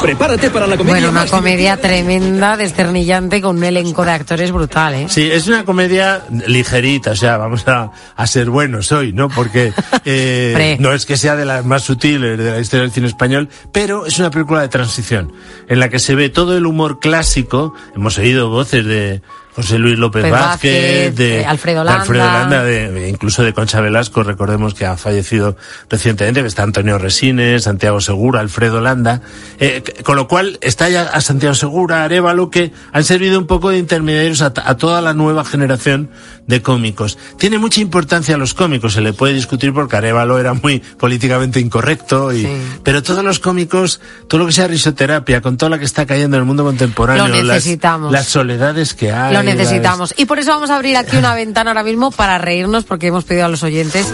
Prepárate 0.01 0.51
para 0.51 0.67
la 0.67 0.77
Bueno, 0.77 1.11
una 1.11 1.27
comedia 1.27 1.77
tremenda, 1.77 2.57
desternillante, 2.57 3.41
con 3.41 3.59
un 3.59 3.65
elenco 3.65 4.05
de 4.05 4.13
actores 4.13 4.51
brutal, 4.53 4.95
¿eh? 4.95 5.07
Sí, 5.09 5.29
es 5.31 5.47
una 5.49 5.65
comedia 5.65 6.23
ligerita, 6.47 7.11
o 7.11 7.17
sea, 7.17 7.37
vamos 7.37 7.67
a, 7.69 7.91
a 8.17 8.27
ser 8.27 8.49
buenos 8.51 8.91
hoy, 8.93 9.13
¿no? 9.13 9.29
Porque 9.29 9.73
eh, 10.05 10.77
no 10.81 10.93
es 10.93 11.05
que 11.05 11.17
sea 11.17 11.37
de 11.37 11.45
las 11.45 11.65
más 11.65 11.83
sutiles 11.83 12.39
de 12.39 12.51
la 12.51 12.61
historia 12.61 12.83
del 12.83 12.93
cine 12.93 13.07
español, 13.07 13.49
pero 13.73 14.07
es 14.07 14.19
una 14.19 14.31
película 14.31 14.63
de 14.63 14.69
transición, 14.69 15.33
en 15.69 15.79
la 15.79 15.89
que 15.89 15.99
se 15.99 16.15
ve 16.15 16.31
todo 16.31 16.57
el 16.57 16.67
humor 16.67 17.01
clásico. 17.01 17.75
Hemos 17.95 18.19
oído 18.19 18.49
voces 18.49 18.85
de 18.85 19.23
José 19.55 19.79
Luis 19.79 19.99
López 19.99 20.23
Vázquez, 20.31 21.15
de 21.17 21.41
eh, 21.41 21.45
Alfredo 21.45 21.83
de 21.85 21.91
Alfredo 21.91 22.25
Landa. 22.25 22.63
De- 22.65 23.09
incluso 23.09 23.43
de 23.43 23.53
Concha 23.53 23.81
Velasco, 23.81 24.23
recordemos 24.23 24.75
que 24.75 24.87
ha 24.87 24.97
fallecido 24.97 25.57
recientemente, 25.89 26.41
está 26.47 26.63
Antonio 26.63 26.99
Resines, 26.99 27.65
Santiago 27.65 28.01
Segura, 28.01 28.41
Alfredo 28.41 28.81
Landa, 28.81 29.23
eh, 29.59 29.83
con 30.05 30.17
lo 30.17 30.29
cual 30.29 30.59
está 30.61 30.89
ya 30.89 31.03
a 31.03 31.21
Santiago 31.21 31.55
Segura, 31.55 32.05
Arevalo, 32.05 32.49
que 32.51 32.73
han 32.93 33.05
servido 33.05 33.39
un 33.39 33.47
poco 33.47 33.71
de 33.71 33.79
intermediarios 33.79 34.41
a, 34.43 34.53
toda 34.53 35.01
la 35.01 35.15
nueva 35.15 35.45
generación 35.45 36.11
de 36.47 36.63
cómicos. 36.63 37.19
Tiene 37.39 37.59
mucha 37.59 37.81
importancia 37.81 38.37
a 38.37 38.39
los 38.39 38.55
cómicos, 38.55 38.93
se 38.95 39.01
le 39.01 39.13
puede 39.13 39.35
discutir 39.35 39.73
porque 39.73 39.97
Arevalo 39.97 40.39
era 40.39 40.55
muy 40.55 40.79
políticamente 40.79 41.61
incorrecto, 41.61 42.33
y, 42.33 42.49
pero 42.85 43.03
todos 43.03 43.25
los 43.25 43.41
cómicos, 43.41 44.01
todo 44.29 44.41
lo 44.41 44.47
que 44.47 44.53
sea 44.53 44.69
risoterapia, 44.69 45.41
con 45.41 45.57
toda 45.57 45.71
la 45.71 45.79
que 45.79 45.85
está 45.85 46.07
cayendo 46.07 46.37
en 46.37 46.43
el 46.43 46.47
mundo 46.47 46.65
contemporáneo, 46.65 47.27
Lo 47.29 48.11
las- 48.11 48.27
soledades 48.27 48.95
que 48.95 49.11
hay. 49.13 49.35
Lo 49.35 49.40
las- 49.45 49.57
necesitamos. 49.57 50.15
Y 50.17 50.25
por 50.27 50.39
eso 50.39 50.51
vamos 50.53 50.71
a 50.71 50.77
abrir 50.77 50.97
aquí 50.97 51.17
una 51.17 51.35
ventana 51.35 51.71
ahora 51.71 51.83
mismo 51.83 52.11
para 52.11 52.39
reírnos, 52.39 52.85
porque 52.85 53.09
hemos 53.09 53.25
pedido 53.25 53.47
a 53.47 53.49
los 53.49 53.63
oyentes 53.63 54.07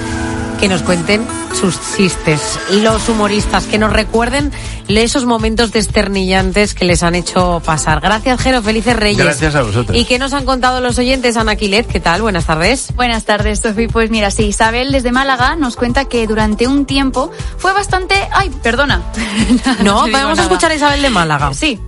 que 0.61 0.69
nos 0.69 0.83
cuenten 0.83 1.27
sus 1.59 1.79
chistes. 1.97 2.41
Los 2.71 3.09
humoristas, 3.11 3.65
que 3.65 3.77
nos 3.77 3.93
recuerden 3.93 4.51
esos 4.89 5.27
momentos 5.27 5.71
desternillantes 5.73 6.73
que 6.75 6.87
les 6.87 7.03
han 7.03 7.15
hecho 7.15 7.61
pasar. 7.63 8.01
Gracias, 8.01 8.41
Jero. 8.41 8.63
Felices 8.63 8.97
Reyes. 8.97 9.23
Gracias 9.23 9.55
a 9.55 9.63
vosotros. 9.63 9.95
¿Y 9.97 10.07
qué 10.07 10.19
nos 10.19 10.33
han 10.33 10.47
contado 10.47 10.81
los 10.81 10.99
oyentes? 10.99 11.37
Ana 11.37 11.57
Quilet, 11.57 11.87
¿qué 11.87 12.01
tal? 12.01 12.23
Buenas 12.23 12.47
tardes. 12.47 12.89
Buenas 12.95 13.25
tardes, 13.25 13.61
Sofi. 13.61 13.87
Pues 13.89 14.11
mira, 14.11 14.31
sí, 14.31 14.45
Isabel 14.45 14.93
desde 14.93 15.13
Málaga 15.13 15.57
nos 15.57 15.77
cuenta 15.77 16.07
que 16.07 16.27
durante 16.27 16.67
un 16.67 16.87
tiempo 16.87 17.31
fue 17.59 17.75
bastante... 17.75 18.15
Ay, 18.33 18.51
perdona. 18.63 19.03
No, 19.83 20.07
nada. 20.07 20.33
escuchar 20.43 20.71
a 20.71 20.75
Isabel 20.75 21.03
de 21.03 21.11
Málaga. 21.11 21.53
Sí. 21.53 21.79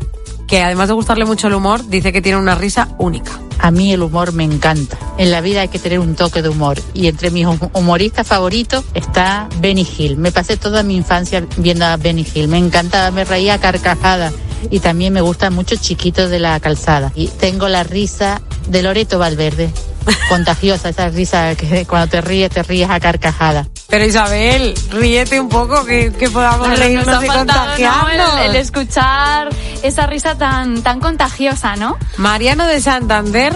Que 0.49 0.63
además 0.63 0.89
de 0.89 0.95
gustarle 0.95 1.25
mucho 1.27 1.47
el 1.47 1.55
humor, 1.55 1.87
dice 1.87 2.13
que 2.13 2.21
tiene 2.21 2.39
una 2.39 2.57
risa 2.57 2.89
única. 2.99 3.39
A 3.59 3.71
mí 3.71 3.93
el 3.93 4.03
humor 4.03 4.33
me 4.33 4.45
encanta. 4.45 4.97
En 5.19 5.31
la 5.31 5.41
vida 5.41 5.63
hay 5.63 5.69
que 5.69 5.79
tener 5.79 5.99
un 5.99 6.15
toque 6.15 6.43
de 6.43 6.49
humor. 6.49 6.81
Y 6.95 7.09
entre 7.09 7.31
mis 7.31 7.47
hum- 7.47 7.71
humoristas 7.73 8.27
favoritos 8.27 8.85
está 8.95 9.49
Benny 9.61 9.87
Hill. 9.97 10.17
Me 10.17 10.31
pasé 10.33 10.57
toda 10.57 10.83
mi 10.83 10.97
infancia 10.97 11.45
viendo 11.57 11.85
a 11.87 11.97
Benny 11.97 12.27
Hill. 12.35 12.49
Me 12.49 12.59
encantaba, 12.59 13.11
me 13.11 13.25
reía 13.25 13.55
a 13.55 13.59
carcajadas. 13.59 14.33
Y 14.71 14.81
también 14.81 15.13
me 15.13 15.21
gusta 15.21 15.51
mucho 15.51 15.77
Chiquito 15.77 16.29
de 16.29 16.39
la 16.41 16.59
Calzada. 16.61 17.13
Y 17.15 17.29
tengo 17.29 17.69
la 17.69 17.83
risa 17.85 18.41
de 18.69 18.83
Loreto 18.83 19.19
Valverde. 19.19 19.71
Contagiosa, 20.29 20.89
esa 20.89 21.09
risa 21.11 21.55
que 21.55 21.85
cuando 21.87 22.09
te 22.09 22.21
ríes, 22.21 22.51
te 22.51 22.63
ríes 22.63 22.89
a 22.91 22.99
carcajadas. 22.99 23.67
Pero 23.89 24.05
Isabel, 24.05 24.75
ríete 24.91 25.41
un 25.41 25.49
poco, 25.49 25.85
que, 25.87 26.13
que 26.13 26.29
podamos 26.29 26.67
Claro, 26.67 26.77
reírnos 26.83 27.07
nos 27.07 27.23
ha 27.23 27.25
y 27.25 27.29
faltado, 27.29 27.45
¿no? 27.61 27.67
contagiarnos. 27.67 28.41
El, 28.41 28.51
el 28.51 28.57
escuchar 28.57 29.49
esa 29.83 30.07
risa 30.07 30.35
tan, 30.37 30.83
tan 30.83 31.01
contagiosa, 31.01 31.77
¿no? 31.77 31.97
Mariano 32.19 32.67
de 32.67 32.81
Santander, 32.83 33.48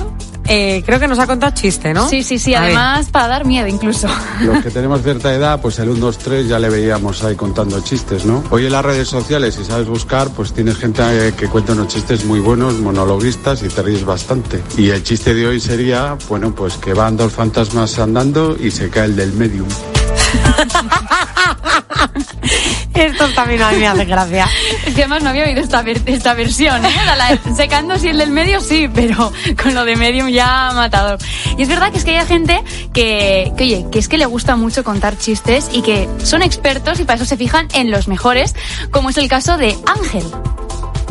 eh, 0.48 0.82
creo 0.84 0.98
que 0.98 1.06
nos 1.06 1.18
ha 1.18 1.26
contado 1.26 1.52
chiste, 1.54 1.94
¿no? 1.94 2.08
Sí, 2.08 2.22
sí, 2.22 2.38
sí, 2.38 2.54
A 2.54 2.60
ver. 2.60 2.70
además 2.70 3.10
para 3.10 3.28
dar 3.28 3.46
miedo 3.46 3.68
incluso. 3.68 4.08
Los 4.40 4.62
que 4.62 4.70
tenemos 4.70 5.02
cierta 5.02 5.32
edad, 5.32 5.60
pues 5.60 5.78
el 5.78 5.88
1, 5.88 6.00
2, 6.00 6.18
3 6.18 6.48
ya 6.48 6.58
le 6.58 6.68
veíamos 6.68 7.22
ahí 7.22 7.36
contando 7.36 7.80
chistes, 7.80 8.24
¿no? 8.24 8.42
Hoy 8.50 8.66
en 8.66 8.72
las 8.72 8.84
redes 8.84 9.08
sociales, 9.08 9.54
si 9.54 9.64
sabes 9.64 9.86
buscar, 9.86 10.30
pues 10.30 10.52
tienes 10.52 10.76
gente 10.76 11.02
eh, 11.28 11.32
que 11.36 11.46
cuenta 11.48 11.72
unos 11.72 11.88
chistes 11.88 12.24
muy 12.24 12.40
buenos, 12.40 12.74
monologuistas 12.74 13.62
y 13.62 13.68
te 13.68 13.82
ríes 13.82 14.04
bastante. 14.04 14.62
Y 14.76 14.90
el 14.90 15.02
chiste 15.02 15.34
de 15.34 15.46
hoy 15.46 15.60
sería, 15.60 16.16
bueno, 16.28 16.54
pues 16.54 16.76
que 16.76 16.92
van 16.92 17.16
dos 17.16 17.32
fantasmas 17.32 17.98
andando 17.98 18.56
y 18.58 18.70
se 18.70 18.90
cae 18.90 19.06
el 19.06 19.16
del 19.16 19.32
medium. 19.32 19.68
Esto 22.94 23.28
también 23.30 23.62
a 23.62 23.70
mí 23.70 23.78
me 23.78 23.86
hace 23.86 24.04
gracia. 24.04 24.48
Es 24.86 24.94
que 24.94 25.02
además 25.02 25.22
no 25.22 25.30
había 25.30 25.44
oído 25.44 25.60
esta, 25.60 25.82
esta 26.06 26.34
versión, 26.34 26.84
¿eh? 26.84 26.90
Secando 27.56 27.98
si 27.98 28.08
el 28.08 28.18
del 28.18 28.30
medio 28.30 28.60
sí, 28.60 28.88
pero 28.92 29.32
con 29.62 29.74
lo 29.74 29.84
de 29.84 29.96
medium 29.96 30.28
ya 30.28 30.70
matador. 30.74 31.18
Y 31.56 31.62
es 31.62 31.68
verdad 31.68 31.90
que 31.90 31.98
es 31.98 32.04
que 32.04 32.18
hay 32.18 32.26
gente 32.26 32.62
que, 32.92 33.52
que, 33.56 33.64
oye, 33.64 33.86
que 33.90 33.98
es 33.98 34.08
que 34.08 34.18
le 34.18 34.26
gusta 34.26 34.56
mucho 34.56 34.84
contar 34.84 35.18
chistes 35.18 35.70
y 35.72 35.82
que 35.82 36.08
son 36.22 36.42
expertos 36.42 37.00
y 37.00 37.04
para 37.04 37.16
eso 37.16 37.24
se 37.24 37.36
fijan 37.36 37.68
en 37.72 37.90
los 37.90 38.08
mejores, 38.08 38.54
como 38.90 39.10
es 39.10 39.18
el 39.18 39.28
caso 39.28 39.56
de 39.56 39.76
Ángel. 39.86 40.24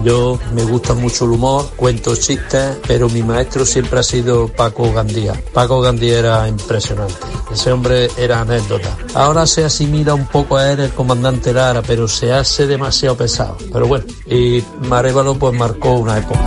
Yo 0.03 0.39
me 0.53 0.63
gusta 0.63 0.93
mucho 0.93 1.25
el 1.25 1.31
humor, 1.31 1.69
cuento 1.75 2.15
chistes, 2.15 2.77
pero 2.87 3.09
mi 3.09 3.21
maestro 3.21 3.65
siempre 3.65 3.99
ha 3.99 4.03
sido 4.03 4.47
Paco 4.47 4.91
Gandía. 4.91 5.33
Paco 5.53 5.81
Gandía 5.81 6.19
era 6.19 6.47
impresionante. 6.47 7.13
Ese 7.51 7.71
hombre 7.71 8.09
era 8.17 8.41
anécdota. 8.41 8.97
Ahora 9.13 9.45
se 9.45 9.63
asimila 9.63 10.13
un 10.13 10.25
poco 10.25 10.57
a 10.57 10.71
él 10.71 10.79
el 10.79 10.91
comandante 10.91 11.53
Lara, 11.53 11.81
pero 11.81 12.07
se 12.07 12.33
hace 12.33 12.65
demasiado 12.65 13.15
pesado. 13.15 13.57
Pero 13.71 13.87
bueno, 13.87 14.05
y 14.25 14.63
Marévalo 14.87 15.35
pues 15.35 15.53
marcó 15.53 15.93
una 15.93 16.17
época. 16.17 16.39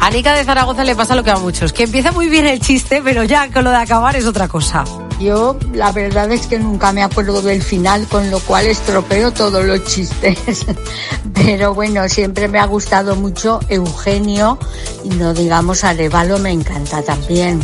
A 0.00 0.10
Nica 0.10 0.34
de 0.34 0.44
Zaragoza 0.44 0.84
le 0.84 0.94
pasa 0.94 1.14
lo 1.14 1.24
que 1.24 1.30
a 1.30 1.38
muchos, 1.38 1.72
que 1.72 1.84
empieza 1.84 2.12
muy 2.12 2.28
bien 2.28 2.46
el 2.46 2.60
chiste, 2.60 3.00
pero 3.02 3.24
ya 3.24 3.50
con 3.50 3.64
lo 3.64 3.70
de 3.70 3.76
acabar 3.76 4.16
es 4.16 4.26
otra 4.26 4.48
cosa. 4.48 4.84
Yo 5.20 5.56
la 5.72 5.90
verdad 5.92 6.30
es 6.30 6.46
que 6.46 6.58
nunca 6.58 6.92
me 6.92 7.02
acuerdo 7.02 7.42
del 7.42 7.62
final, 7.62 8.06
con 8.06 8.30
lo 8.30 8.38
cual 8.40 8.66
estropeo 8.66 9.32
todos 9.32 9.64
los 9.64 9.84
chistes. 9.84 10.66
Pero 11.34 11.74
bueno, 11.74 12.08
siempre 12.08 12.48
me 12.48 12.58
ha 12.58 12.66
gustado 12.66 13.16
mucho 13.16 13.60
Eugenio 13.68 14.58
y 15.04 15.10
no 15.10 15.34
digamos 15.34 15.84
Arevalo 15.84 16.38
me 16.38 16.50
encanta 16.50 17.02
también. 17.02 17.60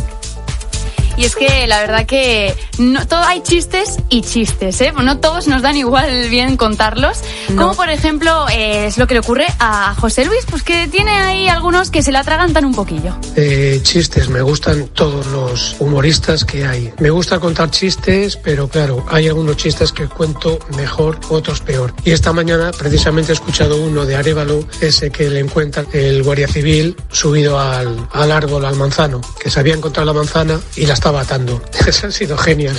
Y 1.17 1.23
es 1.23 1.35
que 1.35 1.67
la 1.67 1.79
verdad 1.79 2.05
que 2.05 2.53
no, 2.77 3.07
todo 3.07 3.23
hay 3.23 3.41
chistes 3.41 3.97
y 4.09 4.21
chistes, 4.21 4.81
¿eh? 4.81 4.93
No 5.01 5.19
todos 5.19 5.47
nos 5.47 5.61
dan 5.61 5.77
igual 5.77 6.29
bien 6.29 6.57
contarlos. 6.57 7.19
Como 7.55 7.73
por 7.73 7.89
ejemplo 7.89 8.47
eh, 8.49 8.87
es 8.87 8.97
lo 8.97 9.07
que 9.07 9.13
le 9.13 9.19
ocurre 9.21 9.45
a 9.59 9.95
José 9.95 10.25
Luis, 10.25 10.45
pues 10.49 10.63
que 10.63 10.87
tiene 10.87 11.11
ahí 11.11 11.47
algunos 11.47 11.89
que 11.89 12.01
se 12.01 12.11
la 12.11 12.19
atragantan 12.19 12.65
un 12.65 12.73
poquillo. 12.73 13.15
Eh, 13.35 13.79
chistes, 13.83 14.29
me 14.29 14.41
gustan 14.41 14.87
todos 14.89 15.27
los 15.27 15.75
humoristas 15.79 16.43
que 16.43 16.65
hay. 16.65 16.91
Me 16.99 17.09
gusta 17.09 17.39
contar 17.39 17.71
chistes, 17.71 18.37
pero 18.37 18.67
claro, 18.67 19.05
hay 19.09 19.27
algunos 19.27 19.57
chistes 19.57 19.91
que 19.91 20.07
cuento 20.07 20.59
mejor, 20.75 21.19
otros 21.29 21.61
peor. 21.61 21.93
Y 22.03 22.11
esta 22.11 22.33
mañana 22.33 22.71
precisamente 22.71 23.31
he 23.31 23.35
escuchado 23.35 23.77
uno 23.77 24.05
de 24.05 24.15
Arevalo, 24.15 24.67
ese 24.81 25.11
que 25.11 25.29
le 25.29 25.39
encuentra 25.39 25.85
el 25.93 26.23
guardia 26.23 26.47
civil 26.47 26.95
subido 27.11 27.59
al, 27.59 28.07
al 28.11 28.31
árbol, 28.31 28.65
al 28.65 28.75
manzano, 28.75 29.21
que 29.39 29.49
se 29.49 29.59
había 29.59 29.75
encontrado 29.75 30.05
la 30.05 30.13
manzana 30.13 30.59
y 30.75 30.85
la 30.85 30.93
estaba 31.05 31.21
atando. 31.21 31.61
Eso 31.87 32.07
ha 32.07 32.11
sido 32.11 32.35
genial. 32.35 32.75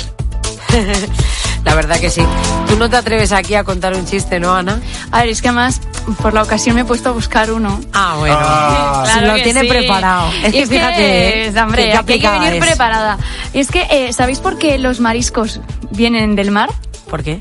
La 1.64 1.76
verdad 1.76 2.00
que 2.00 2.10
sí. 2.10 2.22
Tú 2.68 2.76
no 2.76 2.90
te 2.90 2.96
atreves 2.96 3.30
aquí 3.30 3.54
a 3.54 3.62
contar 3.62 3.94
un 3.94 4.04
chiste, 4.04 4.40
¿no, 4.40 4.52
Ana? 4.52 4.80
A 5.12 5.20
ver, 5.20 5.28
es 5.28 5.40
que 5.42 5.48
además 5.48 5.80
por 6.20 6.34
la 6.34 6.42
ocasión 6.42 6.74
me 6.74 6.80
he 6.82 6.84
puesto 6.84 7.08
a 7.10 7.12
buscar 7.12 7.52
uno. 7.52 7.80
Ah, 7.92 8.16
bueno. 8.18 8.36
Claro 8.36 9.26
lo 9.28 9.34
que 9.36 9.42
tiene 9.42 9.60
sí. 9.60 9.68
preparado. 9.68 10.28
Es 10.42 10.52
que 10.52 10.62
Es 10.62 10.68
fíjate, 10.68 11.46
es, 11.46 11.56
hombre, 11.56 11.84
qué 11.84 11.96
aquí 11.96 12.12
hay 12.14 12.20
que 12.20 12.26
aplicada 12.26 12.38
venir 12.40 12.54
es. 12.54 12.66
preparada. 12.68 13.18
Es 13.52 13.68
que, 13.68 13.86
eh, 13.90 14.12
¿sabéis 14.12 14.40
por 14.40 14.58
qué 14.58 14.76
los 14.78 14.98
mariscos 14.98 15.60
vienen 15.92 16.34
del 16.34 16.50
mar? 16.50 16.70
¿Por 17.08 17.22
qué? 17.22 17.40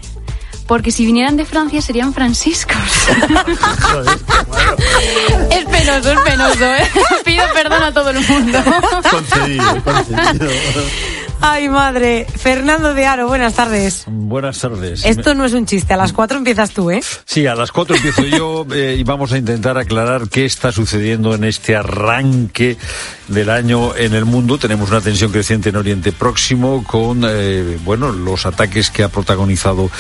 Porque 0.68 0.92
si 0.92 1.06
vinieran 1.06 1.38
de 1.38 1.46
Francia 1.46 1.82
serían 1.82 2.14
franciscos. 2.14 2.76
es 5.52 5.66
penoso, 5.66 6.12
es 6.12 6.20
penoso, 6.22 6.66
¿eh? 6.66 6.90
Pido 7.26 7.44
perdón 7.54 7.84
a 7.84 7.94
todo 7.94 8.10
el 8.10 8.20
mundo. 8.22 8.64
Concedido, 9.12 9.84
concedido. 9.84 10.50
Ay, 11.42 11.70
madre. 11.70 12.26
Fernando 12.26 12.94
de 12.94 13.06
Aro, 13.06 13.28
buenas 13.28 13.54
tardes. 13.54 14.06
Buenas 14.08 14.60
tardes. 14.60 15.06
Esto 15.06 15.36
no 15.36 15.46
es 15.46 15.54
un 15.54 15.66
chiste. 15.66 15.94
A 15.94 15.98
las 15.98 16.12
cuatro 16.12 16.38
empiezas 16.38 16.72
tú, 16.72 16.90
¿eh? 16.90 17.02
Sí, 17.26 17.46
a 17.46 17.54
las 17.56 17.72
cuatro 17.72 17.96
empiezo 17.96 18.24
yo 18.24 18.66
eh, 18.74 18.96
y 19.00 19.04
vamos 19.04 19.32
a 19.32 19.38
intentar 19.38 19.78
aclarar 19.78 20.28
qué 20.30 20.46
está 20.46 20.72
sucediendo 20.72 21.36
en 21.36 21.44
este 21.44 21.76
arranque 21.76 22.78
del 23.28 23.50
año 23.52 23.96
en 23.96 24.14
el 24.16 24.26
mundo. 24.26 24.58
Tenemos 24.58 24.90
una 24.90 25.02
tensión 25.02 25.32
creciente 25.32 25.70
en 25.70 25.76
Oriente 25.76 26.12
Próximo 26.12 26.84
con, 26.84 27.22
eh, 27.28 27.78
bueno, 27.86 28.12
los 28.12 28.46
ataques 28.48 28.90
que 28.90 29.04
ha 29.04 29.10
protagonizado 29.10 29.92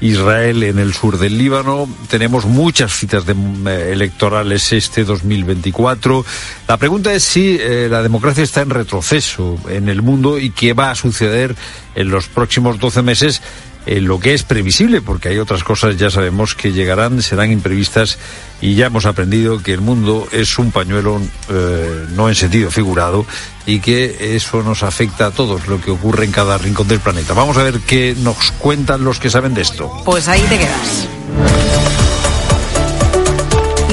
Israel 0.00 0.62
en 0.62 0.78
el 0.78 0.94
sur 0.94 1.18
del 1.18 1.36
Líbano. 1.36 1.88
Tenemos 2.08 2.46
muchas 2.46 2.92
citas 2.92 3.26
de- 3.26 3.34
eh, 3.66 3.92
electorales 3.92 4.72
este 4.72 5.04
2024. 5.04 6.24
La 6.68 6.76
pregunta 6.78 7.12
es 7.12 7.22
si 7.22 7.58
eh, 7.60 7.88
la 7.90 8.02
democracia 8.02 8.42
está 8.44 8.62
en 8.62 8.70
retroceso 8.70 9.58
en 9.68 9.88
el 9.90 10.00
mundo 10.02 10.38
y 10.38 10.50
qué 10.50 10.72
va 10.78 10.90
a 10.90 10.94
suceder 10.94 11.54
en 11.94 12.10
los 12.10 12.28
próximos 12.28 12.78
12 12.78 13.02
meses 13.02 13.42
eh, 13.86 14.00
lo 14.00 14.18
que 14.18 14.34
es 14.34 14.42
previsible, 14.42 15.00
porque 15.00 15.28
hay 15.28 15.38
otras 15.38 15.62
cosas 15.62 15.96
ya 15.96 16.10
sabemos 16.10 16.56
que 16.56 16.72
llegarán, 16.72 17.22
serán 17.22 17.52
imprevistas 17.52 18.18
y 18.60 18.74
ya 18.74 18.86
hemos 18.86 19.06
aprendido 19.06 19.62
que 19.62 19.72
el 19.72 19.80
mundo 19.80 20.26
es 20.32 20.58
un 20.58 20.72
pañuelo 20.72 21.20
eh, 21.50 22.06
no 22.10 22.28
en 22.28 22.34
sentido 22.34 22.72
figurado 22.72 23.24
y 23.64 23.78
que 23.78 24.34
eso 24.34 24.64
nos 24.64 24.82
afecta 24.82 25.26
a 25.26 25.30
todos, 25.30 25.68
lo 25.68 25.80
que 25.80 25.92
ocurre 25.92 26.24
en 26.24 26.32
cada 26.32 26.58
rincón 26.58 26.88
del 26.88 26.98
planeta. 26.98 27.32
Vamos 27.32 27.56
a 27.58 27.62
ver 27.62 27.78
qué 27.78 28.16
nos 28.18 28.50
cuentan 28.58 29.04
los 29.04 29.20
que 29.20 29.30
saben 29.30 29.54
de 29.54 29.62
esto. 29.62 29.88
Pues 30.04 30.26
ahí 30.26 30.42
te 30.48 30.58
quedas. 30.58 31.08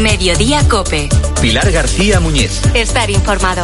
Mediodía 0.01 0.67
Cope. 0.67 1.07
Pilar 1.39 1.71
García 1.71 2.19
Muñiz. 2.19 2.61
Estar 2.73 3.11
informado. 3.11 3.63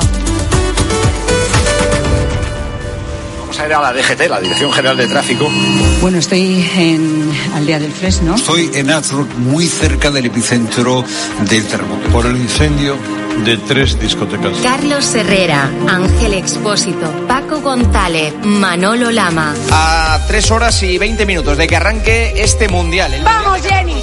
Vamos 3.59 3.71
a 3.71 3.73
ir 3.73 3.73
a 3.73 3.81
la 3.81 4.01
DGT, 4.01 4.29
la 4.29 4.39
Dirección 4.39 4.71
General 4.71 4.95
de 4.95 5.07
Tráfico. 5.07 5.49
Bueno, 5.99 6.17
estoy 6.17 6.65
en 6.77 7.29
Aldea 7.55 7.79
del 7.79 7.91
Fresno. 7.91 8.35
Estoy 8.35 8.71
en 8.73 8.89
Azrock, 8.89 9.29
muy 9.35 9.67
cerca 9.67 10.11
del 10.11 10.27
epicentro 10.27 11.03
del 11.41 11.65
terremoto. 11.67 12.07
Por 12.07 12.25
el 12.25 12.37
incendio 12.37 12.95
de 13.43 13.57
tres 13.57 13.99
discotecas. 13.99 14.53
Carlos 14.63 15.13
Herrera, 15.13 15.69
Ángel 15.89 16.35
Expósito, 16.35 17.11
Paco 17.27 17.59
González, 17.59 18.33
Manolo 18.43 19.11
Lama. 19.11 19.53
A 19.71 20.21
tres 20.25 20.49
horas 20.51 20.81
y 20.83 20.97
20 20.97 21.25
minutos 21.25 21.57
de 21.57 21.67
que 21.67 21.75
arranque 21.75 22.41
este 22.41 22.69
mundial. 22.69 23.13
El 23.13 23.25
¡Vamos, 23.25 23.59
Jenny! 23.61 24.01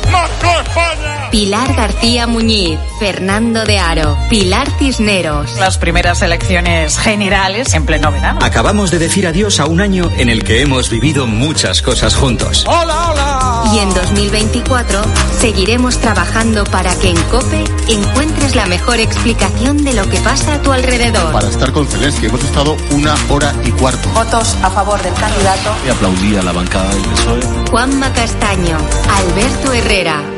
Pilar 1.31 1.75
García 1.75 2.27
Muñiz, 2.27 2.79
Fernando 2.99 3.65
de 3.65 3.79
Aro, 3.79 4.17
Pilar 4.31 4.71
Cisneros. 4.79 5.57
Las 5.59 5.79
primeras 5.79 6.23
elecciones 6.23 6.99
generales 6.99 7.75
en 7.75 7.85
pleno 7.85 8.13
verano. 8.13 8.39
Acabamos 8.43 8.91
de 8.91 8.99
decir 8.99 9.27
adiós 9.27 9.61
a 9.61 9.67
un 9.67 9.81
año 9.81 10.11
en 10.17 10.29
el 10.29 10.45
que 10.45 10.63
hemos 10.63 10.89
vivido 10.89 11.27
muchas 11.27 11.83
cosas 11.83 12.15
juntos. 12.15 12.65
¡Hola, 12.67 13.11
hola! 13.11 13.71
Y 13.75 13.79
en 13.81 13.93
2024 13.93 15.03
seguiremos 15.39 15.99
trabajando 15.99 16.65
para 16.65 16.95
que 16.97 17.11
en 17.11 17.21
COPE 17.25 17.65
encuentres 17.89 18.55
la 18.55 18.67
mejor 18.67 19.01
explicación 19.01 19.85
de 19.85 19.95
lo 19.95 20.09
que 20.09 20.19
pasa 20.21 20.55
a 20.55 20.63
tu 20.63 20.73
alrededor. 20.73 21.33
Para 21.33 21.49
estar 21.49 21.73
con 21.73 21.87
Zelensky 21.87 22.27
hemos 22.27 22.45
estado 22.45 22.77
una 22.93 23.15
hora 23.29 23.53
y 23.65 23.73
cuarto. 23.73 24.09
Votos 24.11 24.57
a 24.63 24.71
favor 24.71 25.03
del 25.03 25.15
candidato. 25.15 25.75
Y 25.85 25.91
aplaudí 25.91 26.37
a 26.37 26.43
la 26.43 26.53
bancada 26.53 26.89
del 26.91 27.03
PSOE. 27.03 27.41
Juanma 27.71 28.13
Castaño, 28.13 28.79
Alberto 29.11 29.73
Herrera. 29.73 30.36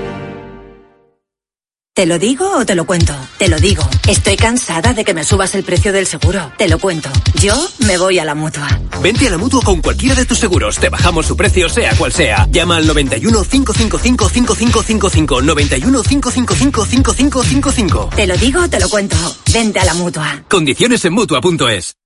¿Te 1.99 2.07
lo 2.07 2.17
digo 2.17 2.49
o 2.57 2.65
te 2.65 2.77
lo 2.77 2.87
cuento? 2.87 3.13
Te 3.39 3.49
lo 3.49 3.59
digo. 3.59 3.83
Estoy 4.07 4.37
cansada 4.37 4.95
de 4.95 5.05
que 5.05 5.15
me 5.15 5.25
subas 5.25 5.57
el 5.57 5.65
precio 5.65 5.93
del 5.93 6.07
seguro. 6.07 6.53
Te 6.57 6.69
lo 6.69 6.79
cuento. 6.79 7.11
Yo 7.41 7.57
me 7.89 7.99
voy 7.99 8.21
a 8.21 8.25
la 8.25 8.37
mutua. 8.37 8.69
Vente 9.03 9.27
a 9.27 9.31
la 9.31 9.37
mutua 9.37 9.63
con 9.65 9.83
cualquiera 9.83 10.15
de 10.15 10.25
tus 10.25 10.39
seguros. 10.39 10.79
Te 10.79 10.91
bajamos 10.91 11.27
su 11.27 11.37
precio, 11.37 11.69
sea 11.69 11.97
cual 11.97 12.13
sea. 12.13 12.47
Llama 12.53 12.77
al 12.77 12.87
91 12.87 13.43
555 13.43 14.29
5555. 14.29 15.43
91 15.43 16.03
555 16.05 16.85
5555. 16.87 18.11
Te 18.15 18.29
lo 18.29 18.37
digo 18.37 18.63
o 18.63 18.69
te 18.69 18.79
lo 18.79 18.89
cuento. 18.89 19.17
Vente 19.53 19.81
a 19.81 19.85
la 19.85 19.95
mutua. 19.95 20.45
Condiciones 20.49 21.05
en 21.05 21.15
mutua.es. 21.15 21.97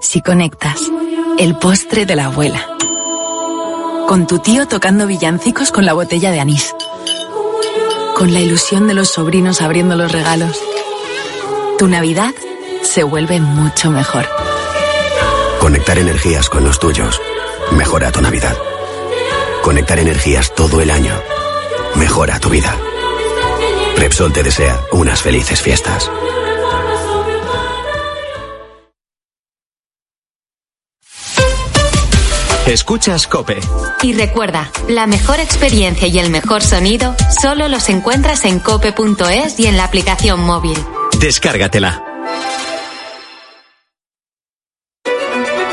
Si 0.00 0.22
conectas, 0.22 0.78
el 1.40 1.58
postre 1.58 2.06
de 2.06 2.14
la 2.14 2.26
abuela. 2.26 2.64
Con 4.06 4.28
tu 4.28 4.38
tío 4.38 4.68
tocando 4.68 5.08
villancicos 5.08 5.72
con 5.72 5.84
la 5.84 5.92
botella 5.92 6.30
de 6.30 6.38
anís. 6.38 6.72
Con 8.16 8.32
la 8.32 8.40
ilusión 8.40 8.86
de 8.86 8.94
los 8.94 9.10
sobrinos 9.10 9.60
abriendo 9.60 9.94
los 9.94 10.10
regalos. 10.10 10.58
Tu 11.76 11.86
Navidad 11.86 12.34
se 12.80 13.02
vuelve 13.02 13.40
mucho 13.40 13.90
mejor. 13.90 14.26
Conectar 15.60 15.98
energías 15.98 16.48
con 16.48 16.64
los 16.64 16.78
tuyos 16.78 17.20
mejora 17.72 18.10
tu 18.10 18.22
Navidad. 18.22 18.56
Conectar 19.60 19.98
energías 19.98 20.54
todo 20.54 20.80
el 20.80 20.90
año 20.90 21.12
mejora 21.96 22.40
tu 22.40 22.48
vida. 22.48 22.74
Repsol 23.98 24.32
te 24.32 24.42
desea 24.42 24.80
unas 24.92 25.20
felices 25.20 25.60
fiestas. 25.60 26.10
Escuchas 32.66 33.28
Cope. 33.28 33.60
Y 34.02 34.12
recuerda, 34.12 34.70
la 34.88 35.06
mejor 35.06 35.38
experiencia 35.38 36.08
y 36.08 36.18
el 36.18 36.30
mejor 36.30 36.62
sonido 36.62 37.14
solo 37.40 37.68
los 37.68 37.88
encuentras 37.88 38.44
en 38.44 38.58
cope.es 38.58 39.60
y 39.60 39.66
en 39.66 39.76
la 39.76 39.84
aplicación 39.84 40.40
móvil. 40.40 40.76
Descárgatela. 41.20 42.02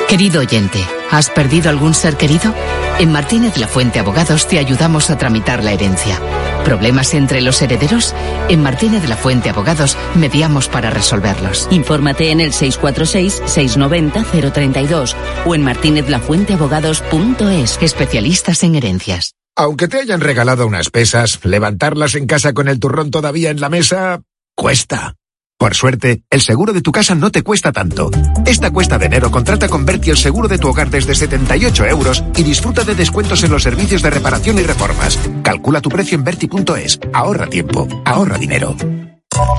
Querido 0.07 0.41
oyente, 0.41 0.85
¿has 1.09 1.31
perdido 1.31 1.71
algún 1.71 1.95
ser 1.95 2.15
querido? 2.15 2.53
En 2.99 3.11
Martínez 3.11 3.57
La 3.57 3.67
Fuente 3.67 3.99
Abogados 3.99 4.47
te 4.47 4.59
ayudamos 4.59 5.09
a 5.09 5.17
tramitar 5.17 5.61
la 5.63 5.73
herencia. 5.73 6.21
¿Problemas 6.63 7.13
entre 7.13 7.41
los 7.41 7.61
herederos? 7.61 8.15
En 8.49 8.61
Martínez 8.61 9.09
La 9.09 9.17
Fuente 9.17 9.49
Abogados 9.49 9.97
mediamos 10.15 10.69
para 10.69 10.89
resolverlos. 10.89 11.67
Infórmate 11.71 12.31
en 12.31 12.39
el 12.39 12.53
646-690-032 12.53 15.15
o 15.45 15.55
en 15.55 15.63
martinezlafuenteabogados.es. 15.63 17.79
Especialistas 17.81 18.63
en 18.63 18.75
herencias. 18.75 19.33
Aunque 19.55 19.87
te 19.87 19.99
hayan 19.99 20.21
regalado 20.21 20.65
unas 20.65 20.89
pesas, 20.89 21.39
levantarlas 21.43 22.15
en 22.15 22.25
casa 22.27 22.53
con 22.53 22.67
el 22.67 22.79
turrón 22.79 23.11
todavía 23.11 23.49
en 23.49 23.59
la 23.59 23.69
mesa 23.69 24.21
cuesta. 24.55 25.15
Por 25.63 25.75
suerte, 25.75 26.23
el 26.29 26.41
seguro 26.41 26.73
de 26.73 26.81
tu 26.81 26.91
casa 26.91 27.15
no 27.15 27.31
te 27.31 27.41
cuesta 27.41 27.71
tanto. 27.71 28.11
Esta 28.45 28.69
cuesta 28.69 28.97
de 28.97 29.05
enero 29.05 29.31
contrata 29.31 29.69
con 29.69 29.85
Berti 29.85 30.09
el 30.09 30.17
seguro 30.17 30.49
de 30.49 30.57
tu 30.57 30.67
hogar 30.67 30.89
desde 30.89 31.15
78 31.15 31.85
euros 31.85 32.21
y 32.35 32.43
disfruta 32.43 32.83
de 32.83 32.95
descuentos 32.95 33.45
en 33.45 33.51
los 33.51 33.63
servicios 33.63 34.01
de 34.01 34.09
reparación 34.09 34.59
y 34.59 34.63
reformas. 34.63 35.17
Calcula 35.41 35.79
tu 35.79 35.87
precio 35.87 36.17
en 36.17 36.25
Berti.es. 36.25 36.99
Ahorra 37.13 37.47
tiempo, 37.47 37.87
ahorra 38.03 38.37
dinero. 38.37 38.75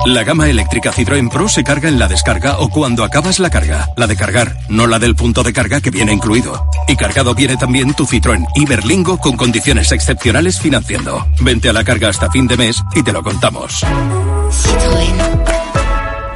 La 0.05 0.23
gama 0.23 0.47
eléctrica 0.47 0.93
Citroën 0.93 1.27
Pro 1.31 1.49
se 1.49 1.63
carga 1.63 1.89
en 1.89 1.97
la 1.97 2.07
descarga 2.07 2.59
o 2.59 2.69
cuando 2.69 3.03
acabas 3.03 3.39
la 3.39 3.49
carga. 3.49 3.89
La 3.97 4.05
de 4.05 4.15
cargar, 4.15 4.59
no 4.69 4.85
la 4.85 4.99
del 4.99 5.15
punto 5.15 5.41
de 5.41 5.53
carga 5.53 5.81
que 5.81 5.89
viene 5.89 6.13
incluido. 6.13 6.69
Y 6.87 6.97
cargado 6.97 7.33
viene 7.33 7.57
también 7.57 7.95
tu 7.95 8.05
Citroën 8.05 8.45
Iberlingo 8.53 9.17
con 9.17 9.35
condiciones 9.35 9.91
excepcionales 9.91 10.59
financiando. 10.59 11.25
Vente 11.41 11.69
a 11.69 11.73
la 11.73 11.83
carga 11.83 12.09
hasta 12.09 12.29
fin 12.29 12.45
de 12.45 12.57
mes 12.57 12.79
y 12.93 13.01
te 13.01 13.11
lo 13.11 13.23
contamos. 13.23 13.83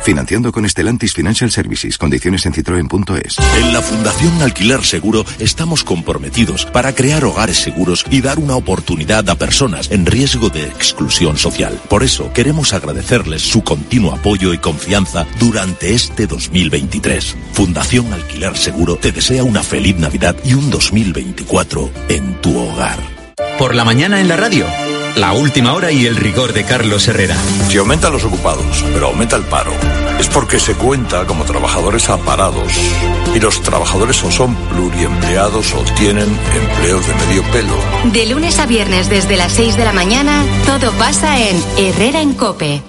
Financiando 0.02 0.52
con 0.52 0.66
Estelantis 0.66 1.14
Financial 1.14 1.52
Services. 1.52 1.98
Condiciones 1.98 2.46
en 2.46 2.54
citroen.es. 2.54 3.38
En 3.58 3.74
la 3.74 3.82
Fundación 3.82 4.42
Alquiler 4.42 4.84
Seguro 4.84 5.26
estamos 5.40 5.84
comprometidos 5.84 6.66
para 6.66 6.94
crear 6.94 7.26
hogares 7.26 7.58
seguros 7.58 8.06
y 8.10 8.22
dar 8.22 8.40
una 8.40 8.56
oportunidad 8.56 9.30
a 9.30 9.36
personas 9.36 9.92
en 9.92 10.06
riesgo 10.06 10.50
de 10.50 10.64
exclusión 10.64 11.38
social. 11.38 11.80
Por 11.90 12.04
eso 12.04 12.32
queremos 12.34 12.74
agradecerles 12.74 13.42
su 13.42 13.64
continuo 13.64 14.14
apoyo 14.14 14.54
y 14.54 14.58
confianza 14.58 15.26
durante 15.40 15.94
este 15.94 16.28
2023. 16.28 17.36
Fundación 17.54 18.12
Alquiler 18.14 18.58
Seguro 18.58 18.96
te 18.96 19.12
desea 19.12 19.44
una 19.44 19.64
feliz 19.64 19.98
Navidad 19.98 20.36
y 20.44 20.54
un 20.54 20.70
2024 20.70 21.92
en 22.10 22.42
tu 22.42 22.58
hogar. 22.58 23.00
Por 23.58 23.76
la 23.76 23.84
mañana 23.84 24.22
en 24.22 24.28
la 24.28 24.38
radio. 24.38 24.66
La 25.20 25.34
última 25.34 25.74
hora 25.74 25.92
y 25.92 26.06
el 26.06 26.16
rigor 26.16 26.54
de 26.54 26.64
Carlos 26.64 27.06
Herrera. 27.10 27.36
Si 27.68 27.78
aumentan 27.78 28.14
los 28.14 28.24
ocupados, 28.24 28.86
pero 28.94 29.08
aumenta 29.08 29.36
el 29.36 29.44
paro, 29.44 29.74
es 30.18 30.30
porque 30.30 30.60
se 30.60 30.76
cuenta 30.76 31.26
como 31.26 31.44
trabajadores 31.44 32.10
aparados. 32.10 32.72
Y 33.36 33.40
los 33.42 33.62
trabajadores 33.62 34.24
o 34.24 34.32
son 34.32 34.56
pluriempleados 34.56 35.74
o 35.74 35.84
tienen 35.98 36.30
empleos 36.56 37.06
de 37.06 37.14
medio 37.16 37.44
pelo. 37.52 37.76
De 38.14 38.28
lunes 38.28 38.60
a 38.60 38.66
viernes 38.66 39.10
desde 39.10 39.36
las 39.36 39.52
6 39.52 39.76
de 39.76 39.84
la 39.84 39.92
mañana, 39.92 40.42
todo 40.66 40.90
pasa 40.94 41.38
en 41.38 41.62
Herrera 41.78 42.22
en 42.22 42.34
Cope. 42.34 42.89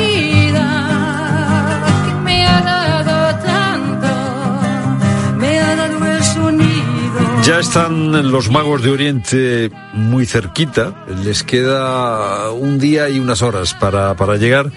Ya 7.43 7.59
están 7.59 8.31
los 8.31 8.51
magos 8.51 8.83
de 8.83 8.91
Oriente 8.91 9.71
muy 9.93 10.27
cerquita. 10.27 10.93
Les 11.23 11.41
queda 11.41 12.51
un 12.51 12.77
día 12.77 13.09
y 13.09 13.19
unas 13.19 13.41
horas 13.41 13.73
para, 13.73 14.15
para 14.15 14.37
llegar. 14.37 14.71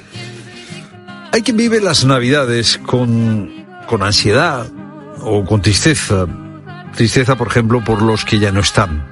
Hay 1.33 1.43
quien 1.43 1.59
vive 1.59 1.83
las 1.83 2.07
navidades 2.07 2.79
con, 2.79 3.67
con 3.87 4.03
ansiedad 4.03 4.67
o 5.21 5.45
con 5.45 5.61
tristeza. 5.61 6.27
Tristeza, 6.97 7.37
por 7.37 7.49
ejemplo, 7.49 7.85
por 7.85 8.01
los 8.01 8.25
que 8.25 8.39
ya 8.39 8.51
no 8.51 8.61
están. 8.61 9.07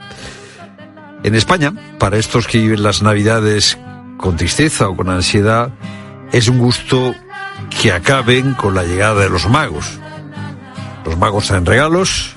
En 1.23 1.35
España, 1.35 1.75
para 1.99 2.17
estos 2.17 2.47
que 2.47 2.59
viven 2.59 2.83
las 2.83 3.03
navidades 3.03 3.77
con 4.17 4.37
tristeza 4.37 4.89
o 4.89 4.97
con 4.97 5.11
ansiedad, 5.11 5.71
es 6.33 6.49
un 6.49 6.59
gusto 6.59 7.15
que 7.69 7.93
acaben 7.93 8.55
con 8.55 8.75
la 8.75 8.85
llegada 8.85 9.21
de 9.21 9.29
los 9.29 9.47
magos. 9.47 10.01
Los 11.05 11.19
magos 11.19 11.49
traen 11.49 11.67
regalos 11.67 12.35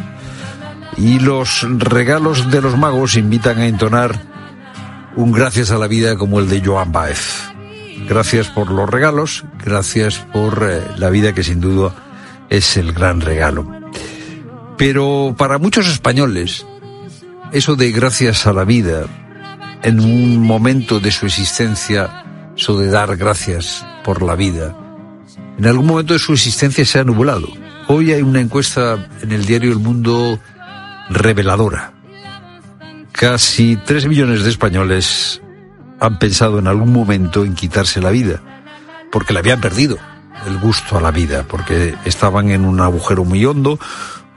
y 0.97 1.19
los 1.19 1.65
regalos 1.79 2.51
de 2.51 2.61
los 2.61 2.77
magos 2.77 3.15
invitan 3.15 3.59
a 3.59 3.67
entonar 3.67 4.19
un 5.15 5.31
gracias 5.31 5.71
a 5.71 5.77
la 5.77 5.87
vida 5.87 6.17
como 6.17 6.39
el 6.39 6.49
de 6.49 6.61
Joan 6.63 6.91
Baez. 6.91 7.43
Gracias 8.07 8.47
por 8.47 8.71
los 8.71 8.89
regalos, 8.89 9.45
gracias 9.63 10.19
por 10.33 10.67
eh, 10.69 10.81
la 10.97 11.09
vida 11.09 11.33
que 11.33 11.43
sin 11.43 11.61
duda 11.61 11.93
es 12.49 12.77
el 12.77 12.91
gran 12.93 13.21
regalo. 13.21 13.67
Pero 14.77 15.33
para 15.37 15.57
muchos 15.57 15.87
españoles, 15.87 16.65
eso 17.51 17.75
de 17.75 17.91
gracias 17.91 18.45
a 18.47 18.53
la 18.53 18.65
vida, 18.65 19.05
en 19.83 19.99
un 19.99 20.41
momento 20.41 20.99
de 20.99 21.11
su 21.11 21.25
existencia, 21.25 22.51
eso 22.57 22.77
de 22.77 22.89
dar 22.89 23.15
gracias 23.15 23.85
por 24.03 24.21
la 24.21 24.35
vida, 24.35 24.75
en 25.57 25.65
algún 25.65 25.85
momento 25.85 26.13
de 26.13 26.19
su 26.19 26.33
existencia 26.33 26.85
se 26.85 26.99
ha 26.99 27.03
nublado. 27.03 27.47
Hoy 27.87 28.11
hay 28.11 28.21
una 28.21 28.41
encuesta 28.41 29.07
en 29.21 29.31
el 29.31 29.45
diario 29.45 29.71
El 29.71 29.79
Mundo 29.79 30.39
reveladora. 31.09 31.93
Casi 33.11 33.77
tres 33.77 34.07
millones 34.07 34.43
de 34.43 34.49
españoles 34.49 35.41
han 35.99 36.19
pensado 36.19 36.59
en 36.59 36.67
algún 36.67 36.91
momento 36.91 37.45
en 37.45 37.55
quitarse 37.55 38.01
la 38.01 38.11
vida, 38.11 38.41
porque 39.11 39.33
le 39.33 39.39
habían 39.39 39.61
perdido 39.61 39.97
el 40.47 40.57
gusto 40.59 40.97
a 40.97 41.01
la 41.01 41.11
vida, 41.11 41.45
porque 41.47 41.95
estaban 42.05 42.49
en 42.51 42.65
un 42.65 42.81
agujero 42.81 43.23
muy 43.23 43.45
hondo, 43.45 43.79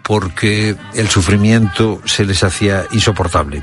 porque 0.03 0.77
el 0.95 1.09
sufrimiento 1.09 2.01
se 2.05 2.25
les 2.25 2.43
hacía 2.45 2.87
insoportable. 2.93 3.62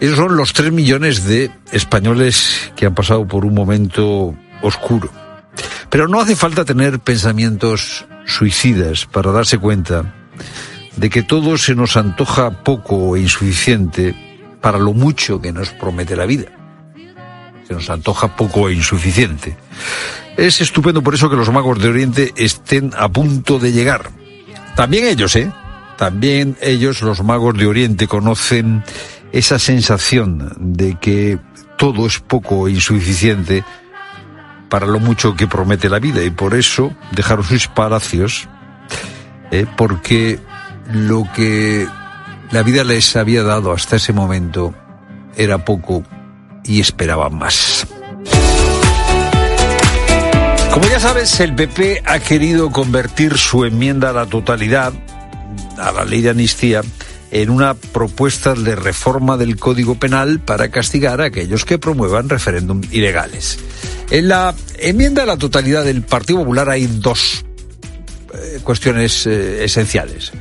Esos 0.00 0.16
son 0.16 0.36
los 0.36 0.52
tres 0.52 0.72
millones 0.72 1.24
de 1.24 1.50
españoles 1.72 2.72
que 2.76 2.86
han 2.86 2.94
pasado 2.94 3.26
por 3.26 3.44
un 3.44 3.54
momento 3.54 4.34
oscuro. 4.62 5.10
Pero 5.88 6.08
no 6.08 6.20
hace 6.20 6.36
falta 6.36 6.64
tener 6.64 6.98
pensamientos 6.98 8.04
suicidas 8.26 9.06
para 9.06 9.32
darse 9.32 9.58
cuenta 9.58 10.12
de 10.96 11.10
que 11.10 11.22
todo 11.22 11.56
se 11.58 11.74
nos 11.74 11.96
antoja 11.96 12.62
poco 12.62 13.16
e 13.16 13.20
insuficiente 13.20 14.14
para 14.60 14.78
lo 14.78 14.92
mucho 14.92 15.40
que 15.40 15.52
nos 15.52 15.70
promete 15.70 16.16
la 16.16 16.26
vida. 16.26 16.46
Se 17.66 17.74
nos 17.74 17.88
antoja 17.90 18.36
poco 18.36 18.68
e 18.68 18.74
insuficiente. 18.74 19.56
Es 20.36 20.60
estupendo 20.60 21.02
por 21.02 21.14
eso 21.14 21.30
que 21.30 21.36
los 21.36 21.50
magos 21.50 21.80
de 21.80 21.88
Oriente 21.88 22.32
estén 22.36 22.92
a 22.96 23.08
punto 23.08 23.58
de 23.58 23.72
llegar. 23.72 24.10
También 24.74 25.06
ellos, 25.06 25.36
¿eh? 25.36 25.50
También 25.96 26.56
ellos, 26.60 27.00
los 27.02 27.22
magos 27.22 27.56
de 27.56 27.66
Oriente, 27.66 28.06
conocen 28.06 28.84
esa 29.32 29.58
sensación 29.58 30.52
de 30.58 30.98
que 31.00 31.38
todo 31.78 32.06
es 32.06 32.20
poco 32.20 32.68
e 32.68 32.72
insuficiente 32.72 33.64
para 34.68 34.86
lo 34.86 34.98
mucho 34.98 35.34
que 35.34 35.46
promete 35.46 35.88
la 35.88 35.98
vida 35.98 36.22
y 36.22 36.30
por 36.30 36.54
eso 36.54 36.92
dejaron 37.12 37.44
sus 37.44 37.68
palacios 37.68 38.48
¿eh? 39.50 39.66
porque 39.76 40.40
lo 40.92 41.26
que 41.34 41.86
la 42.50 42.62
vida 42.62 42.84
les 42.84 43.16
había 43.16 43.42
dado 43.42 43.72
hasta 43.72 43.96
ese 43.96 44.12
momento 44.12 44.74
era 45.36 45.64
poco 45.64 46.02
y 46.64 46.80
esperaban 46.80 47.36
más. 47.36 47.86
Como 50.72 50.88
ya 50.88 51.00
sabes, 51.00 51.40
el 51.40 51.54
PP 51.54 52.02
ha 52.04 52.18
querido 52.18 52.70
convertir 52.70 53.38
su 53.38 53.64
enmienda 53.64 54.10
a 54.10 54.12
la 54.12 54.26
totalidad, 54.26 54.92
a 55.78 55.90
la 55.90 56.04
ley 56.04 56.20
de 56.20 56.30
amnistía, 56.30 56.82
en 57.30 57.50
una 57.50 57.74
propuesta 57.74 58.54
de 58.54 58.76
reforma 58.76 59.36
del 59.36 59.56
Código 59.56 59.96
Penal 59.96 60.40
para 60.40 60.70
castigar 60.70 61.20
a 61.20 61.26
aquellos 61.26 61.64
que 61.64 61.78
promuevan 61.78 62.28
referéndum 62.28 62.82
ilegales. 62.90 63.58
En 64.10 64.28
la 64.28 64.54
enmienda 64.78 65.22
a 65.22 65.26
la 65.26 65.36
totalidad 65.36 65.84
del 65.84 66.02
Partido 66.02 66.40
Popular 66.40 66.70
hay 66.70 66.86
dos 66.86 67.44
eh, 68.34 68.60
cuestiones 68.62 69.26
eh, 69.26 69.64
esenciales. 69.64 70.32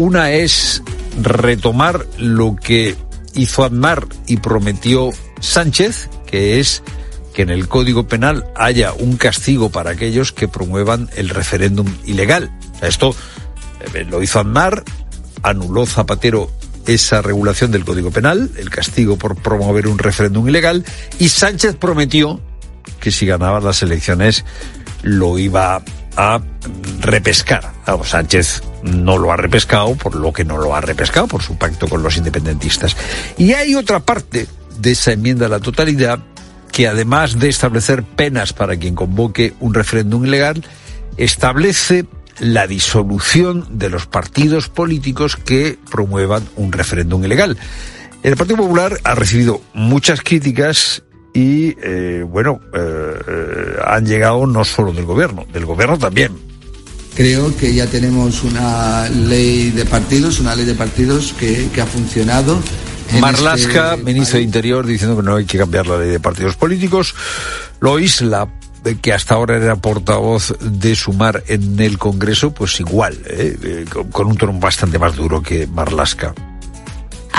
Una 0.00 0.32
es 0.32 0.82
retomar 1.20 2.06
lo 2.16 2.56
que 2.56 2.96
hizo 3.34 3.64
Aznar 3.64 4.06
y 4.26 4.38
prometió 4.38 5.10
Sánchez, 5.40 6.08
que 6.26 6.58
es 6.58 6.82
que 7.34 7.42
en 7.42 7.50
el 7.50 7.68
Código 7.68 8.08
Penal 8.08 8.46
haya 8.56 8.94
un 8.94 9.18
castigo 9.18 9.68
para 9.68 9.90
aquellos 9.90 10.32
que 10.32 10.48
promuevan 10.48 11.10
el 11.16 11.28
referéndum 11.28 11.86
ilegal. 12.06 12.50
Esto 12.80 13.14
eh, 13.92 14.06
lo 14.08 14.22
hizo 14.22 14.40
Aznar, 14.40 14.84
anuló 15.42 15.84
Zapatero 15.84 16.50
esa 16.86 17.20
regulación 17.20 17.70
del 17.70 17.84
Código 17.84 18.10
Penal, 18.10 18.50
el 18.56 18.70
castigo 18.70 19.18
por 19.18 19.36
promover 19.36 19.86
un 19.86 19.98
referéndum 19.98 20.48
ilegal, 20.48 20.82
y 21.18 21.28
Sánchez 21.28 21.76
prometió 21.76 22.40
que 23.00 23.10
si 23.10 23.26
ganaba 23.26 23.60
las 23.60 23.82
elecciones 23.82 24.46
lo 25.02 25.38
iba 25.38 25.82
a 26.16 26.40
repescar. 27.02 27.74
Sánchez 28.02 28.62
no 28.82 29.18
lo 29.18 29.32
ha 29.32 29.36
repescado 29.36 29.94
por 29.94 30.14
lo 30.14 30.32
que 30.32 30.44
no 30.44 30.58
lo 30.58 30.74
ha 30.74 30.80
repescado, 30.80 31.26
por 31.26 31.42
su 31.42 31.56
pacto 31.56 31.88
con 31.88 32.02
los 32.02 32.16
independentistas. 32.16 32.96
Y 33.38 33.52
hay 33.52 33.74
otra 33.74 34.00
parte 34.00 34.46
de 34.78 34.92
esa 34.92 35.12
enmienda 35.12 35.46
a 35.46 35.50
la 35.50 35.60
totalidad 35.60 36.20
que 36.72 36.86
además 36.86 37.38
de 37.38 37.48
establecer 37.48 38.04
penas 38.04 38.52
para 38.52 38.76
quien 38.76 38.94
convoque 38.94 39.54
un 39.60 39.74
referéndum 39.74 40.24
ilegal, 40.24 40.64
establece 41.16 42.06
la 42.38 42.66
disolución 42.66 43.66
de 43.70 43.90
los 43.90 44.06
partidos 44.06 44.68
políticos 44.68 45.36
que 45.36 45.78
promuevan 45.90 46.42
un 46.56 46.72
referéndum 46.72 47.24
ilegal. 47.24 47.58
El 48.22 48.36
Partido 48.36 48.58
Popular 48.58 48.98
ha 49.04 49.14
recibido 49.14 49.60
muchas 49.74 50.20
críticas 50.22 51.02
y, 51.34 51.76
eh, 51.82 52.24
bueno, 52.26 52.60
eh, 52.74 53.76
han 53.84 54.06
llegado 54.06 54.46
no 54.46 54.64
solo 54.64 54.92
del 54.92 55.04
gobierno, 55.04 55.46
del 55.52 55.64
gobierno 55.64 55.98
también. 55.98 56.32
Creo 57.14 57.54
que 57.56 57.74
ya 57.74 57.86
tenemos 57.86 58.42
una 58.44 59.08
ley 59.08 59.70
de 59.70 59.84
partidos, 59.84 60.40
una 60.40 60.54
ley 60.54 60.64
de 60.64 60.74
partidos 60.74 61.34
que, 61.38 61.68
que 61.74 61.80
ha 61.80 61.86
funcionado, 61.86 62.62
Marlasca, 63.18 63.96
ministro 63.96 64.38
de 64.38 64.44
Interior, 64.44 64.86
diciendo 64.86 65.16
que 65.16 65.22
no 65.22 65.36
hay 65.36 65.44
que 65.44 65.58
cambiar 65.58 65.86
la 65.86 65.98
ley 65.98 66.10
de 66.10 66.20
partidos 66.20 66.56
políticos. 66.56 67.14
Lois, 67.80 68.20
la 68.20 68.48
que 69.02 69.12
hasta 69.12 69.34
ahora 69.34 69.56
era 69.56 69.76
portavoz 69.76 70.56
de 70.60 70.94
Sumar 70.94 71.42
en 71.48 71.78
el 71.80 71.98
Congreso, 71.98 72.52
pues 72.52 72.80
igual, 72.80 73.18
¿eh? 73.26 73.56
Eh, 73.62 73.84
con 74.10 74.26
un 74.26 74.36
tono 74.36 74.52
bastante 74.54 74.98
más 74.98 75.16
duro 75.16 75.42
que 75.42 75.66
Marlasca. 75.66 76.34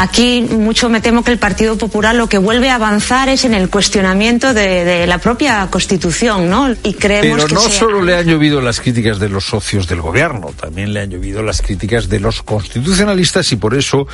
Aquí 0.01 0.41
mucho 0.41 0.89
me 0.89 0.99
temo 0.99 1.23
que 1.23 1.29
el 1.29 1.37
Partido 1.37 1.77
Popular 1.77 2.15
lo 2.15 2.27
que 2.27 2.39
vuelve 2.39 2.71
a 2.71 2.75
avanzar 2.75 3.29
es 3.29 3.45
en 3.45 3.53
el 3.53 3.69
cuestionamiento 3.69 4.51
de, 4.51 4.83
de 4.83 5.05
la 5.05 5.19
propia 5.19 5.67
Constitución, 5.69 6.49
¿no? 6.49 6.71
Y 6.83 6.95
creemos 6.95 7.43
Pero 7.43 7.47
que 7.47 7.53
no 7.53 7.61
solo 7.61 8.01
le 8.01 8.15
han 8.15 8.25
llovido 8.25 8.61
las 8.61 8.79
críticas 8.79 9.19
de 9.19 9.29
los 9.29 9.45
socios 9.45 9.87
del 9.87 10.01
gobierno, 10.01 10.55
también 10.59 10.91
le 10.91 11.01
han 11.01 11.11
llovido 11.11 11.43
las 11.43 11.61
críticas 11.61 12.09
de 12.09 12.19
los 12.19 12.41
constitucionalistas 12.41 13.51
y 13.51 13.57
por 13.57 13.75
eso 13.75 14.07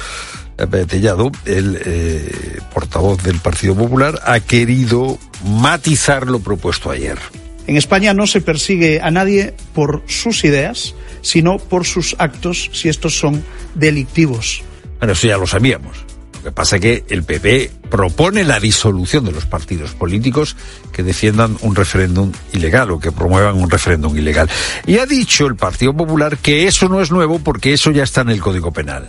eh, 0.58 0.86
Tellado, 0.86 1.32
el 1.46 1.82
eh, 1.86 2.60
portavoz 2.74 3.24
del 3.24 3.40
Partido 3.40 3.74
Popular, 3.74 4.20
ha 4.26 4.42
querido 4.42 5.18
matizar 5.46 6.28
lo 6.28 6.42
propuesto 6.42 6.92
ayer. 6.92 7.18
En 7.66 7.78
España 7.78 8.14
no 8.14 8.28
se 8.28 8.42
persigue 8.42 9.00
a 9.02 9.10
nadie 9.10 9.54
por 9.74 10.04
sus 10.08 10.44
ideas, 10.44 10.96
sino 11.22 11.60
por 11.60 11.86
sus 11.86 12.18
actos, 12.20 12.72
si 12.74 12.90
estos 12.90 13.18
son 13.18 13.42
delictivos. 13.74 14.64
Bueno, 15.00 15.14
eso 15.14 15.28
ya 15.28 15.38
lo 15.38 15.48
sabíamos. 15.48 15.98
Lo 16.34 16.44
que 16.44 16.52
pasa 16.52 16.76
es 16.76 16.82
que 16.82 17.06
el 17.10 17.24
PP 17.24 17.72
propone 17.90 18.44
la 18.44 18.60
disolución 18.60 19.26
de 19.26 19.32
los 19.32 19.46
partidos 19.46 19.94
políticos 19.94 20.56
que 20.92 21.04
defiendan 21.04 21.58
un 21.62 21.76
referéndum 21.76 22.32
ilegal 22.54 22.92
o 22.92 23.00
que 23.00 23.12
promuevan 23.12 23.56
un 23.56 23.70
referéndum 23.70 24.16
ilegal. 24.16 24.50
Y 24.86 25.00
ha 25.00 25.06
dicho 25.06 25.48
el 25.48 25.56
Partido 25.56 25.96
Popular 25.96 26.38
que 26.38 26.68
eso 26.68 26.90
no 26.90 27.02
es 27.02 27.12
nuevo 27.12 27.40
porque 27.40 27.74
eso 27.74 27.92
ya 27.92 28.04
está 28.04 28.22
en 28.22 28.30
el 28.30 28.40
Código 28.40 28.72
Penal. 28.72 29.08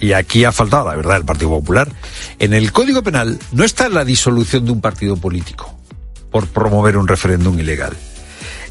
Y 0.00 0.12
aquí 0.12 0.44
ha 0.44 0.52
faltado, 0.52 0.88
la 0.88 0.96
verdad, 0.96 1.16
el 1.16 1.24
Partido 1.24 1.50
Popular. 1.50 1.88
En 2.38 2.52
el 2.52 2.72
Código 2.72 3.02
Penal 3.02 3.38
no 3.52 3.64
está 3.64 3.88
la 3.88 4.04
disolución 4.04 4.64
de 4.66 4.72
un 4.72 4.80
partido 4.80 5.16
político 5.16 5.78
por 6.30 6.46
promover 6.48 6.96
un 6.96 7.08
referéndum 7.08 7.58
ilegal. 7.58 7.94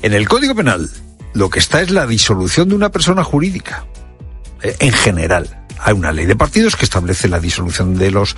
En 0.01 0.13
el 0.13 0.27
Código 0.27 0.53
Penal 0.53 0.89
lo 1.33 1.49
que 1.49 1.59
está 1.59 1.81
es 1.81 1.89
la 1.89 2.05
disolución 2.05 2.69
de 2.69 2.75
una 2.75 2.91
persona 2.91 3.23
jurídica, 3.23 3.85
eh, 4.61 4.75
en 4.79 4.93
general. 4.93 5.62
Hay 5.85 5.93
una 5.93 6.13
ley 6.13 6.25
de 6.25 6.35
partidos 6.37 6.77
que 6.77 6.85
establece 6.85 7.27
la 7.27 7.41
disolución 7.41 7.95
de 7.95 8.09
los 8.09 8.37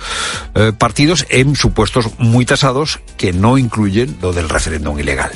eh, 0.54 0.72
partidos 0.76 1.26
en 1.28 1.54
supuestos 1.54 2.10
muy 2.18 2.44
tasados 2.44 3.00
que 3.16 3.32
no 3.32 3.56
incluyen 3.56 4.18
lo 4.20 4.32
del 4.32 4.48
referéndum 4.48 4.98
ilegal. 4.98 5.30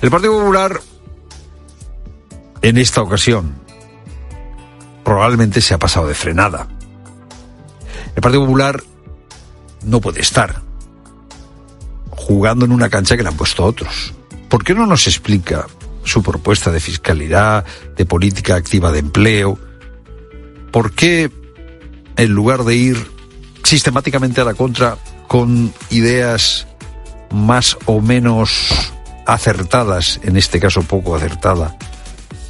El 0.00 0.10
Partido 0.10 0.38
Popular, 0.38 0.80
en 2.62 2.78
esta 2.78 3.02
ocasión, 3.02 3.54
probablemente 5.02 5.60
se 5.60 5.74
ha 5.74 5.78
pasado 5.78 6.06
de 6.06 6.14
frenada. 6.14 6.68
El 8.14 8.22
Partido 8.22 8.42
Popular 8.42 8.82
no 9.82 10.00
puede 10.00 10.20
estar 10.20 10.62
jugando 12.10 12.64
en 12.64 12.72
una 12.72 12.88
cancha 12.88 13.16
que 13.16 13.24
le 13.24 13.30
han 13.30 13.36
puesto 13.36 13.64
otros. 13.64 14.14
¿Por 14.48 14.62
qué 14.62 14.74
no 14.74 14.86
nos 14.86 15.08
explica 15.08 15.66
su 16.04 16.22
propuesta 16.22 16.70
de 16.70 16.78
fiscalidad, 16.78 17.64
de 17.96 18.06
política 18.06 18.54
activa 18.54 18.92
de 18.92 19.00
empleo? 19.00 19.58
¿Por 20.74 20.90
qué, 20.90 21.30
en 22.16 22.32
lugar 22.32 22.64
de 22.64 22.74
ir 22.74 23.10
sistemáticamente 23.62 24.40
a 24.40 24.44
la 24.44 24.54
contra 24.54 24.98
con 25.28 25.72
ideas 25.90 26.66
más 27.30 27.76
o 27.86 28.00
menos 28.00 28.92
acertadas, 29.24 30.18
en 30.24 30.36
este 30.36 30.58
caso 30.58 30.82
poco 30.82 31.14
acertada, 31.14 31.78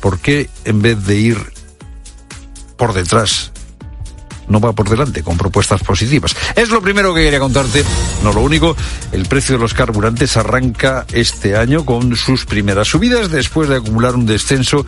¿por 0.00 0.20
qué 0.20 0.48
en 0.64 0.80
vez 0.80 1.04
de 1.04 1.16
ir 1.16 1.36
por 2.78 2.94
detrás 2.94 3.52
no 4.48 4.58
va 4.58 4.72
por 4.72 4.88
delante 4.88 5.22
con 5.22 5.36
propuestas 5.36 5.82
positivas. 5.82 6.36
Es 6.56 6.70
lo 6.70 6.82
primero 6.82 7.14
que 7.14 7.22
quería 7.22 7.40
contarte, 7.40 7.84
no 8.22 8.32
lo 8.32 8.40
único. 8.40 8.76
El 9.12 9.26
precio 9.26 9.56
de 9.56 9.60
los 9.60 9.74
carburantes 9.74 10.36
arranca 10.36 11.06
este 11.12 11.56
año 11.56 11.84
con 11.84 12.16
sus 12.16 12.44
primeras 12.46 12.88
subidas 12.88 13.30
después 13.30 13.68
de 13.68 13.76
acumular 13.76 14.14
un 14.14 14.26
descenso 14.26 14.86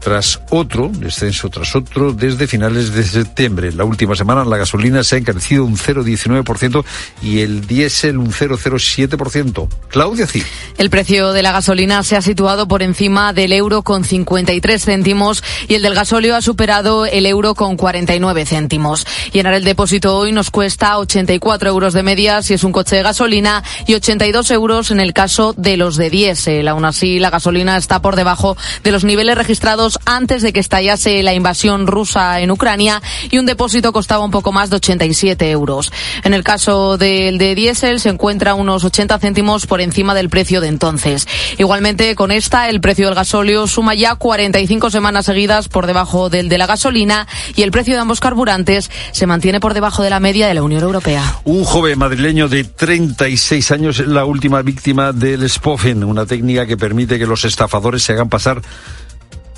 tras 0.00 0.40
otro, 0.50 0.90
descenso 0.92 1.48
tras 1.48 1.74
otro, 1.74 2.12
desde 2.12 2.46
finales 2.46 2.92
de 2.92 3.04
septiembre. 3.04 3.72
La 3.72 3.84
última 3.84 4.14
semana 4.14 4.44
la 4.44 4.56
gasolina 4.56 5.04
se 5.04 5.16
ha 5.16 5.18
encarecido 5.18 5.64
un 5.64 5.76
0,19% 5.76 6.84
y 7.22 7.40
el 7.40 7.66
diésel 7.66 8.18
un 8.18 8.32
0,07%. 8.32 9.68
Claudia 9.88 10.26
Cid. 10.26 10.44
El 10.76 10.90
precio 10.90 11.32
de 11.32 11.42
la 11.42 11.52
gasolina 11.52 12.02
se 12.02 12.16
ha 12.16 12.22
situado 12.22 12.68
por 12.68 12.82
encima 12.82 13.32
del 13.32 13.52
euro 13.52 13.82
con 13.82 14.04
53 14.04 14.84
céntimos 14.84 15.42
y 15.66 15.74
el 15.74 15.82
del 15.82 15.94
gasóleo 15.94 16.36
ha 16.36 16.42
superado 16.42 17.06
el 17.06 17.26
euro 17.26 17.54
con 17.54 17.76
49 17.76 18.46
céntimos. 18.46 19.06
Llenar 19.32 19.54
el 19.54 19.64
depósito 19.64 20.16
hoy 20.16 20.32
nos 20.32 20.50
cuesta 20.50 20.98
84 20.98 21.68
euros 21.68 21.94
de 21.94 22.02
media 22.02 22.42
si 22.42 22.54
es 22.54 22.64
un 22.64 22.72
coche 22.72 22.96
de 22.96 23.02
gasolina 23.02 23.62
y 23.86 23.94
82 23.94 24.50
euros 24.50 24.90
en 24.90 25.00
el 25.00 25.12
caso 25.12 25.54
de 25.56 25.76
los 25.76 25.96
de 25.96 26.10
diésel. 26.10 26.68
Aún 26.68 26.84
así, 26.84 27.18
la 27.18 27.30
gasolina 27.30 27.76
está 27.76 28.00
por 28.00 28.16
debajo 28.16 28.56
de 28.82 28.92
los 28.92 29.04
niveles 29.04 29.36
registrados 29.36 29.87
antes 30.04 30.42
de 30.42 30.52
que 30.52 30.60
estallase 30.60 31.22
la 31.22 31.34
invasión 31.34 31.86
rusa 31.86 32.40
en 32.40 32.50
Ucrania 32.50 33.00
y 33.30 33.38
un 33.38 33.46
depósito 33.46 33.92
costaba 33.92 34.24
un 34.24 34.30
poco 34.30 34.52
más 34.52 34.70
de 34.70 34.76
87 34.76 35.50
euros. 35.50 35.92
En 36.24 36.34
el 36.34 36.44
caso 36.44 36.98
del 36.98 37.38
de 37.38 37.54
diésel 37.54 38.00
se 38.00 38.08
encuentra 38.08 38.54
unos 38.54 38.84
80 38.84 39.18
céntimos 39.18 39.66
por 39.66 39.80
encima 39.80 40.14
del 40.14 40.28
precio 40.28 40.60
de 40.60 40.68
entonces. 40.68 41.26
Igualmente, 41.58 42.14
con 42.14 42.30
esta, 42.30 42.68
el 42.68 42.80
precio 42.80 43.06
del 43.06 43.14
gasóleo 43.14 43.66
suma 43.66 43.94
ya 43.94 44.16
45 44.16 44.90
semanas 44.90 45.26
seguidas 45.26 45.68
por 45.68 45.86
debajo 45.86 46.28
del 46.30 46.48
de 46.48 46.58
la 46.58 46.66
gasolina 46.66 47.26
y 47.54 47.62
el 47.62 47.70
precio 47.70 47.94
de 47.94 48.00
ambos 48.00 48.20
carburantes 48.20 48.90
se 49.12 49.26
mantiene 49.26 49.60
por 49.60 49.74
debajo 49.74 50.02
de 50.02 50.10
la 50.10 50.20
media 50.20 50.48
de 50.48 50.54
la 50.54 50.62
Unión 50.62 50.82
Europea. 50.82 51.40
Un 51.44 51.64
joven 51.64 51.98
madrileño 51.98 52.48
de 52.48 52.64
36 52.64 53.70
años 53.70 54.00
es 54.00 54.06
la 54.06 54.24
última 54.24 54.62
víctima 54.62 55.12
del 55.12 55.48
spoofing, 55.48 56.04
una 56.04 56.26
técnica 56.26 56.66
que 56.66 56.76
permite 56.76 57.18
que 57.18 57.26
los 57.26 57.44
estafadores 57.44 58.02
se 58.02 58.12
hagan 58.12 58.28
pasar 58.28 58.62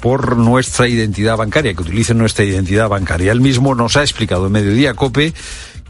por 0.01 0.37
nuestra 0.37 0.89
identidad 0.89 1.37
bancaria, 1.37 1.75
que 1.75 1.83
utilicen 1.83 2.19
nuestra 2.19 2.45
identidad 2.45 2.89
bancaria. 2.89 3.33
Él 3.33 3.41
mismo 3.41 3.75
nos 3.75 3.97
ha 3.97 4.03
explicado 4.03 4.47
en 4.47 4.53
Mediodía 4.53 4.95
Cope 4.95 5.35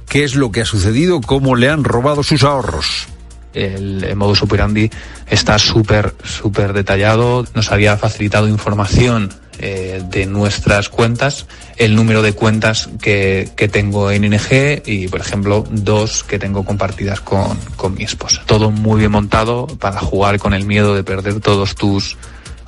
qué 0.09 0.25
es 0.25 0.35
lo 0.35 0.51
que 0.51 0.63
ha 0.63 0.67
sucedido, 0.67 1.21
cómo 1.21 1.55
le 1.57 1.69
han 1.69 1.85
robado 1.85 2.23
sus 2.23 2.43
ahorros. 2.43 3.07
El 3.53 4.15
modus 4.15 4.43
operandi 4.43 4.91
está 5.29 5.59
súper, 5.59 6.15
súper 6.23 6.73
detallado. 6.73 7.45
Nos 7.55 7.73
había 7.73 7.97
facilitado 7.97 8.47
información 8.47 9.31
eh, 9.59 10.03
de 10.09 10.27
nuestras 10.27 10.89
cuentas, 10.89 11.47
el 11.77 11.95
número 11.95 12.23
de 12.23 12.33
cuentas 12.33 12.89
que, 13.03 13.51
que 13.57 13.69
tengo 13.69 14.11
en 14.11 14.25
ING 14.25 14.83
y, 14.87 15.09
por 15.09 15.21
ejemplo, 15.21 15.65
dos 15.71 16.25
que 16.25 16.39
tengo 16.39 16.65
compartidas 16.65 17.21
con, 17.21 17.59
con 17.77 17.95
mi 17.95 18.05
esposa. 18.05 18.43
Todo 18.47 18.71
muy 18.71 19.01
bien 19.01 19.13
montado 19.13 19.67
para 19.67 20.01
jugar 20.01 20.39
con 20.39 20.55
el 20.55 20.65
miedo 20.65 20.95
de 20.95 21.05
perder 21.05 21.41
todos 21.41 21.75
tus 21.75 22.17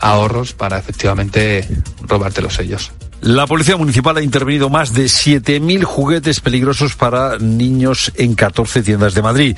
ahorros 0.03 0.53
para 0.53 0.79
efectivamente 0.79 1.67
robártelos 2.03 2.59
ellos. 2.59 2.93
La 3.23 3.47
Policía 3.47 3.77
Municipal 3.77 4.17
ha 4.17 4.23
intervenido 4.23 4.69
más 4.69 4.95
de 4.95 5.05
7.000 5.05 5.85
juguetes 5.85 6.41
peligrosos 6.41 6.97
para 6.97 7.39
niños 7.39 8.11
en 8.17 8.35
14 8.35 8.83
tiendas 8.83 9.15
de 9.15 9.23
Madrid. 9.23 9.57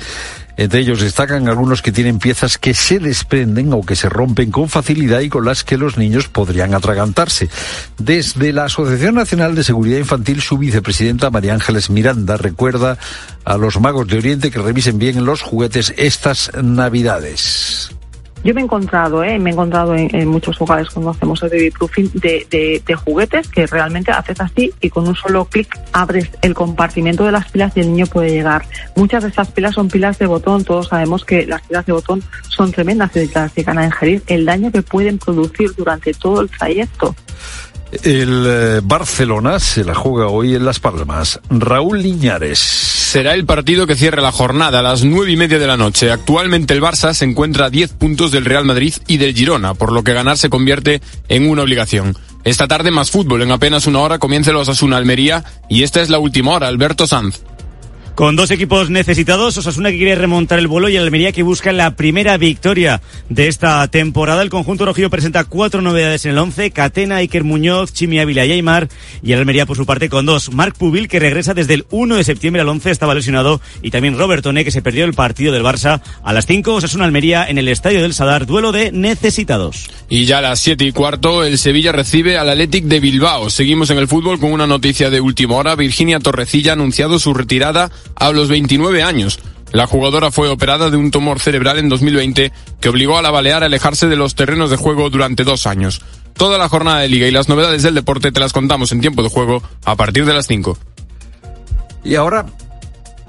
Entre 0.55 0.81
ellos 0.81 1.01
destacan 1.01 1.49
algunos 1.49 1.81
que 1.81 1.91
tienen 1.91 2.19
piezas 2.19 2.59
que 2.59 2.75
se 2.75 2.99
desprenden 2.99 3.73
o 3.73 3.81
que 3.81 3.95
se 3.95 4.07
rompen 4.07 4.51
con 4.51 4.69
facilidad 4.69 5.21
y 5.21 5.29
con 5.29 5.45
las 5.45 5.63
que 5.63 5.79
los 5.79 5.97
niños 5.97 6.27
podrían 6.27 6.75
atragantarse. 6.75 7.49
Desde 7.97 8.53
la 8.53 8.65
Asociación 8.65 9.15
Nacional 9.15 9.55
de 9.55 9.63
Seguridad 9.63 9.97
Infantil, 9.97 10.41
su 10.41 10.59
vicepresidenta 10.59 11.31
María 11.31 11.55
Ángeles 11.55 11.89
Miranda 11.89 12.37
recuerda 12.37 12.99
a 13.45 13.57
los 13.57 13.81
magos 13.81 14.07
de 14.07 14.19
Oriente 14.19 14.51
que 14.51 14.59
revisen 14.59 14.99
bien 14.99 15.25
los 15.25 15.41
juguetes 15.41 15.91
estas 15.97 16.51
Navidades. 16.61 17.89
Yo 18.45 18.53
me 18.53 18.61
he 18.61 18.63
encontrado, 18.63 19.23
¿eh? 19.23 19.39
me 19.39 19.49
he 19.49 19.53
encontrado 19.53 19.95
en, 19.95 20.15
en 20.15 20.27
muchos 20.27 20.61
hogares 20.61 20.87
cuando 20.91 21.09
hacemos 21.09 21.41
el 21.41 21.49
baby 21.49 21.71
proofing 21.71 22.11
de, 22.13 22.45
de, 22.47 22.79
de, 22.85 22.93
juguetes 22.93 23.47
que 23.47 23.65
realmente 23.65 24.11
haces 24.11 24.39
así 24.39 24.71
y 24.81 24.91
con 24.91 25.07
un 25.07 25.15
solo 25.15 25.45
clic 25.45 25.75
abres 25.93 26.29
el 26.43 26.53
compartimento 26.53 27.25
de 27.25 27.31
las 27.31 27.49
pilas 27.49 27.75
y 27.75 27.79
el 27.79 27.87
niño 27.87 28.05
puede 28.05 28.29
llegar. 28.29 28.67
Muchas 28.95 29.23
de 29.23 29.29
estas 29.29 29.49
pilas 29.49 29.73
son 29.73 29.87
pilas 29.87 30.19
de 30.19 30.27
botón, 30.27 30.63
todos 30.63 30.89
sabemos 30.89 31.25
que 31.25 31.47
las 31.47 31.63
pilas 31.63 31.87
de 31.87 31.93
botón 31.93 32.21
son 32.47 32.71
tremendas 32.71 33.15
y 33.15 33.27
las 33.29 33.55
llegan 33.55 33.79
a 33.79 33.85
ingerir 33.85 34.21
el 34.27 34.45
daño 34.45 34.71
que 34.71 34.83
pueden 34.83 35.17
producir 35.17 35.73
durante 35.75 36.13
todo 36.13 36.41
el 36.41 36.49
trayecto. 36.51 37.15
El 38.03 38.45
eh, 38.47 38.81
Barcelona 38.83 39.59
se 39.59 39.83
la 39.83 39.95
juega 39.95 40.27
hoy 40.27 40.55
en 40.55 40.65
Las 40.65 40.79
Palmas. 40.79 41.39
Raúl 41.49 42.01
Liñares. 42.01 42.59
Será 42.59 43.33
el 43.33 43.45
partido 43.45 43.87
que 43.87 43.95
cierre 43.95 44.21
la 44.21 44.31
jornada 44.31 44.79
a 44.79 44.81
las 44.81 45.03
nueve 45.03 45.31
y 45.31 45.37
media 45.37 45.59
de 45.59 45.67
la 45.67 45.77
noche. 45.77 46.11
Actualmente 46.11 46.73
el 46.73 46.81
Barça 46.81 47.13
se 47.13 47.25
encuentra 47.25 47.65
a 47.65 47.69
10 47.69 47.93
puntos 47.93 48.31
del 48.31 48.45
Real 48.45 48.65
Madrid 48.65 48.93
y 49.07 49.17
del 49.17 49.33
Girona, 49.33 49.73
por 49.73 49.91
lo 49.91 50.03
que 50.03 50.13
ganar 50.13 50.37
se 50.37 50.49
convierte 50.49 51.01
en 51.29 51.49
una 51.49 51.63
obligación. 51.63 52.17
Esta 52.43 52.67
tarde 52.67 52.91
más 52.91 53.11
fútbol. 53.11 53.41
En 53.41 53.51
apenas 53.51 53.87
una 53.87 53.99
hora 53.99 54.19
comienza 54.19 54.51
el 54.51 54.57
Osasuna 54.57 54.97
Almería 54.97 55.43
y 55.69 55.83
esta 55.83 56.01
es 56.01 56.09
la 56.09 56.19
última 56.19 56.51
hora. 56.51 56.67
Alberto 56.67 57.07
Sanz. 57.07 57.41
Con 58.15 58.37
dos 58.37 58.49
equipos 58.49 58.89
necesitados, 58.89 59.57
Osasuna 59.57 59.91
que 59.91 59.97
quiere 59.97 60.15
remontar 60.15 60.57
el 60.57 60.69
vuelo 60.69 60.87
y 60.87 60.95
Almería 60.95 61.33
que 61.33 61.43
busca 61.43 61.73
la 61.73 61.97
primera 61.97 62.37
victoria 62.37 63.01
de 63.27 63.49
esta 63.49 63.85
temporada. 63.89 64.41
El 64.41 64.49
conjunto 64.49 64.85
rojillo 64.85 65.09
presenta 65.09 65.43
cuatro 65.43 65.81
novedades 65.81 66.23
en 66.23 66.31
el 66.31 66.37
once. 66.37 66.71
Catena, 66.71 67.17
Iker 67.17 67.43
Muñoz, 67.43 67.91
Chimi 67.91 68.19
Ávila 68.19 68.45
y 68.45 68.53
Aymar. 68.53 68.87
Y 69.21 69.33
el 69.33 69.39
Almería 69.39 69.65
por 69.65 69.75
su 69.75 69.85
parte 69.85 70.07
con 70.07 70.25
dos. 70.25 70.53
Marc 70.53 70.77
Pubil 70.77 71.09
que 71.09 71.19
regresa 71.19 71.53
desde 71.53 71.73
el 71.73 71.85
1 71.89 72.15
de 72.15 72.23
septiembre 72.23 72.61
al 72.61 72.69
11, 72.69 72.89
estaba 72.89 73.13
lesionado. 73.13 73.59
Y 73.81 73.91
también 73.91 74.17
Robert 74.17 74.45
Oné 74.45 74.63
que 74.63 74.71
se 74.71 74.81
perdió 74.81 75.03
el 75.03 75.13
partido 75.13 75.51
del 75.51 75.63
Barça 75.63 76.01
a 76.23 76.31
las 76.31 76.45
5. 76.45 76.73
Osasuna 76.73 77.03
Almería 77.03 77.45
en 77.45 77.57
el 77.57 77.67
Estadio 77.67 78.01
del 78.01 78.13
Sadar. 78.13 78.45
Duelo 78.45 78.71
de 78.71 78.93
necesitados. 78.93 79.89
Y 80.07 80.23
ya 80.23 80.37
a 80.37 80.41
las 80.41 80.61
7 80.61 80.85
y 80.85 80.93
cuarto, 80.93 81.43
el 81.43 81.57
Sevilla 81.57 81.91
recibe 81.91 82.37
al 82.37 82.47
Athletic 82.47 82.85
de 82.85 83.01
Bilbao. 83.01 83.49
Seguimos 83.49 83.89
en 83.89 83.97
el 83.97 84.07
fútbol 84.07 84.39
con 84.39 84.53
una 84.53 84.67
noticia 84.67 85.09
de 85.09 85.19
última 85.19 85.55
hora. 85.55 85.75
Virginia 85.75 86.21
Torrecilla 86.21 86.71
ha 86.71 86.75
anunciado 86.75 87.19
su 87.19 87.33
retirada 87.33 87.91
a 88.15 88.31
los 88.31 88.49
29 88.49 89.03
años. 89.03 89.39
La 89.71 89.87
jugadora 89.87 90.31
fue 90.31 90.49
operada 90.49 90.89
de 90.89 90.97
un 90.97 91.11
tumor 91.11 91.39
cerebral 91.39 91.79
en 91.79 91.89
2020 91.89 92.51
que 92.79 92.89
obligó 92.89 93.17
a 93.17 93.21
la 93.21 93.31
Balear 93.31 93.63
a 93.63 93.65
alejarse 93.65 94.07
de 94.07 94.15
los 94.15 94.35
terrenos 94.35 94.69
de 94.69 94.77
juego 94.77 95.09
durante 95.09 95.43
dos 95.43 95.67
años. 95.67 96.01
Toda 96.33 96.57
la 96.57 96.69
jornada 96.69 96.99
de 96.99 97.09
liga 97.09 97.27
y 97.27 97.31
las 97.31 97.49
novedades 97.49 97.83
del 97.83 97.95
deporte 97.95 98.31
te 98.31 98.39
las 98.39 98.53
contamos 98.53 98.91
en 98.91 99.01
tiempo 99.01 99.23
de 99.23 99.29
juego 99.29 99.63
a 99.83 99.95
partir 99.95 100.25
de 100.25 100.33
las 100.33 100.47
5. 100.47 100.77
Y 102.03 102.15
ahora, 102.15 102.45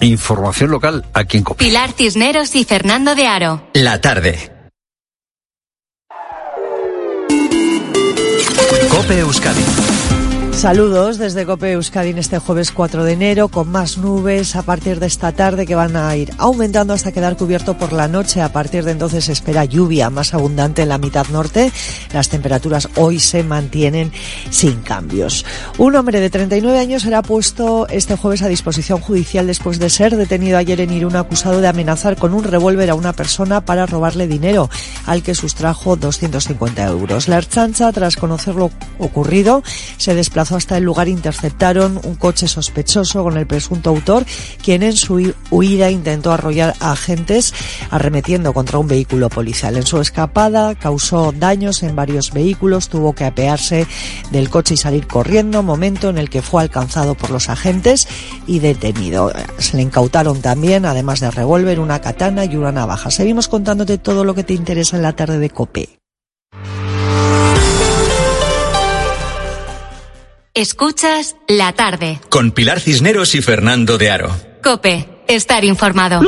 información 0.00 0.70
local 0.70 1.04
aquí 1.14 1.38
en 1.38 1.44
Cope. 1.44 1.64
Pilar 1.64 1.92
Cisneros 1.92 2.54
y 2.54 2.64
Fernando 2.64 3.14
de 3.14 3.26
Aro. 3.26 3.68
La 3.74 4.00
tarde. 4.00 4.52
Cope 8.90 9.18
Euskadi. 9.20 9.85
Saludos 10.56 11.18
desde 11.18 11.44
Cope 11.44 11.72
Euskadi 11.72 12.10
en 12.10 12.18
este 12.18 12.38
jueves 12.38 12.72
4 12.72 13.04
de 13.04 13.12
enero 13.12 13.48
con 13.48 13.68
más 13.68 13.98
nubes 13.98 14.56
a 14.56 14.62
partir 14.62 14.98
de 15.00 15.06
esta 15.06 15.30
tarde 15.32 15.66
que 15.66 15.74
van 15.74 15.96
a 15.96 16.16
ir 16.16 16.32
aumentando 16.38 16.94
hasta 16.94 17.12
quedar 17.12 17.36
cubierto 17.36 17.76
por 17.76 17.92
la 17.92 18.08
noche. 18.08 18.40
A 18.40 18.48
partir 18.48 18.82
de 18.82 18.92
entonces 18.92 19.26
se 19.26 19.32
espera 19.32 19.66
lluvia 19.66 20.08
más 20.08 20.32
abundante 20.32 20.80
en 20.80 20.88
la 20.88 20.96
mitad 20.96 21.26
norte. 21.28 21.70
Las 22.14 22.30
temperaturas 22.30 22.88
hoy 22.96 23.20
se 23.20 23.42
mantienen 23.42 24.12
sin 24.48 24.80
cambios. 24.80 25.44
Un 25.76 25.94
hombre 25.94 26.20
de 26.20 26.30
39 26.30 26.78
años 26.78 27.02
será 27.02 27.20
puesto 27.20 27.86
este 27.88 28.16
jueves 28.16 28.40
a 28.40 28.48
disposición 28.48 28.98
judicial 28.98 29.46
después 29.46 29.78
de 29.78 29.90
ser 29.90 30.16
detenido 30.16 30.56
ayer 30.56 30.80
en 30.80 30.90
Irún 30.90 31.16
acusado 31.16 31.60
de 31.60 31.68
amenazar 31.68 32.16
con 32.16 32.32
un 32.32 32.44
revólver 32.44 32.88
a 32.88 32.94
una 32.94 33.12
persona 33.12 33.60
para 33.60 33.84
robarle 33.84 34.26
dinero 34.26 34.70
al 35.04 35.22
que 35.22 35.34
sustrajo 35.34 35.96
250 35.96 36.82
euros. 36.86 37.28
La 37.28 37.36
Erchancha, 37.36 37.92
tras 37.92 38.16
conocer 38.16 38.54
lo 38.54 38.70
ocurrido, 38.98 39.62
se 39.98 40.14
desplazó 40.14 40.45
hasta 40.54 40.76
el 40.76 40.84
lugar 40.84 41.08
interceptaron 41.08 42.00
un 42.04 42.14
coche 42.14 42.46
sospechoso 42.46 43.22
con 43.22 43.36
el 43.36 43.46
presunto 43.46 43.90
autor, 43.90 44.24
quien 44.62 44.82
en 44.82 44.94
su 44.94 45.34
huida 45.50 45.90
intentó 45.90 46.32
arrollar 46.32 46.74
a 46.80 46.92
agentes 46.92 47.54
arremetiendo 47.90 48.52
contra 48.52 48.78
un 48.78 48.86
vehículo 48.86 49.28
policial. 49.28 49.76
En 49.76 49.86
su 49.86 50.00
escapada 50.00 50.74
causó 50.74 51.32
daños 51.32 51.82
en 51.82 51.96
varios 51.96 52.32
vehículos, 52.32 52.88
tuvo 52.88 53.14
que 53.14 53.24
apearse 53.24 53.86
del 54.30 54.50
coche 54.50 54.74
y 54.74 54.76
salir 54.76 55.06
corriendo, 55.06 55.62
momento 55.62 56.08
en 56.08 56.18
el 56.18 56.30
que 56.30 56.42
fue 56.42 56.62
alcanzado 56.62 57.14
por 57.14 57.30
los 57.30 57.48
agentes 57.48 58.08
y 58.46 58.58
detenido. 58.58 59.32
Se 59.58 59.76
le 59.76 59.82
incautaron 59.82 60.40
también, 60.40 60.86
además 60.86 61.20
de 61.20 61.30
revólver, 61.30 61.80
una 61.80 62.00
katana 62.00 62.44
y 62.44 62.56
una 62.56 62.72
navaja. 62.72 63.10
Seguimos 63.10 63.48
contándote 63.48 63.98
todo 63.98 64.24
lo 64.24 64.34
que 64.34 64.44
te 64.44 64.54
interesa 64.54 64.96
en 64.96 65.02
la 65.02 65.14
tarde 65.14 65.38
de 65.38 65.50
COPE. 65.50 65.95
Escuchas 70.56 71.36
la 71.48 71.74
tarde. 71.74 72.18
Con 72.30 72.50
Pilar 72.50 72.80
Cisneros 72.80 73.34
y 73.34 73.42
Fernando 73.42 73.98
de 73.98 74.10
Aro. 74.10 74.34
Cope, 74.62 75.06
estar 75.28 75.62
informado. 75.66 76.18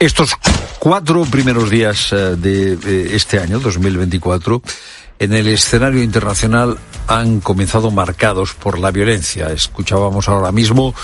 Estos 0.00 0.32
cuatro 0.80 1.24
primeros 1.26 1.70
días 1.70 2.12
eh, 2.12 2.34
de 2.34 3.14
este 3.14 3.38
año, 3.38 3.60
2024, 3.60 4.60
en 5.20 5.32
el 5.32 5.46
escenario 5.46 6.02
internacional 6.02 6.76
han 7.06 7.38
comenzado 7.38 7.92
marcados 7.92 8.54
por 8.54 8.80
la 8.80 8.90
violencia. 8.90 9.52
Escuchábamos 9.52 10.28
ahora 10.28 10.50
mismo 10.50 10.96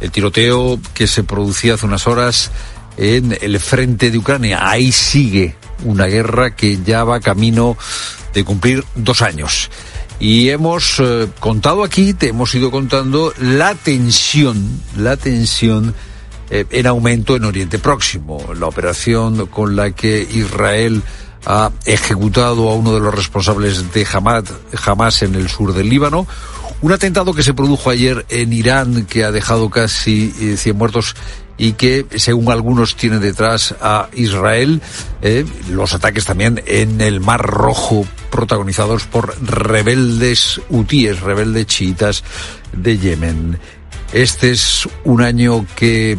el 0.00 0.10
tiroteo 0.10 0.80
que 0.92 1.06
se 1.06 1.22
producía 1.22 1.74
hace 1.74 1.86
unas 1.86 2.08
horas 2.08 2.50
en 2.96 3.38
el 3.40 3.60
frente 3.60 4.10
de 4.10 4.18
Ucrania. 4.18 4.68
Ahí 4.68 4.90
sigue 4.90 5.54
una 5.84 6.06
guerra 6.06 6.54
que 6.54 6.82
ya 6.82 7.04
va 7.04 7.20
camino 7.20 7.76
de 8.34 8.44
cumplir 8.44 8.84
dos 8.94 9.22
años. 9.22 9.70
Y 10.18 10.48
hemos 10.48 10.98
eh, 10.98 11.28
contado 11.40 11.84
aquí, 11.84 12.14
te 12.14 12.28
hemos 12.28 12.54
ido 12.54 12.70
contando 12.70 13.34
la 13.38 13.74
tensión, 13.74 14.80
la 14.96 15.16
tensión 15.16 15.94
eh, 16.48 16.64
en 16.70 16.86
aumento 16.86 17.36
en 17.36 17.44
Oriente 17.44 17.78
Próximo. 17.78 18.42
La 18.58 18.66
operación 18.66 19.46
con 19.46 19.76
la 19.76 19.90
que 19.90 20.22
Israel 20.22 21.02
ha 21.44 21.70
ejecutado 21.84 22.68
a 22.70 22.74
uno 22.74 22.94
de 22.94 23.00
los 23.00 23.14
responsables 23.14 23.92
de 23.92 24.06
Hamas, 24.10 24.44
Hamas 24.84 25.22
en 25.22 25.34
el 25.34 25.48
sur 25.48 25.74
del 25.74 25.88
Líbano. 25.88 26.26
Un 26.82 26.92
atentado 26.92 27.34
que 27.34 27.42
se 27.42 27.54
produjo 27.54 27.90
ayer 27.90 28.26
en 28.28 28.52
Irán 28.52 29.06
que 29.06 29.24
ha 29.24 29.32
dejado 29.32 29.70
casi 29.70 30.34
eh, 30.40 30.56
100 30.56 30.76
muertos 30.76 31.14
y 31.58 31.72
que, 31.72 32.06
según 32.16 32.50
algunos, 32.50 32.96
tiene 32.96 33.18
detrás 33.18 33.74
a 33.80 34.08
Israel. 34.14 34.82
Eh, 35.22 35.44
los 35.70 35.94
ataques 35.94 36.24
también 36.24 36.62
en 36.66 37.00
el 37.00 37.20
Mar 37.20 37.42
Rojo, 37.42 38.06
protagonizados 38.30 39.04
por 39.04 39.34
rebeldes 39.42 40.60
hutíes, 40.68 41.20
rebeldes 41.20 41.66
chiitas 41.66 42.24
de 42.72 42.98
Yemen. 42.98 43.58
Este 44.12 44.50
es 44.50 44.88
un 45.04 45.22
año 45.22 45.66
que 45.74 46.18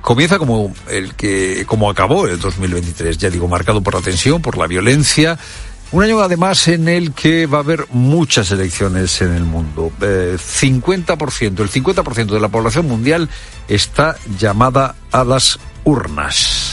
comienza 0.00 0.38
como 0.38 0.74
el 0.88 1.14
que 1.14 1.64
como 1.66 1.90
acabó 1.90 2.26
el 2.26 2.40
2023, 2.40 3.18
ya 3.18 3.30
digo, 3.30 3.46
marcado 3.46 3.82
por 3.82 3.94
la 3.94 4.00
tensión, 4.00 4.40
por 4.40 4.56
la 4.56 4.66
violencia. 4.66 5.38
Un 5.90 6.02
año 6.02 6.20
además 6.20 6.68
en 6.68 6.86
el 6.86 7.12
que 7.12 7.46
va 7.46 7.58
a 7.58 7.60
haber 7.62 7.86
muchas 7.90 8.50
elecciones 8.50 9.22
en 9.22 9.32
el 9.32 9.44
mundo. 9.44 9.90
Eh, 10.02 10.36
50%, 10.38 11.60
el 11.60 11.70
50% 11.70 12.26
de 12.26 12.40
la 12.40 12.48
población 12.48 12.86
mundial 12.86 13.30
está 13.68 14.16
llamada 14.38 14.96
a 15.10 15.24
las 15.24 15.58
urnas. 15.84 16.67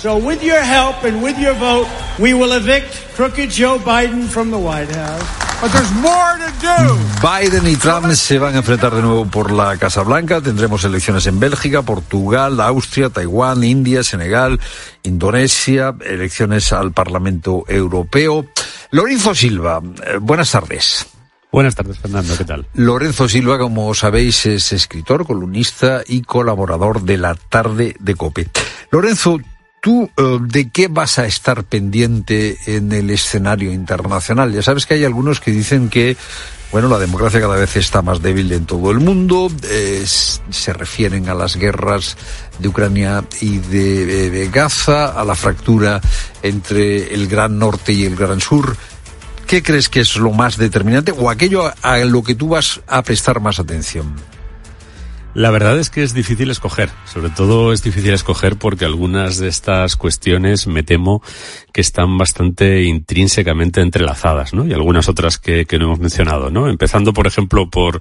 So, 0.00 0.16
with 0.16 0.44
your 0.44 0.62
help 0.62 1.02
and 1.02 1.20
with 1.24 1.36
your 1.40 1.54
vote, 1.54 1.88
we 2.20 2.32
will 2.32 2.52
evict 2.52 2.94
crooked 3.16 3.50
Joe 3.50 3.80
Biden 3.80 4.28
from 4.28 4.52
the 4.52 4.56
White 4.56 4.94
House. 4.94 5.26
But 5.60 5.72
there's 5.72 5.90
more 5.90 6.38
to 6.38 6.52
do. 6.60 6.96
Biden 7.20 7.66
y 7.66 7.74
Trump 7.74 8.06
se 8.12 8.38
van 8.38 8.54
a 8.54 8.58
enfrentar 8.58 8.94
de 8.94 9.02
nuevo 9.02 9.26
por 9.26 9.50
la 9.50 9.76
Casa 9.76 10.04
Blanca. 10.04 10.40
Tendremos 10.40 10.84
elecciones 10.84 11.26
en 11.26 11.40
Bélgica, 11.40 11.82
Portugal, 11.82 12.60
Austria, 12.60 13.10
Taiwán, 13.10 13.64
India, 13.64 14.04
Senegal, 14.04 14.60
Indonesia, 15.02 15.96
elecciones 16.06 16.72
al 16.72 16.92
Parlamento 16.92 17.64
Europeo. 17.66 18.46
Lorenzo 18.92 19.34
Silva, 19.34 19.82
eh, 20.06 20.18
buenas 20.20 20.52
tardes. 20.52 21.08
Buenas 21.50 21.74
tardes, 21.74 21.98
Fernando, 21.98 22.36
¿qué 22.38 22.44
tal? 22.44 22.66
Lorenzo 22.74 23.28
Silva, 23.28 23.58
como 23.58 23.92
sabéis, 23.94 24.46
es 24.46 24.72
escritor, 24.72 25.26
columnista 25.26 26.02
y 26.06 26.22
colaborador 26.22 27.02
de 27.02 27.18
la 27.18 27.34
tarde 27.34 27.96
de 27.98 28.14
COPE. 28.14 28.48
Lorenzo, 28.92 29.40
¿Tú 29.80 30.10
eh, 30.16 30.38
de 30.40 30.70
qué 30.70 30.88
vas 30.88 31.18
a 31.18 31.26
estar 31.26 31.64
pendiente 31.64 32.58
en 32.66 32.92
el 32.92 33.10
escenario 33.10 33.72
internacional? 33.72 34.52
Ya 34.52 34.62
sabes 34.62 34.86
que 34.86 34.94
hay 34.94 35.04
algunos 35.04 35.40
que 35.40 35.52
dicen 35.52 35.88
que, 35.88 36.16
bueno, 36.72 36.88
la 36.88 36.98
democracia 36.98 37.40
cada 37.40 37.56
vez 37.56 37.76
está 37.76 38.02
más 38.02 38.20
débil 38.20 38.50
en 38.52 38.66
todo 38.66 38.90
el 38.90 38.98
mundo, 38.98 39.50
eh, 39.70 40.04
se 40.04 40.72
refieren 40.72 41.28
a 41.28 41.34
las 41.34 41.56
guerras 41.56 42.16
de 42.58 42.68
Ucrania 42.68 43.24
y 43.40 43.58
de, 43.58 44.26
eh, 44.26 44.30
de 44.30 44.48
Gaza, 44.48 45.18
a 45.18 45.24
la 45.24 45.36
fractura 45.36 46.00
entre 46.42 47.14
el 47.14 47.28
gran 47.28 47.58
norte 47.58 47.92
y 47.92 48.04
el 48.04 48.16
gran 48.16 48.40
sur. 48.40 48.76
¿Qué 49.46 49.62
crees 49.62 49.88
que 49.88 50.00
es 50.00 50.16
lo 50.16 50.32
más 50.32 50.56
determinante 50.56 51.12
o 51.12 51.30
aquello 51.30 51.66
a, 51.66 51.74
a 51.82 51.98
lo 52.04 52.22
que 52.22 52.34
tú 52.34 52.48
vas 52.48 52.80
a 52.88 53.02
prestar 53.02 53.40
más 53.40 53.60
atención? 53.60 54.37
La 55.38 55.52
verdad 55.52 55.78
es 55.78 55.88
que 55.88 56.02
es 56.02 56.14
difícil 56.14 56.50
escoger. 56.50 56.90
Sobre 57.04 57.30
todo 57.30 57.72
es 57.72 57.84
difícil 57.84 58.12
escoger 58.12 58.56
porque 58.56 58.84
algunas 58.84 59.38
de 59.38 59.46
estas 59.46 59.94
cuestiones 59.94 60.66
me 60.66 60.82
temo 60.82 61.22
que 61.78 61.82
están 61.82 62.18
bastante 62.18 62.82
intrínsecamente 62.82 63.80
entrelazadas, 63.80 64.52
¿no? 64.52 64.66
Y 64.66 64.72
algunas 64.72 65.08
otras 65.08 65.38
que, 65.38 65.64
que 65.64 65.78
no 65.78 65.84
hemos 65.84 66.00
mencionado, 66.00 66.50
¿no? 66.50 66.68
Empezando, 66.68 67.12
por 67.12 67.28
ejemplo, 67.28 67.70
por, 67.70 68.00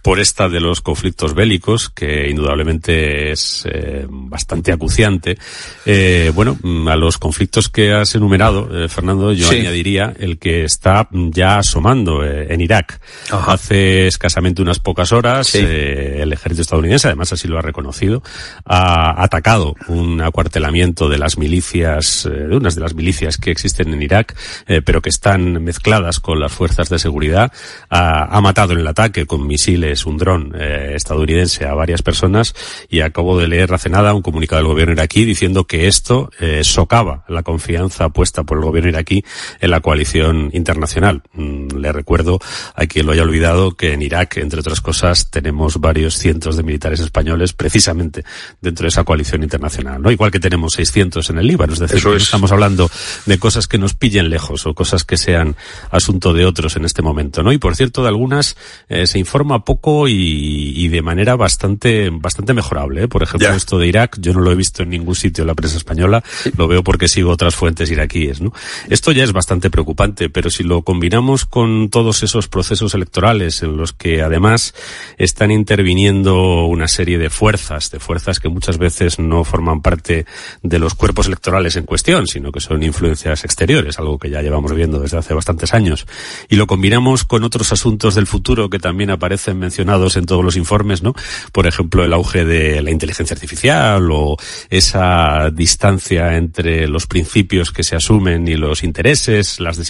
por 0.00 0.18
esta 0.18 0.48
de 0.48 0.60
los 0.60 0.80
conflictos 0.80 1.34
bélicos, 1.34 1.90
que 1.90 2.30
indudablemente 2.30 3.30
es 3.30 3.68
eh, 3.70 4.06
bastante 4.08 4.72
acuciante. 4.72 5.36
Eh, 5.84 6.32
bueno, 6.34 6.56
a 6.88 6.96
los 6.96 7.18
conflictos 7.18 7.68
que 7.68 7.92
has 7.92 8.14
enumerado, 8.14 8.70
eh, 8.72 8.88
Fernando, 8.88 9.30
yo 9.34 9.46
Sí. 9.46 9.56
añadiría 9.56 10.14
el 10.18 10.38
que 10.38 10.64
está 10.64 11.06
ya 11.12 11.58
asomando 11.58 12.24
en 12.24 12.58
Irak. 12.62 12.98
Ajá. 13.30 13.52
Hace 13.52 14.06
escasamente 14.06 14.62
unas 14.62 14.78
pocas 14.78 15.12
horas, 15.12 15.54
el 15.54 16.32
ejército 16.32 16.62
estadounidense 16.62 17.08
además 17.08 17.30
así 17.34 17.46
lo 17.46 17.58
ha 17.58 17.62
reconocido, 17.62 18.22
ha 18.64 19.22
atacado 19.22 19.74
un 19.88 20.22
acuartelamiento 20.22 21.10
de 21.10 21.18
las 21.18 21.36
milicias, 21.36 22.26
de 22.26 22.56
unas 22.56 22.74
de 22.74 22.80
las 22.80 22.94
milicias 22.94 23.17
que 23.40 23.50
existen 23.50 23.92
en 23.92 24.02
Irak, 24.02 24.36
eh, 24.66 24.82
pero 24.82 25.02
que 25.02 25.08
están 25.08 25.62
mezcladas 25.62 26.20
con 26.20 26.40
las 26.40 26.52
fuerzas 26.52 26.88
de 26.88 26.98
seguridad. 26.98 27.52
Ha, 27.90 28.36
ha 28.36 28.40
matado 28.40 28.72
en 28.72 28.80
el 28.80 28.86
ataque 28.86 29.26
con 29.26 29.46
misiles 29.46 30.06
un 30.06 30.18
dron 30.18 30.54
eh, 30.54 30.92
estadounidense 30.94 31.66
a 31.66 31.74
varias 31.74 32.02
personas 32.02 32.54
y 32.88 33.00
acabo 33.00 33.38
de 33.38 33.48
leer 33.48 33.72
hace 33.72 33.88
nada 33.88 34.14
un 34.14 34.22
comunicado 34.22 34.62
del 34.62 34.68
gobierno 34.68 34.92
iraquí 34.94 35.24
diciendo 35.24 35.66
que 35.66 35.86
esto 35.88 36.30
eh, 36.40 36.62
socava 36.64 37.24
la 37.28 37.42
confianza 37.42 38.08
puesta 38.10 38.44
por 38.44 38.58
el 38.58 38.64
gobierno 38.64 38.90
iraquí 38.90 39.24
en 39.60 39.70
la 39.70 39.80
coalición 39.80 40.50
internacional. 40.52 41.22
Mm, 41.32 41.76
le 41.78 41.92
recuerdo 41.92 42.40
a 42.74 42.86
quien 42.86 43.06
lo 43.06 43.12
haya 43.12 43.22
olvidado 43.22 43.76
que 43.76 43.92
en 43.92 44.02
Irak, 44.02 44.36
entre 44.38 44.60
otras 44.60 44.80
cosas, 44.80 45.30
tenemos 45.30 45.80
varios 45.80 46.16
cientos 46.16 46.56
de 46.56 46.62
militares 46.62 47.00
españoles 47.00 47.52
precisamente 47.52 48.24
dentro 48.60 48.84
de 48.84 48.88
esa 48.88 49.04
coalición 49.04 49.42
internacional, 49.42 50.00
¿no? 50.02 50.10
Igual 50.10 50.30
que 50.30 50.40
tenemos 50.40 50.74
600 50.74 51.30
en 51.30 51.38
el 51.38 51.46
Líbano, 51.46 51.72
es 51.72 51.78
decir, 51.78 52.04
no 52.04 52.14
estamos 52.14 52.52
hablando 52.52 52.90
de 53.26 53.38
cosas 53.38 53.66
que 53.66 53.78
nos 53.78 53.94
pillen 53.94 54.30
lejos 54.30 54.66
o 54.66 54.74
cosas 54.74 55.04
que 55.04 55.16
sean 55.16 55.56
asunto 55.90 56.32
de 56.32 56.44
otros 56.44 56.76
en 56.76 56.84
este 56.84 57.02
momento, 57.02 57.42
¿no? 57.42 57.52
Y 57.52 57.58
por 57.58 57.76
cierto, 57.76 58.02
de 58.02 58.08
algunas 58.08 58.56
eh, 58.88 59.06
se 59.06 59.18
informa 59.18 59.64
poco 59.64 60.08
y, 60.08 60.72
y 60.76 60.88
de 60.88 61.02
manera 61.02 61.36
bastante 61.36 62.10
bastante 62.10 62.54
mejorable, 62.54 63.04
¿eh? 63.04 63.08
Por 63.08 63.22
ejemplo, 63.22 63.52
esto 63.52 63.78
de 63.78 63.86
Irak, 63.86 64.16
yo 64.20 64.32
no 64.32 64.40
lo 64.40 64.52
he 64.52 64.54
visto 64.54 64.82
en 64.82 64.90
ningún 64.90 65.14
sitio 65.14 65.42
en 65.42 65.48
la 65.48 65.54
prensa 65.54 65.76
española, 65.76 66.22
lo 66.56 66.68
veo 66.68 66.82
porque 66.82 67.08
sigo 67.08 67.30
otras 67.30 67.54
fuentes 67.54 67.90
iraquíes, 67.90 68.40
¿no? 68.40 68.52
Esto 68.88 69.12
ya 69.12 69.24
es 69.24 69.32
bastante 69.32 69.70
preocupante, 69.70 70.30
pero 70.30 70.50
si 70.50 70.62
lo 70.62 70.82
combinamos 70.82 71.44
con 71.44 71.90
todos 71.90 72.22
esos 72.22 72.48
procesos 72.48 72.94
electorales 72.94 73.62
en 73.62 73.76
los 73.76 73.92
que 73.92 74.22
además 74.22 74.74
están 75.16 75.50
interviniendo 75.50 76.66
una 76.66 76.88
serie 76.88 77.18
de 77.18 77.30
fuerzas, 77.30 77.90
de 77.90 78.00
fuerzas 78.00 78.40
que 78.40 78.48
muchas 78.48 78.78
veces 78.78 79.18
no 79.18 79.44
forman 79.44 79.82
parte 79.82 80.26
de 80.62 80.78
los 80.78 80.94
cuerpos 80.94 81.26
electorales 81.26 81.76
en 81.76 81.84
cuestión, 81.84 82.26
sino 82.26 82.52
que 82.52 82.60
son 82.60 82.82
influencias 82.88 83.44
exteriores, 83.44 83.98
algo 83.98 84.18
que 84.18 84.30
ya 84.30 84.42
llevamos 84.42 84.74
viendo 84.74 84.98
desde 84.98 85.18
hace 85.18 85.34
bastantes 85.34 85.74
años, 85.74 86.06
y 86.48 86.56
lo 86.56 86.66
combinamos 86.66 87.24
con 87.24 87.44
otros 87.44 87.72
asuntos 87.72 88.16
del 88.16 88.26
futuro 88.26 88.68
que 88.68 88.78
también 88.78 89.10
aparecen 89.10 89.58
mencionados 89.58 90.16
en 90.16 90.26
todos 90.26 90.44
los 90.44 90.56
informes, 90.56 91.02
¿no? 91.02 91.14
Por 91.52 91.66
ejemplo, 91.66 92.04
el 92.04 92.12
auge 92.12 92.44
de 92.44 92.82
la 92.82 92.90
inteligencia 92.90 93.34
artificial 93.34 94.08
o 94.10 94.36
esa 94.70 95.50
distancia 95.50 96.36
entre 96.36 96.88
los 96.88 97.06
principios 97.06 97.70
que 97.70 97.84
se 97.84 97.96
asumen 97.96 98.48
y 98.48 98.56
los 98.56 98.82
intereses, 98.82 99.60
las 99.60 99.76
desigualdades 99.76 99.88